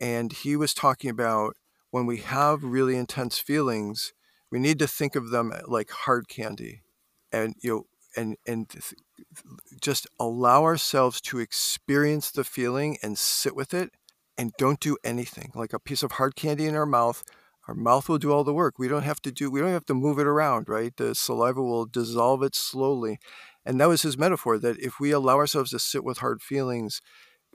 and 0.00 0.32
he 0.32 0.56
was 0.56 0.74
talking 0.74 1.10
about 1.10 1.56
when 1.90 2.06
we 2.06 2.18
have 2.18 2.62
really 2.62 2.96
intense 2.96 3.38
feelings, 3.38 4.12
we 4.50 4.58
need 4.58 4.78
to 4.78 4.86
think 4.86 5.16
of 5.16 5.30
them 5.30 5.52
eh, 5.54 5.60
like 5.66 5.90
hard 5.90 6.28
candy, 6.28 6.82
and 7.32 7.54
you 7.62 7.70
know, 7.70 7.82
and 8.16 8.36
and 8.46 8.68
th- 8.68 8.94
just 9.80 10.06
allow 10.18 10.64
ourselves 10.64 11.20
to 11.20 11.38
experience 11.38 12.30
the 12.30 12.44
feeling 12.44 12.96
and 13.02 13.18
sit 13.18 13.54
with 13.54 13.74
it 13.74 13.90
and 14.38 14.52
don't 14.58 14.80
do 14.80 14.96
anything 15.04 15.52
like 15.54 15.72
a 15.72 15.78
piece 15.78 16.02
of 16.02 16.12
hard 16.12 16.34
candy 16.34 16.66
in 16.66 16.74
our 16.74 16.86
mouth 16.86 17.22
our 17.68 17.74
mouth 17.74 18.08
will 18.08 18.18
do 18.18 18.32
all 18.32 18.42
the 18.42 18.52
work. 18.52 18.80
We 18.80 18.88
don't 18.88 19.04
have 19.04 19.22
to 19.22 19.30
do 19.30 19.48
we 19.48 19.60
don't 19.60 19.70
have 19.70 19.86
to 19.86 19.94
move 19.94 20.18
it 20.18 20.26
around 20.26 20.68
right? 20.68 20.96
The 20.96 21.14
saliva 21.14 21.62
will 21.62 21.86
dissolve 21.86 22.42
it 22.42 22.56
slowly. 22.56 23.18
And 23.64 23.80
that 23.80 23.88
was 23.88 24.02
his 24.02 24.18
metaphor 24.18 24.58
that 24.58 24.80
if 24.80 24.98
we 24.98 25.12
allow 25.12 25.36
ourselves 25.36 25.70
to 25.70 25.78
sit 25.78 26.02
with 26.02 26.18
hard 26.18 26.42
feelings 26.42 27.00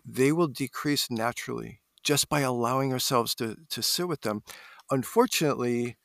they 0.06 0.32
will 0.32 0.48
decrease 0.48 1.08
naturally 1.10 1.82
just 2.06 2.30
by 2.30 2.40
allowing 2.40 2.94
ourselves 2.94 3.36
to 3.36 3.58
to 3.70 3.82
sit 3.82 4.08
with 4.08 4.22
them 4.22 4.42
unfortunately 4.90 5.98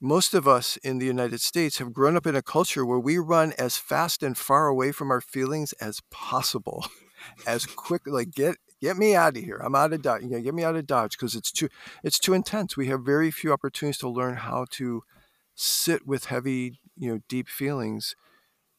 most 0.00 0.32
of 0.32 0.48
us 0.48 0.78
in 0.78 0.98
the 0.98 1.06
United 1.06 1.40
States 1.40 1.78
have 1.78 1.92
grown 1.92 2.16
up 2.16 2.26
in 2.26 2.34
a 2.34 2.42
culture 2.42 2.86
where 2.86 2.98
we 2.98 3.18
run 3.18 3.52
as 3.58 3.76
fast 3.76 4.22
and 4.22 4.36
far 4.36 4.66
away 4.66 4.92
from 4.92 5.10
our 5.10 5.20
feelings 5.20 5.74
as 5.74 6.00
possible, 6.10 6.86
as 7.46 7.66
quick 7.66 8.02
like 8.06 8.30
get 8.30 8.56
get 8.80 8.96
me 8.96 9.14
out 9.14 9.36
of 9.36 9.44
here. 9.44 9.60
I'm 9.62 9.74
out 9.74 9.92
of 9.92 10.00
dodge. 10.00 10.22
Know, 10.22 10.40
get 10.40 10.54
me 10.54 10.64
out 10.64 10.76
of 10.76 10.86
dodge 10.86 11.18
because 11.18 11.34
it's 11.34 11.52
too 11.52 11.68
it's 12.02 12.18
too 12.18 12.32
intense. 12.32 12.76
We 12.76 12.86
have 12.86 13.04
very 13.04 13.30
few 13.30 13.52
opportunities 13.52 13.98
to 13.98 14.08
learn 14.08 14.36
how 14.36 14.66
to 14.72 15.02
sit 15.54 16.06
with 16.06 16.26
heavy, 16.26 16.80
you 16.96 17.12
know, 17.12 17.20
deep 17.28 17.48
feelings, 17.48 18.16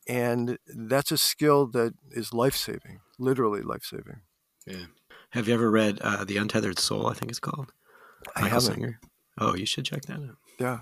and 0.08 0.58
that's 0.66 1.12
a 1.12 1.18
skill 1.20 1.68
that 1.68 1.94
is 2.10 2.34
life 2.34 2.56
saving, 2.56 3.02
literally 3.20 3.62
life 3.62 3.84
saving. 3.84 4.22
Yeah. 4.66 4.86
Have 5.32 5.48
you 5.48 5.54
ever 5.54 5.70
read 5.72 6.00
uh, 6.02 6.24
The 6.24 6.38
Untethered 6.38 6.80
Soul? 6.80 7.08
I 7.08 7.14
think 7.14 7.32
it's 7.32 7.40
called. 7.40 7.72
I 8.36 8.42
Michael 8.42 8.60
haven't. 8.62 8.74
Singer. 8.76 9.00
Oh, 9.38 9.56
you 9.56 9.66
should 9.66 9.86
check 9.86 10.04
that 10.04 10.18
out. 10.18 10.38
Yeah, 10.60 10.80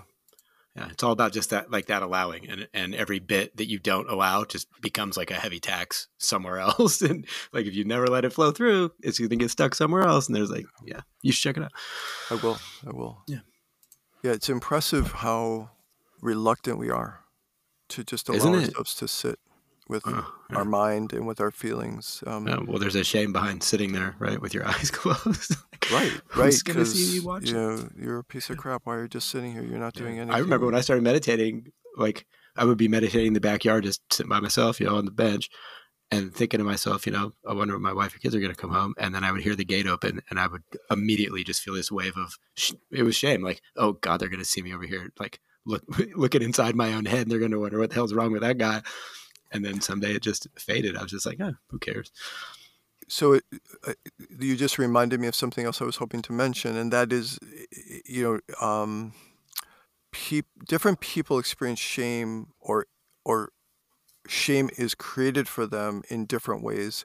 Yeah, 0.76 0.88
it's 0.90 1.02
all 1.02 1.12
about 1.12 1.32
just 1.32 1.50
that, 1.50 1.70
like 1.70 1.86
that 1.86 2.02
allowing, 2.02 2.48
and 2.48 2.68
and 2.74 2.94
every 2.94 3.18
bit 3.20 3.56
that 3.56 3.68
you 3.68 3.78
don't 3.78 4.10
allow 4.10 4.44
just 4.44 4.66
becomes 4.82 5.16
like 5.16 5.30
a 5.30 5.34
heavy 5.34 5.60
tax 5.60 6.08
somewhere 6.18 6.58
else. 6.68 7.00
And 7.00 7.26
like 7.52 7.66
if 7.66 7.74
you 7.74 7.84
never 7.84 8.06
let 8.08 8.24
it 8.24 8.32
flow 8.32 8.50
through, 8.50 8.92
it's 9.02 9.18
going 9.18 9.30
to 9.30 9.36
get 9.36 9.50
stuck 9.50 9.74
somewhere 9.74 10.02
else. 10.02 10.26
And 10.26 10.36
there's 10.36 10.50
like, 10.50 10.66
yeah, 10.84 11.00
you 11.22 11.32
should 11.32 11.42
check 11.42 11.56
it 11.56 11.62
out. 11.62 11.72
I 12.30 12.34
will. 12.34 12.58
I 12.86 12.90
will. 12.90 13.22
Yeah. 13.26 13.40
Yeah, 14.22 14.32
it's 14.32 14.50
impressive 14.50 15.12
how 15.12 15.70
reluctant 16.20 16.78
we 16.78 16.90
are 16.90 17.20
to 17.90 18.04
just 18.04 18.28
allow 18.28 18.54
ourselves 18.54 18.94
to 18.96 19.08
sit 19.08 19.38
with 19.90 20.02
Oh, 20.06 20.32
yeah. 20.50 20.56
our 20.56 20.64
mind 20.64 21.12
and 21.12 21.26
with 21.26 21.40
our 21.40 21.50
feelings. 21.50 22.22
Um, 22.26 22.46
Yeah, 22.46 22.58
well, 22.66 22.78
there's 22.78 22.94
a 22.94 23.04
shame 23.04 23.32
behind 23.32 23.62
sitting 23.62 23.92
there, 23.92 24.14
right, 24.18 24.40
with 24.40 24.54
your 24.54 24.66
eyes 24.72 24.90
closed. 24.90 25.56
Right, 25.92 26.12
right. 26.36 26.44
Who's 26.46 26.62
gonna 26.62 26.86
see 26.86 27.04
'cause, 27.04 27.14
me 27.14 27.20
watch 27.20 27.48
You 27.48 27.54
know, 27.54 27.88
you're 28.00 28.18
a 28.18 28.24
piece 28.24 28.48
of 28.50 28.56
crap. 28.56 28.82
Why 28.84 28.96
are 28.96 29.02
you 29.02 29.08
just 29.08 29.28
sitting 29.28 29.52
here? 29.52 29.62
You're 29.62 29.78
not 29.78 29.94
doing 29.94 30.18
anything. 30.18 30.34
I 30.34 30.38
remember 30.38 30.66
when 30.66 30.74
I 30.74 30.80
started 30.80 31.02
meditating, 31.02 31.72
like 31.96 32.26
I 32.56 32.64
would 32.64 32.78
be 32.78 32.88
meditating 32.88 33.28
in 33.28 33.32
the 33.34 33.40
backyard, 33.40 33.84
just 33.84 34.00
sitting 34.12 34.30
by 34.30 34.40
myself, 34.40 34.80
you 34.80 34.86
know, 34.86 34.96
on 34.96 35.04
the 35.04 35.10
bench, 35.10 35.48
and 36.12 36.34
thinking 36.34 36.58
to 36.58 36.64
myself, 36.64 37.06
you 37.06 37.12
know, 37.12 37.32
I 37.48 37.52
wonder 37.54 37.74
when 37.74 37.82
my 37.82 37.92
wife 37.92 38.14
or 38.14 38.18
kids 38.18 38.34
are 38.34 38.40
going 38.40 38.52
to 38.54 38.60
come 38.60 38.70
home, 38.72 38.94
and 38.98 39.14
then 39.14 39.22
I 39.24 39.30
would 39.32 39.42
hear 39.42 39.54
the 39.56 39.64
gate 39.64 39.86
open, 39.86 40.20
and 40.30 40.38
I 40.40 40.46
would 40.48 40.62
immediately 40.90 41.44
just 41.44 41.62
feel 41.62 41.74
this 41.74 41.90
wave 41.92 42.16
of 42.16 42.36
sh- 42.56 42.72
it 42.90 43.02
was 43.04 43.14
shame, 43.16 43.42
like 43.42 43.60
oh 43.76 43.92
god, 43.94 44.18
they're 44.20 44.28
going 44.28 44.40
to 44.42 44.44
see 44.44 44.62
me 44.62 44.74
over 44.74 44.84
here, 44.84 45.12
like 45.18 45.40
look 45.66 45.82
looking 46.16 46.42
inside 46.42 46.74
my 46.74 46.92
own 46.92 47.04
head, 47.06 47.22
and 47.22 47.30
they're 47.30 47.38
going 47.38 47.50
to 47.52 47.60
wonder 47.60 47.78
what 47.78 47.90
the 47.90 47.94
hell's 47.94 48.14
wrong 48.14 48.32
with 48.32 48.42
that 48.42 48.58
guy. 48.58 48.82
And 49.52 49.64
then 49.64 49.80
someday 49.80 50.14
it 50.14 50.22
just 50.22 50.46
faded. 50.56 50.96
I 50.96 51.02
was 51.02 51.10
just 51.10 51.26
like, 51.26 51.40
oh, 51.40 51.54
who 51.68 51.78
cares? 51.78 52.12
So 53.08 53.32
it, 53.32 53.44
uh, 53.86 53.94
you 54.38 54.56
just 54.56 54.78
reminded 54.78 55.18
me 55.18 55.26
of 55.26 55.34
something 55.34 55.66
else 55.66 55.82
I 55.82 55.84
was 55.84 55.96
hoping 55.96 56.22
to 56.22 56.32
mention, 56.32 56.76
and 56.76 56.92
that 56.92 57.12
is, 57.12 57.40
you 58.06 58.40
know, 58.60 58.64
um, 58.64 59.12
peop, 60.12 60.46
different 60.68 61.00
people 61.00 61.40
experience 61.40 61.80
shame, 61.80 62.52
or 62.60 62.86
or 63.24 63.50
shame 64.28 64.70
is 64.78 64.94
created 64.94 65.48
for 65.48 65.66
them 65.66 66.02
in 66.08 66.26
different 66.26 66.62
ways. 66.62 67.04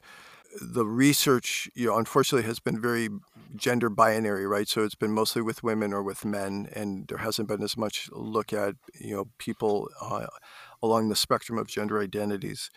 The 0.61 0.85
research, 0.85 1.69
you 1.73 1.87
know, 1.87 1.97
unfortunately, 1.97 2.47
has 2.47 2.59
been 2.59 2.79
very 2.79 3.09
gender 3.55 3.89
binary, 3.89 4.45
right? 4.45 4.67
So 4.69 4.83
it's 4.83 4.95
been 4.95 5.11
mostly 5.11 5.41
with 5.41 5.63
women 5.63 5.91
or 5.91 6.03
with 6.03 6.23
men, 6.23 6.69
and 6.71 7.07
there 7.07 7.17
hasn't 7.17 7.47
been 7.47 7.63
as 7.63 7.75
much 7.75 8.09
look 8.11 8.53
at, 8.53 8.75
you 8.93 9.15
know, 9.15 9.25
people 9.39 9.89
uh, 9.99 10.27
along 10.81 11.09
the 11.09 11.15
spectrum 11.15 11.57
of 11.57 11.67
gender 11.67 12.01
identities. 12.01 12.69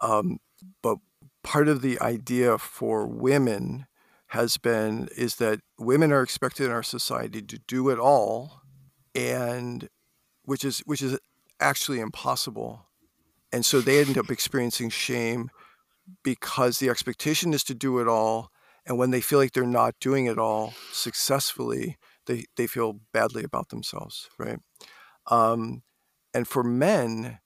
Um, 0.00 0.38
but 0.82 0.98
part 1.42 1.68
of 1.68 1.82
the 1.82 2.00
idea 2.00 2.58
for 2.58 3.06
women 3.06 3.86
has 4.28 4.58
been 4.58 5.08
is 5.16 5.36
that 5.36 5.60
women 5.78 6.12
are 6.12 6.22
expected 6.22 6.66
in 6.66 6.72
our 6.72 6.82
society 6.82 7.40
to 7.40 7.58
do 7.66 7.88
it 7.88 7.98
all 7.98 8.62
and 9.14 9.88
which 10.44 10.64
is 10.64 10.80
which 10.80 11.00
is 11.00 11.18
actually 11.60 12.00
impossible 12.00 12.86
and 13.52 13.64
so 13.64 13.80
they 13.80 14.00
end 14.00 14.18
up 14.18 14.30
experiencing 14.30 14.90
shame 14.90 15.50
because 16.22 16.78
the 16.78 16.90
expectation 16.90 17.54
is 17.54 17.64
to 17.64 17.74
do 17.74 17.98
it 17.98 18.06
all 18.08 18.50
and 18.86 18.98
when 18.98 19.10
they 19.10 19.20
feel 19.20 19.38
like 19.38 19.52
they're 19.52 19.64
not 19.64 19.94
doing 20.00 20.26
it 20.26 20.38
all 20.38 20.74
successfully 20.92 21.96
they 22.26 22.44
they 22.56 22.66
feel 22.66 23.00
badly 23.12 23.42
about 23.42 23.70
themselves 23.70 24.28
right 24.38 24.58
um, 25.30 25.82
and 26.34 26.46
for 26.46 26.62
men 26.62 27.38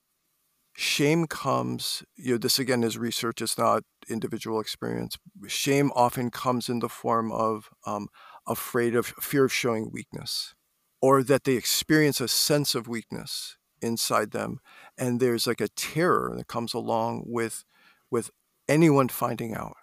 shame 0.75 1.27
comes 1.27 2.03
you 2.15 2.31
know 2.31 2.37
this 2.37 2.57
again 2.57 2.83
is 2.83 2.97
research 2.97 3.41
it's 3.41 3.57
not 3.57 3.83
individual 4.09 4.59
experience 4.59 5.17
shame 5.47 5.91
often 5.95 6.31
comes 6.31 6.67
in 6.67 6.79
the 6.79 6.89
form 6.89 7.31
of 7.31 7.69
um, 7.85 8.07
afraid 8.47 8.95
of 8.95 9.07
fear 9.21 9.45
of 9.45 9.53
showing 9.53 9.91
weakness 9.91 10.55
or 11.03 11.21
that 11.21 11.43
they 11.43 11.55
experience 11.55 12.21
a 12.21 12.29
sense 12.29 12.75
of 12.75 12.87
weakness 12.87 13.57
inside 13.81 14.31
them. 14.31 14.59
And 14.97 15.19
there's 15.19 15.45
like 15.45 15.59
a 15.59 15.67
terror 15.67 16.33
that 16.37 16.47
comes 16.47 16.73
along 16.73 17.23
with 17.25 17.65
with 18.09 18.31
anyone 18.69 19.09
finding 19.09 19.53
out 19.53 19.75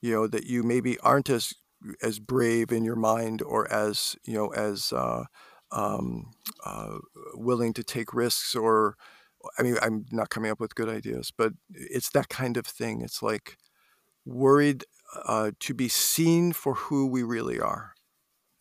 you 0.00 0.12
know 0.12 0.26
that 0.26 0.46
you 0.46 0.62
maybe 0.62 0.98
aren't 1.00 1.28
as 1.28 1.52
as 2.02 2.18
brave 2.18 2.72
in 2.72 2.84
your 2.84 2.96
mind 2.96 3.42
or 3.42 3.70
as 3.70 4.16
you 4.24 4.34
know 4.34 4.48
as 4.48 4.92
uh, 4.92 5.24
um, 5.72 6.30
uh, 6.64 6.98
willing 7.34 7.72
to 7.74 7.82
take 7.82 8.12
risks 8.14 8.54
or 8.54 8.96
I 9.58 9.62
mean, 9.64 9.76
I'm 9.82 10.06
not 10.12 10.30
coming 10.30 10.52
up 10.52 10.60
with 10.60 10.76
good 10.76 10.88
ideas, 10.88 11.32
but 11.36 11.52
it's 11.70 12.10
that 12.10 12.28
kind 12.28 12.56
of 12.56 12.64
thing. 12.64 13.00
It's 13.00 13.22
like 13.22 13.56
worried 14.24 14.84
uh, 15.26 15.50
to 15.58 15.74
be 15.74 15.88
seen 15.88 16.52
for 16.52 16.74
who 16.74 17.06
we 17.08 17.24
really 17.24 17.58
are. 17.60 17.94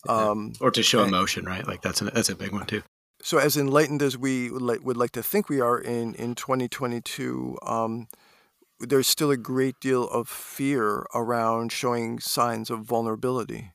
Um, 0.09 0.53
Or 0.59 0.71
to 0.71 0.81
show 0.81 1.03
and- 1.03 1.09
emotion, 1.09 1.45
right? 1.45 1.67
Like 1.67 1.83
that's 1.83 2.01
a, 2.01 2.05
that's 2.05 2.29
a 2.29 2.35
big 2.35 2.51
one 2.51 2.65
too. 2.65 2.81
so, 3.21 3.37
as 3.37 3.55
enlightened 3.57 4.01
as 4.01 4.17
we 4.17 4.49
would 4.49 4.63
like, 4.63 4.83
would 4.83 4.97
like 4.97 5.11
to 5.11 5.21
think 5.21 5.49
we 5.49 5.61
are 5.61 5.77
in 5.79 6.15
in 6.15 6.33
2022, 6.33 7.59
um, 7.61 8.07
there's 8.79 9.07
still 9.07 9.29
a 9.29 9.37
great 9.37 9.75
deal 9.79 10.09
of 10.09 10.27
fear 10.27 11.05
around 11.13 11.71
showing 11.71 12.19
signs 12.19 12.71
of 12.71 12.79
vulnerability. 12.81 13.71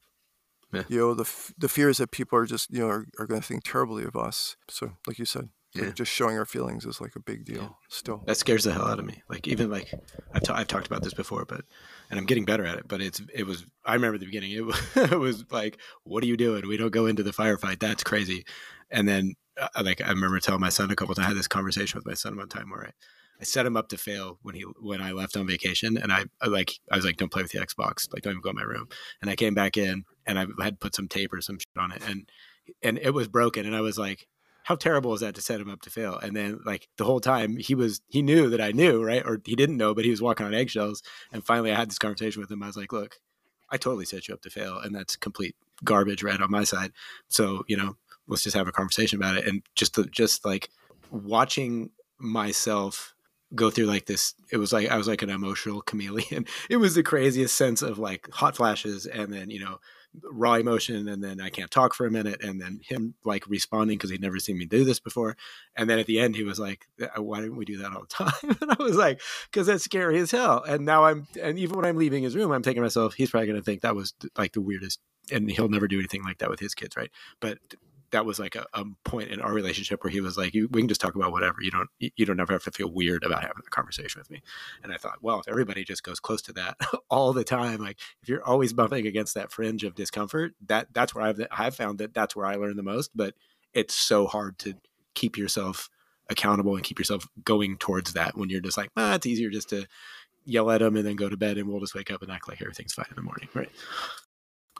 Yeah. 0.72 0.82
You 0.88 0.98
know, 0.98 1.14
the 1.14 1.22
f- 1.22 1.54
the 1.56 1.68
fear 1.68 1.88
is 1.88 1.98
that 1.98 2.10
people 2.10 2.38
are 2.38 2.46
just 2.46 2.70
you 2.70 2.80
know 2.80 2.88
are, 2.88 3.06
are 3.18 3.26
going 3.26 3.40
to 3.40 3.46
think 3.46 3.64
terribly 3.64 4.04
of 4.04 4.16
us. 4.16 4.56
So, 4.68 4.92
like 5.06 5.18
you 5.18 5.24
said, 5.24 5.48
like, 5.74 5.94
just 5.94 6.12
showing 6.12 6.38
our 6.38 6.44
feelings 6.44 6.84
is 6.84 7.00
like 7.00 7.16
a 7.16 7.20
big 7.20 7.44
deal. 7.44 7.62
Yeah. 7.62 7.68
Still, 7.88 8.22
that 8.26 8.36
scares 8.36 8.64
the 8.64 8.72
hell 8.72 8.86
out 8.86 8.98
of 8.98 9.04
me. 9.04 9.22
Like 9.28 9.46
even 9.46 9.70
like 9.70 9.92
I've, 10.32 10.42
ta- 10.42 10.54
I've 10.54 10.66
talked 10.66 10.86
about 10.86 11.02
this 11.02 11.14
before, 11.14 11.44
but 11.44 11.62
and 12.10 12.18
I'm 12.18 12.26
getting 12.26 12.44
better 12.44 12.64
at 12.64 12.78
it. 12.78 12.88
But 12.88 13.00
it's 13.00 13.20
it 13.32 13.46
was 13.46 13.64
I 13.84 13.94
remember 13.94 14.18
the 14.18 14.26
beginning 14.26 14.52
it 14.52 14.64
was, 14.64 14.80
it 14.96 15.18
was 15.18 15.44
like, 15.50 15.78
what 16.04 16.22
are 16.24 16.26
you 16.26 16.36
doing? 16.36 16.66
We 16.66 16.76
don't 16.76 16.90
go 16.92 17.06
into 17.06 17.22
the 17.22 17.32
firefight. 17.32 17.78
That's 17.80 18.04
crazy. 18.04 18.44
And 18.90 19.08
then 19.08 19.34
uh, 19.60 19.68
like 19.82 20.00
I 20.00 20.08
remember 20.08 20.38
telling 20.40 20.60
my 20.60 20.68
son 20.68 20.90
a 20.90 20.96
couple 20.96 21.14
times. 21.14 21.26
I 21.26 21.28
had 21.28 21.38
this 21.38 21.48
conversation 21.48 21.98
with 21.98 22.06
my 22.06 22.14
son 22.14 22.36
one 22.36 22.48
time 22.48 22.70
where 22.70 22.86
I, 22.86 22.90
I 23.40 23.44
set 23.44 23.66
him 23.66 23.76
up 23.76 23.88
to 23.88 23.98
fail 23.98 24.38
when 24.42 24.54
he 24.54 24.62
when 24.80 25.00
I 25.00 25.12
left 25.12 25.36
on 25.36 25.46
vacation, 25.46 25.96
and 25.96 26.12
I, 26.12 26.24
I 26.40 26.46
like 26.46 26.78
I 26.90 26.96
was 26.96 27.04
like, 27.04 27.16
don't 27.16 27.30
play 27.30 27.42
with 27.42 27.52
the 27.52 27.58
Xbox. 27.58 28.12
Like 28.12 28.22
don't 28.22 28.32
even 28.32 28.42
go 28.42 28.50
in 28.50 28.56
my 28.56 28.62
room. 28.62 28.88
And 29.20 29.30
I 29.30 29.36
came 29.36 29.54
back 29.54 29.76
in 29.76 30.04
and 30.26 30.38
I 30.38 30.46
had 30.62 30.80
put 30.80 30.94
some 30.94 31.08
tape 31.08 31.32
or 31.32 31.40
some 31.40 31.58
shit 31.58 31.68
on 31.76 31.92
it, 31.92 32.02
and 32.06 32.30
and 32.82 32.98
it 32.98 33.10
was 33.10 33.28
broken. 33.28 33.66
And 33.66 33.76
I 33.76 33.80
was 33.80 33.98
like, 33.98 34.26
how 34.64 34.74
terrible 34.74 35.14
is 35.14 35.20
that 35.20 35.34
to 35.34 35.42
set 35.42 35.60
him 35.60 35.70
up 35.70 35.82
to 35.82 35.90
fail? 35.90 36.18
And 36.18 36.34
then 36.34 36.60
like 36.64 36.88
the 36.96 37.04
whole 37.04 37.20
time 37.20 37.56
he 37.56 37.74
was 37.74 38.00
he 38.08 38.22
knew 38.22 38.50
that 38.50 38.60
I 38.60 38.72
knew, 38.72 39.04
right? 39.04 39.22
Or 39.24 39.40
he 39.44 39.54
didn't 39.54 39.76
know, 39.76 39.94
but 39.94 40.04
he 40.04 40.10
was 40.10 40.22
walking 40.22 40.46
on 40.46 40.54
eggshells. 40.54 41.02
And 41.32 41.44
finally 41.44 41.72
I 41.72 41.76
had 41.76 41.90
this 41.90 41.98
conversation 41.98 42.40
with 42.40 42.50
him. 42.50 42.62
I 42.62 42.66
was 42.66 42.76
like, 42.76 42.92
look, 42.92 43.20
I 43.70 43.76
totally 43.76 44.06
set 44.06 44.28
you 44.28 44.34
up 44.34 44.42
to 44.42 44.50
fail, 44.50 44.78
and 44.78 44.94
that's 44.94 45.16
complete 45.16 45.56
garbage 45.84 46.22
right 46.22 46.40
on 46.40 46.50
my 46.50 46.64
side. 46.64 46.92
So, 47.28 47.64
you 47.68 47.76
know, 47.76 47.96
let's 48.28 48.42
just 48.42 48.56
have 48.56 48.68
a 48.68 48.72
conversation 48.72 49.18
about 49.18 49.36
it. 49.36 49.46
And 49.46 49.62
just 49.74 49.94
the, 49.94 50.04
just 50.04 50.44
like 50.44 50.70
watching 51.10 51.90
myself 52.18 53.14
go 53.54 53.70
through 53.70 53.86
like 53.86 54.06
this 54.06 54.34
it 54.50 54.56
was 54.56 54.72
like 54.72 54.88
i 54.88 54.96
was 54.96 55.06
like 55.06 55.22
an 55.22 55.30
emotional 55.30 55.80
chameleon. 55.80 56.46
It 56.70 56.78
was 56.78 56.94
the 56.94 57.02
craziest 57.02 57.54
sense 57.54 57.82
of 57.82 57.98
like 57.98 58.28
hot 58.32 58.56
flashes 58.56 59.06
and 59.06 59.32
then 59.32 59.50
you 59.50 59.60
know 59.60 59.78
raw 60.22 60.54
emotion 60.54 61.08
and 61.08 61.22
then 61.22 61.40
i 61.40 61.50
can't 61.50 61.70
talk 61.70 61.94
for 61.94 62.06
a 62.06 62.10
minute 62.10 62.42
and 62.42 62.60
then 62.60 62.80
him 62.82 63.14
like 63.24 63.46
responding 63.46 63.98
because 63.98 64.10
he'd 64.10 64.20
never 64.20 64.38
seen 64.38 64.58
me 64.58 64.64
do 64.64 64.82
this 64.84 64.98
before. 64.98 65.36
And 65.76 65.90
then 65.90 65.98
at 65.98 66.06
the 66.06 66.18
end 66.18 66.36
he 66.36 66.42
was 66.42 66.58
like 66.58 66.86
"Uh, 67.00 67.22
why 67.22 67.40
didn't 67.40 67.56
we 67.56 67.64
do 67.64 67.78
that 67.78 67.92
all 67.92 68.00
the 68.00 68.06
time? 68.06 68.56
And 68.60 68.72
i 68.72 68.82
was 68.82 68.96
like 68.96 69.20
because 69.50 69.66
that's 69.66 69.84
scary 69.84 70.18
as 70.18 70.30
hell. 70.30 70.64
And 70.66 70.84
now 70.84 71.04
i'm 71.04 71.26
and 71.40 71.58
even 71.58 71.76
when 71.76 71.84
i'm 71.84 71.98
leaving 71.98 72.22
his 72.22 72.34
room 72.34 72.50
i'm 72.50 72.62
thinking 72.62 72.80
to 72.80 72.86
myself 72.86 73.14
he's 73.14 73.30
probably 73.30 73.46
going 73.48 73.60
to 73.60 73.64
think 73.64 73.82
that 73.82 73.94
was 73.94 74.14
like 74.36 74.52
the 74.52 74.60
weirdest 74.60 75.00
and 75.30 75.50
he'll 75.50 75.68
never 75.68 75.88
do 75.88 75.98
anything 75.98 76.24
like 76.24 76.38
that 76.38 76.50
with 76.50 76.60
his 76.60 76.74
kids 76.74 76.96
right? 76.96 77.10
But 77.40 77.58
that 78.10 78.24
was 78.24 78.38
like 78.38 78.54
a, 78.54 78.66
a 78.74 78.84
point 79.04 79.30
in 79.30 79.40
our 79.40 79.52
relationship 79.52 80.02
where 80.02 80.10
he 80.10 80.20
was 80.20 80.36
like, 80.36 80.54
"We 80.54 80.68
can 80.68 80.88
just 80.88 81.00
talk 81.00 81.14
about 81.14 81.32
whatever. 81.32 81.56
You 81.60 81.70
don't, 81.70 81.88
you 81.98 82.26
don't 82.26 82.40
ever 82.40 82.52
have 82.52 82.64
to 82.64 82.70
feel 82.70 82.90
weird 82.90 83.24
about 83.24 83.42
having 83.42 83.62
a 83.66 83.70
conversation 83.70 84.20
with 84.20 84.30
me." 84.30 84.42
And 84.82 84.92
I 84.92 84.96
thought, 84.96 85.22
well, 85.22 85.40
if 85.40 85.48
everybody 85.48 85.84
just 85.84 86.02
goes 86.02 86.20
close 86.20 86.42
to 86.42 86.52
that 86.54 86.76
all 87.10 87.32
the 87.32 87.44
time, 87.44 87.80
like 87.80 87.98
if 88.22 88.28
you're 88.28 88.44
always 88.44 88.72
bumping 88.72 89.06
against 89.06 89.34
that 89.34 89.52
fringe 89.52 89.84
of 89.84 89.94
discomfort, 89.94 90.54
that 90.66 90.88
that's 90.92 91.14
where 91.14 91.24
I've 91.24 91.40
I've 91.50 91.74
found 91.74 91.98
that 91.98 92.14
that's 92.14 92.36
where 92.36 92.46
I 92.46 92.56
learn 92.56 92.76
the 92.76 92.82
most. 92.82 93.10
But 93.14 93.34
it's 93.74 93.94
so 93.94 94.26
hard 94.26 94.58
to 94.60 94.74
keep 95.14 95.36
yourself 95.36 95.90
accountable 96.28 96.74
and 96.74 96.84
keep 96.84 96.98
yourself 96.98 97.28
going 97.44 97.76
towards 97.76 98.12
that 98.14 98.36
when 98.36 98.50
you're 98.50 98.60
just 98.60 98.76
like, 98.76 98.90
ah, 98.96 99.14
it's 99.14 99.26
easier 99.26 99.50
just 99.50 99.68
to 99.70 99.86
yell 100.44 100.70
at 100.70 100.80
them 100.80 100.96
and 100.96 101.06
then 101.06 101.16
go 101.16 101.28
to 101.28 101.36
bed 101.36 101.58
and 101.58 101.68
we'll 101.68 101.80
just 101.80 101.94
wake 101.94 102.10
up 102.10 102.22
and 102.22 102.30
act 102.30 102.48
like 102.48 102.60
everything's 102.62 102.94
fine 102.94 103.06
in 103.10 103.16
the 103.16 103.22
morning, 103.22 103.48
right? 103.54 103.70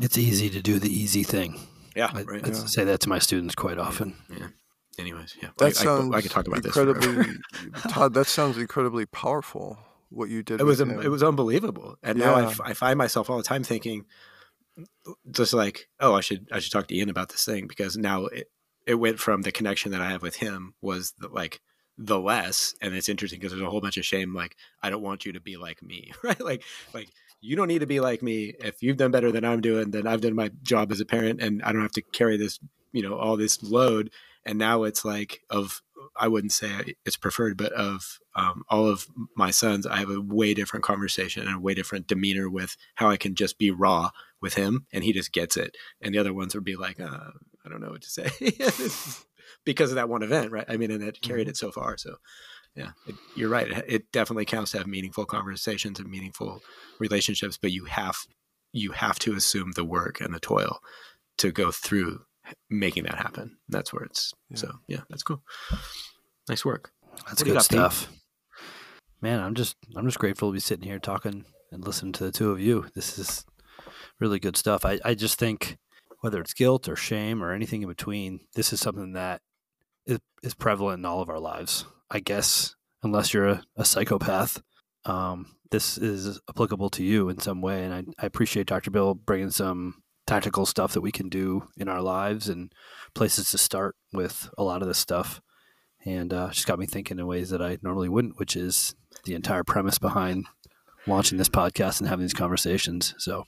It's 0.01 0.19
easy 0.19 0.51
to 0.51 0.63
do 0.63 0.79
the 0.79 0.93
easy 0.93 1.23
thing. 1.23 1.59
Yeah, 1.97 2.11
I, 2.15 2.23
right. 2.23 2.47
I 2.47 2.53
say 2.53 2.85
that 2.85 3.01
to 3.01 3.09
my 3.09 3.19
students 3.19 3.55
quite 3.55 3.79
often. 3.79 4.15
Yeah. 4.31 4.49
Anyways, 4.99 5.37
yeah, 5.43 5.49
that 5.59 5.65
I, 5.65 5.69
I, 5.69 5.73
sounds 5.73 6.15
I 6.15 6.21
could 6.21 6.31
talk 6.31 6.47
about 6.47 6.63
this. 6.63 6.77
incredibly. 6.77 7.25
Todd, 7.89 8.15
that 8.15 8.27
sounds 8.27 8.57
incredibly 8.59 9.07
powerful. 9.07 9.79
What 10.11 10.29
you 10.29 10.43
did. 10.45 10.61
it 10.61 10.65
was 10.65 10.81
him. 10.81 11.01
it 11.01 11.09
was 11.09 11.23
unbelievable 11.25 11.97
and 12.03 12.19
now 12.21 12.35
I, 12.37 12.43
Yeah. 12.43 12.73
find 12.75 12.97
myself 12.97 13.29
all 13.29 13.39
the 13.39 13.43
time 13.43 13.65
thinking 13.65 14.05
just 15.31 15.53
like 15.53 15.89
oh 15.99 16.15
i 16.15 16.21
should 16.21 16.47
i 16.53 16.61
should 16.61 16.71
talk 16.73 16.87
to 16.87 16.95
ian 16.97 17.09
about 17.11 17.31
this 17.31 17.45
thing 17.45 17.67
because 17.67 17.97
now 17.97 18.27
it, 18.27 18.49
it 18.87 18.95
went 18.95 19.19
from 19.19 19.43
the 19.43 19.51
connection 19.51 19.91
that 19.91 20.01
i 20.01 20.09
have 20.09 20.23
with 20.23 20.37
him 20.37 20.75
was 20.81 21.13
the, 21.19 21.27
like 21.29 21.61
the 21.99 22.21
less 22.21 22.73
and 22.81 22.95
it's 22.95 23.09
interesting 23.09 23.41
because 23.41 23.51
there's 23.53 23.67
a 23.67 23.69
whole 23.71 23.81
bunch 23.81 23.97
of 23.97 24.05
shame 24.07 24.33
like 24.33 24.55
i 24.81 24.91
don't 24.91 25.03
want 25.03 25.27
you 25.27 25.33
to 25.33 25.41
be 25.41 25.57
like 25.57 25.83
me 25.83 26.13
right 26.23 26.41
like 26.41 26.63
like 26.95 27.09
you 27.47 27.57
don't 27.57 27.69
need 27.69 27.81
to 27.81 27.87
be 27.87 28.01
like 28.01 28.23
me 28.23 28.55
if 28.61 28.83
you've 28.83 28.97
done 28.97 29.11
better 29.11 29.31
than 29.33 29.45
i'm 29.45 29.61
doing 29.61 29.91
then 29.91 30.07
i've 30.07 30.21
done 30.21 30.35
my 30.35 30.51
job 30.63 30.91
as 30.93 31.01
a 31.01 31.07
parent 31.07 31.41
and 31.41 31.63
i 31.63 31.73
don't 31.73 31.83
have 31.83 31.93
to 31.93 32.03
carry 32.13 32.37
this 32.37 32.59
you 32.93 33.03
know 33.03 33.17
all 33.17 33.37
this 33.37 33.63
load 33.63 34.11
and 34.45 34.59
now 34.59 34.83
it's 34.85 35.05
like 35.05 35.41
of 35.51 35.83
i 36.17 36.27
wouldn't 36.29 36.53
say 36.53 36.95
it's 37.05 37.17
preferred 37.17 37.57
but 37.57 37.73
of 37.73 38.19
um, 38.35 38.63
all 38.69 38.87
of 38.87 39.07
my 39.37 39.51
sons 39.51 39.87
i 39.87 39.97
have 39.97 40.11
a 40.11 40.21
way 40.21 40.55
different 40.55 40.85
conversation 40.85 41.47
and 41.47 41.57
a 41.57 41.61
way 41.61 41.75
different 41.75 42.07
demeanor 42.07 42.49
with 42.51 42.77
how 42.97 43.09
i 43.09 43.17
can 43.17 43.35
just 43.35 43.59
be 43.59 43.71
raw 43.71 44.11
with 44.41 44.55
him 44.55 44.87
and 44.93 45.05
he 45.05 45.13
just 45.13 45.33
gets 45.33 45.57
it 45.57 45.77
and 46.01 46.15
the 46.15 46.19
other 46.19 46.35
ones 46.35 46.55
would 46.55 46.65
be 46.65 46.77
like 46.77 47.01
uh, 47.01 47.31
i 47.65 47.69
don't 47.69 47.81
know 47.81 47.91
what 47.91 48.03
to 48.03 48.11
say 48.11 48.31
because 49.65 49.91
of 49.91 49.97
that 49.97 50.09
one 50.09 50.23
event, 50.23 50.53
right? 50.53 50.65
I 50.69 50.77
mean, 50.77 50.91
and 50.91 51.03
it 51.03 51.21
carried 51.23 51.47
Mhm. 51.47 51.51
it 51.51 51.57
so 51.57 51.71
far. 51.71 51.97
So, 51.97 52.17
yeah, 52.77 52.91
it, 53.07 53.15
you're 53.37 53.49
right. 53.49 53.69
It, 53.71 53.85
it 53.89 54.13
definitely 54.13 54.45
counts 54.45 54.73
to 54.73 54.79
have 54.79 54.87
meaningful 54.87 55.25
conversations 55.25 55.99
and 55.99 56.11
meaningful 56.11 56.63
relationships, 56.99 57.59
but 57.61 57.73
you 57.73 57.85
have 57.87 58.17
you 58.73 58.93
have 58.93 59.19
to 59.21 59.35
assume 59.35 59.73
the 59.73 59.85
work 59.85 60.21
and 60.21 60.35
the 60.35 60.41
toil 60.41 60.81
to 61.39 61.51
go 61.51 61.71
through 61.73 62.21
making 62.71 63.05
that 63.05 63.17
happen. 63.17 63.57
That's 63.69 63.93
where 63.93 64.05
it's 64.05 64.33
Yeah. 64.51 64.57
so 64.57 64.73
yeah, 64.87 65.01
that's 65.09 65.23
cool. 65.23 65.43
Nice 66.49 66.65
work. 66.65 66.93
That's 67.27 67.41
What 67.43 67.47
good 67.47 67.55
got, 67.55 67.63
Pete? 67.63 67.79
stuff. 67.79 68.09
Man, 69.23 69.41
I'm 69.41 69.55
just 69.55 69.77
I'm 69.97 70.05
just 70.07 70.19
grateful 70.19 70.51
to 70.51 70.53
be 70.53 70.61
sitting 70.61 70.87
here 70.87 70.99
talking 70.99 71.45
and 71.73 71.85
listening 71.85 72.13
to 72.15 72.25
the 72.25 72.31
two 72.33 72.51
of 72.51 72.61
you. 72.61 72.87
This 72.95 73.19
is 73.19 73.45
really 74.21 74.39
good 74.39 74.57
stuff. 74.57 74.85
I, 74.85 75.01
I 75.05 75.15
just 75.15 75.39
think 75.39 75.79
whether 76.21 76.41
it's 76.41 76.55
guilt 76.55 76.89
or 76.89 76.97
shame 76.97 77.43
or 77.43 77.53
anything 77.53 77.83
in 77.83 77.89
between, 77.89 78.41
this 78.55 78.73
is 78.73 78.81
something 78.81 79.13
that 79.15 79.41
is, 80.07 80.19
is 80.43 80.55
prevalent 80.55 81.01
in 81.01 81.05
all 81.05 81.21
of 81.21 81.29
our 81.29 81.39
lives. 81.41 81.85
I 82.11 82.21
guess 82.21 82.75
unless 83.03 83.33
you're 83.35 83.49
a, 83.49 83.63
a 83.77 83.85
psychopath, 83.85 84.63
um, 85.05 85.57
this 85.71 85.99
is 85.99 86.41
applicable 86.49 86.91
to 86.91 87.03
you 87.05 87.29
in 87.29 87.39
some 87.41 87.61
way. 87.61 87.85
And 87.85 87.93
I, 87.95 88.05
I 88.23 88.27
appreciate 88.27 88.67
Dr. 88.67 88.91
Bill 88.91 89.15
bringing 89.15 89.51
some 89.51 90.03
tactical 90.27 90.67
stuff 90.67 90.93
that 90.93 91.01
we 91.01 91.13
can 91.13 91.29
do 91.29 91.69
in 91.77 91.89
our 91.89 92.01
lives 92.03 92.49
and 92.49 92.73
places 93.15 93.51
to 93.51 93.59
start 93.59 93.95
with 94.13 94.49
a 94.59 94.63
lot 94.65 94.83
of 94.83 94.89
this 94.89 94.99
stuff 94.99 95.41
and 96.05 96.33
uh, 96.33 96.51
just 96.51 96.67
got 96.67 96.79
me 96.79 96.87
thinking 96.87 97.19
in 97.19 97.27
ways 97.27 97.51
that 97.51 97.63
I 97.63 97.79
normally 97.83 98.09
wouldn't, 98.09 98.39
which 98.39 98.57
is 98.57 98.95
the 99.25 99.35
entire 99.35 99.65
premise 99.65 99.99
behind 99.99 100.47
launching 101.07 101.39
this 101.39 101.49
podcast 101.49 102.01
and 102.01 102.09
having 102.09 102.25
these 102.25 102.35
conversations. 102.35 103.15
So, 103.19 103.45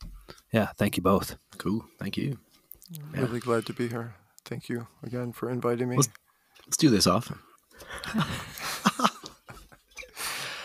yeah, 0.53 0.69
thank 0.77 0.97
you 0.97 1.03
both. 1.03 1.37
Cool. 1.59 1.85
Thank 1.99 2.17
you. 2.17 2.39
Yeah. 2.91 3.21
Really 3.23 3.41
glad 3.41 3.67
to 3.67 3.73
be 3.73 3.89
here. 3.89 4.15
Thank 4.45 4.69
you 4.69 4.87
again 5.03 5.33
for 5.33 5.51
inviting 5.51 5.89
me. 5.89 5.97
Let's- 5.97 6.09
Let's 6.67 6.77
do 6.77 6.91
this 6.91 7.07
often. 7.07 7.39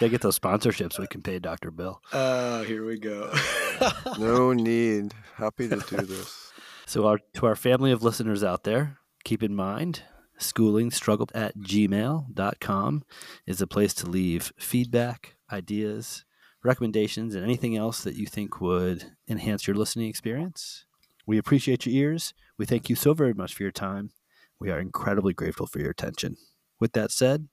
Yeah, 0.04 0.10
get 0.10 0.20
those 0.20 0.38
sponsorships. 0.38 1.00
We 1.00 1.08
can 1.08 1.22
pay 1.22 1.40
Dr. 1.40 1.72
Bill. 1.72 2.02
Oh, 2.12 2.64
here 2.64 2.84
we 2.86 3.00
go. 3.00 3.34
No 4.20 4.54
need. 4.54 5.14
Happy 5.36 5.68
to 5.70 5.78
do 5.78 5.98
this. 5.98 6.52
So, 6.86 7.08
our, 7.08 7.20
to 7.36 7.46
our 7.46 7.56
family 7.56 7.94
of 7.94 8.04
listeners 8.04 8.44
out 8.44 8.66
there, 8.66 8.98
keep 9.24 9.42
in 9.42 9.56
mind 9.56 10.04
schoolingstruggle 10.40 11.30
at 11.34 11.58
gmail.com 11.58 13.04
is 13.48 13.62
a 13.62 13.68
place 13.68 13.94
to 13.96 14.10
leave 14.10 14.52
feedback, 14.60 15.38
ideas, 15.52 16.26
recommendations, 16.62 17.36
and 17.36 17.44
anything 17.44 17.78
else 17.78 18.04
that 18.04 18.16
you 18.16 18.26
think 18.28 18.60
would 18.60 19.14
enhance 19.30 19.66
your 19.66 19.78
listening 19.78 20.10
experience. 20.10 20.86
We 21.26 21.38
appreciate 21.38 21.86
your 21.86 21.96
ears. 21.96 22.34
We 22.58 22.66
thank 22.66 22.90
you 22.90 22.96
so 22.96 23.14
very 23.14 23.34
much 23.34 23.54
for 23.56 23.64
your 23.64 23.72
time. 23.72 24.12
We 24.60 24.70
are 24.70 24.80
incredibly 24.80 25.34
grateful 25.34 25.68
for 25.68 25.80
your 25.80 25.92
attention. 25.92 26.36
With 26.84 26.92
that 26.92 27.14
said, 27.14 27.48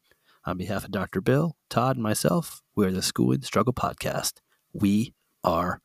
on 0.44 0.58
behalf 0.58 0.84
of 0.84 0.90
Dr. 0.90 1.20
Bill, 1.20 1.54
Todd, 1.68 1.94
and 1.94 2.02
myself, 2.02 2.62
we 2.74 2.84
are 2.84 2.90
the 2.90 3.00
Schooling 3.00 3.42
Struggle 3.42 3.72
Podcast. 3.72 4.40
We 4.72 5.14
are 5.44 5.80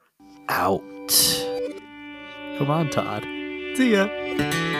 out. 0.50 0.82
Come 2.58 2.72
on, 2.72 2.90
Todd. 2.90 3.22
See 3.78 3.92
ya. 3.94 4.75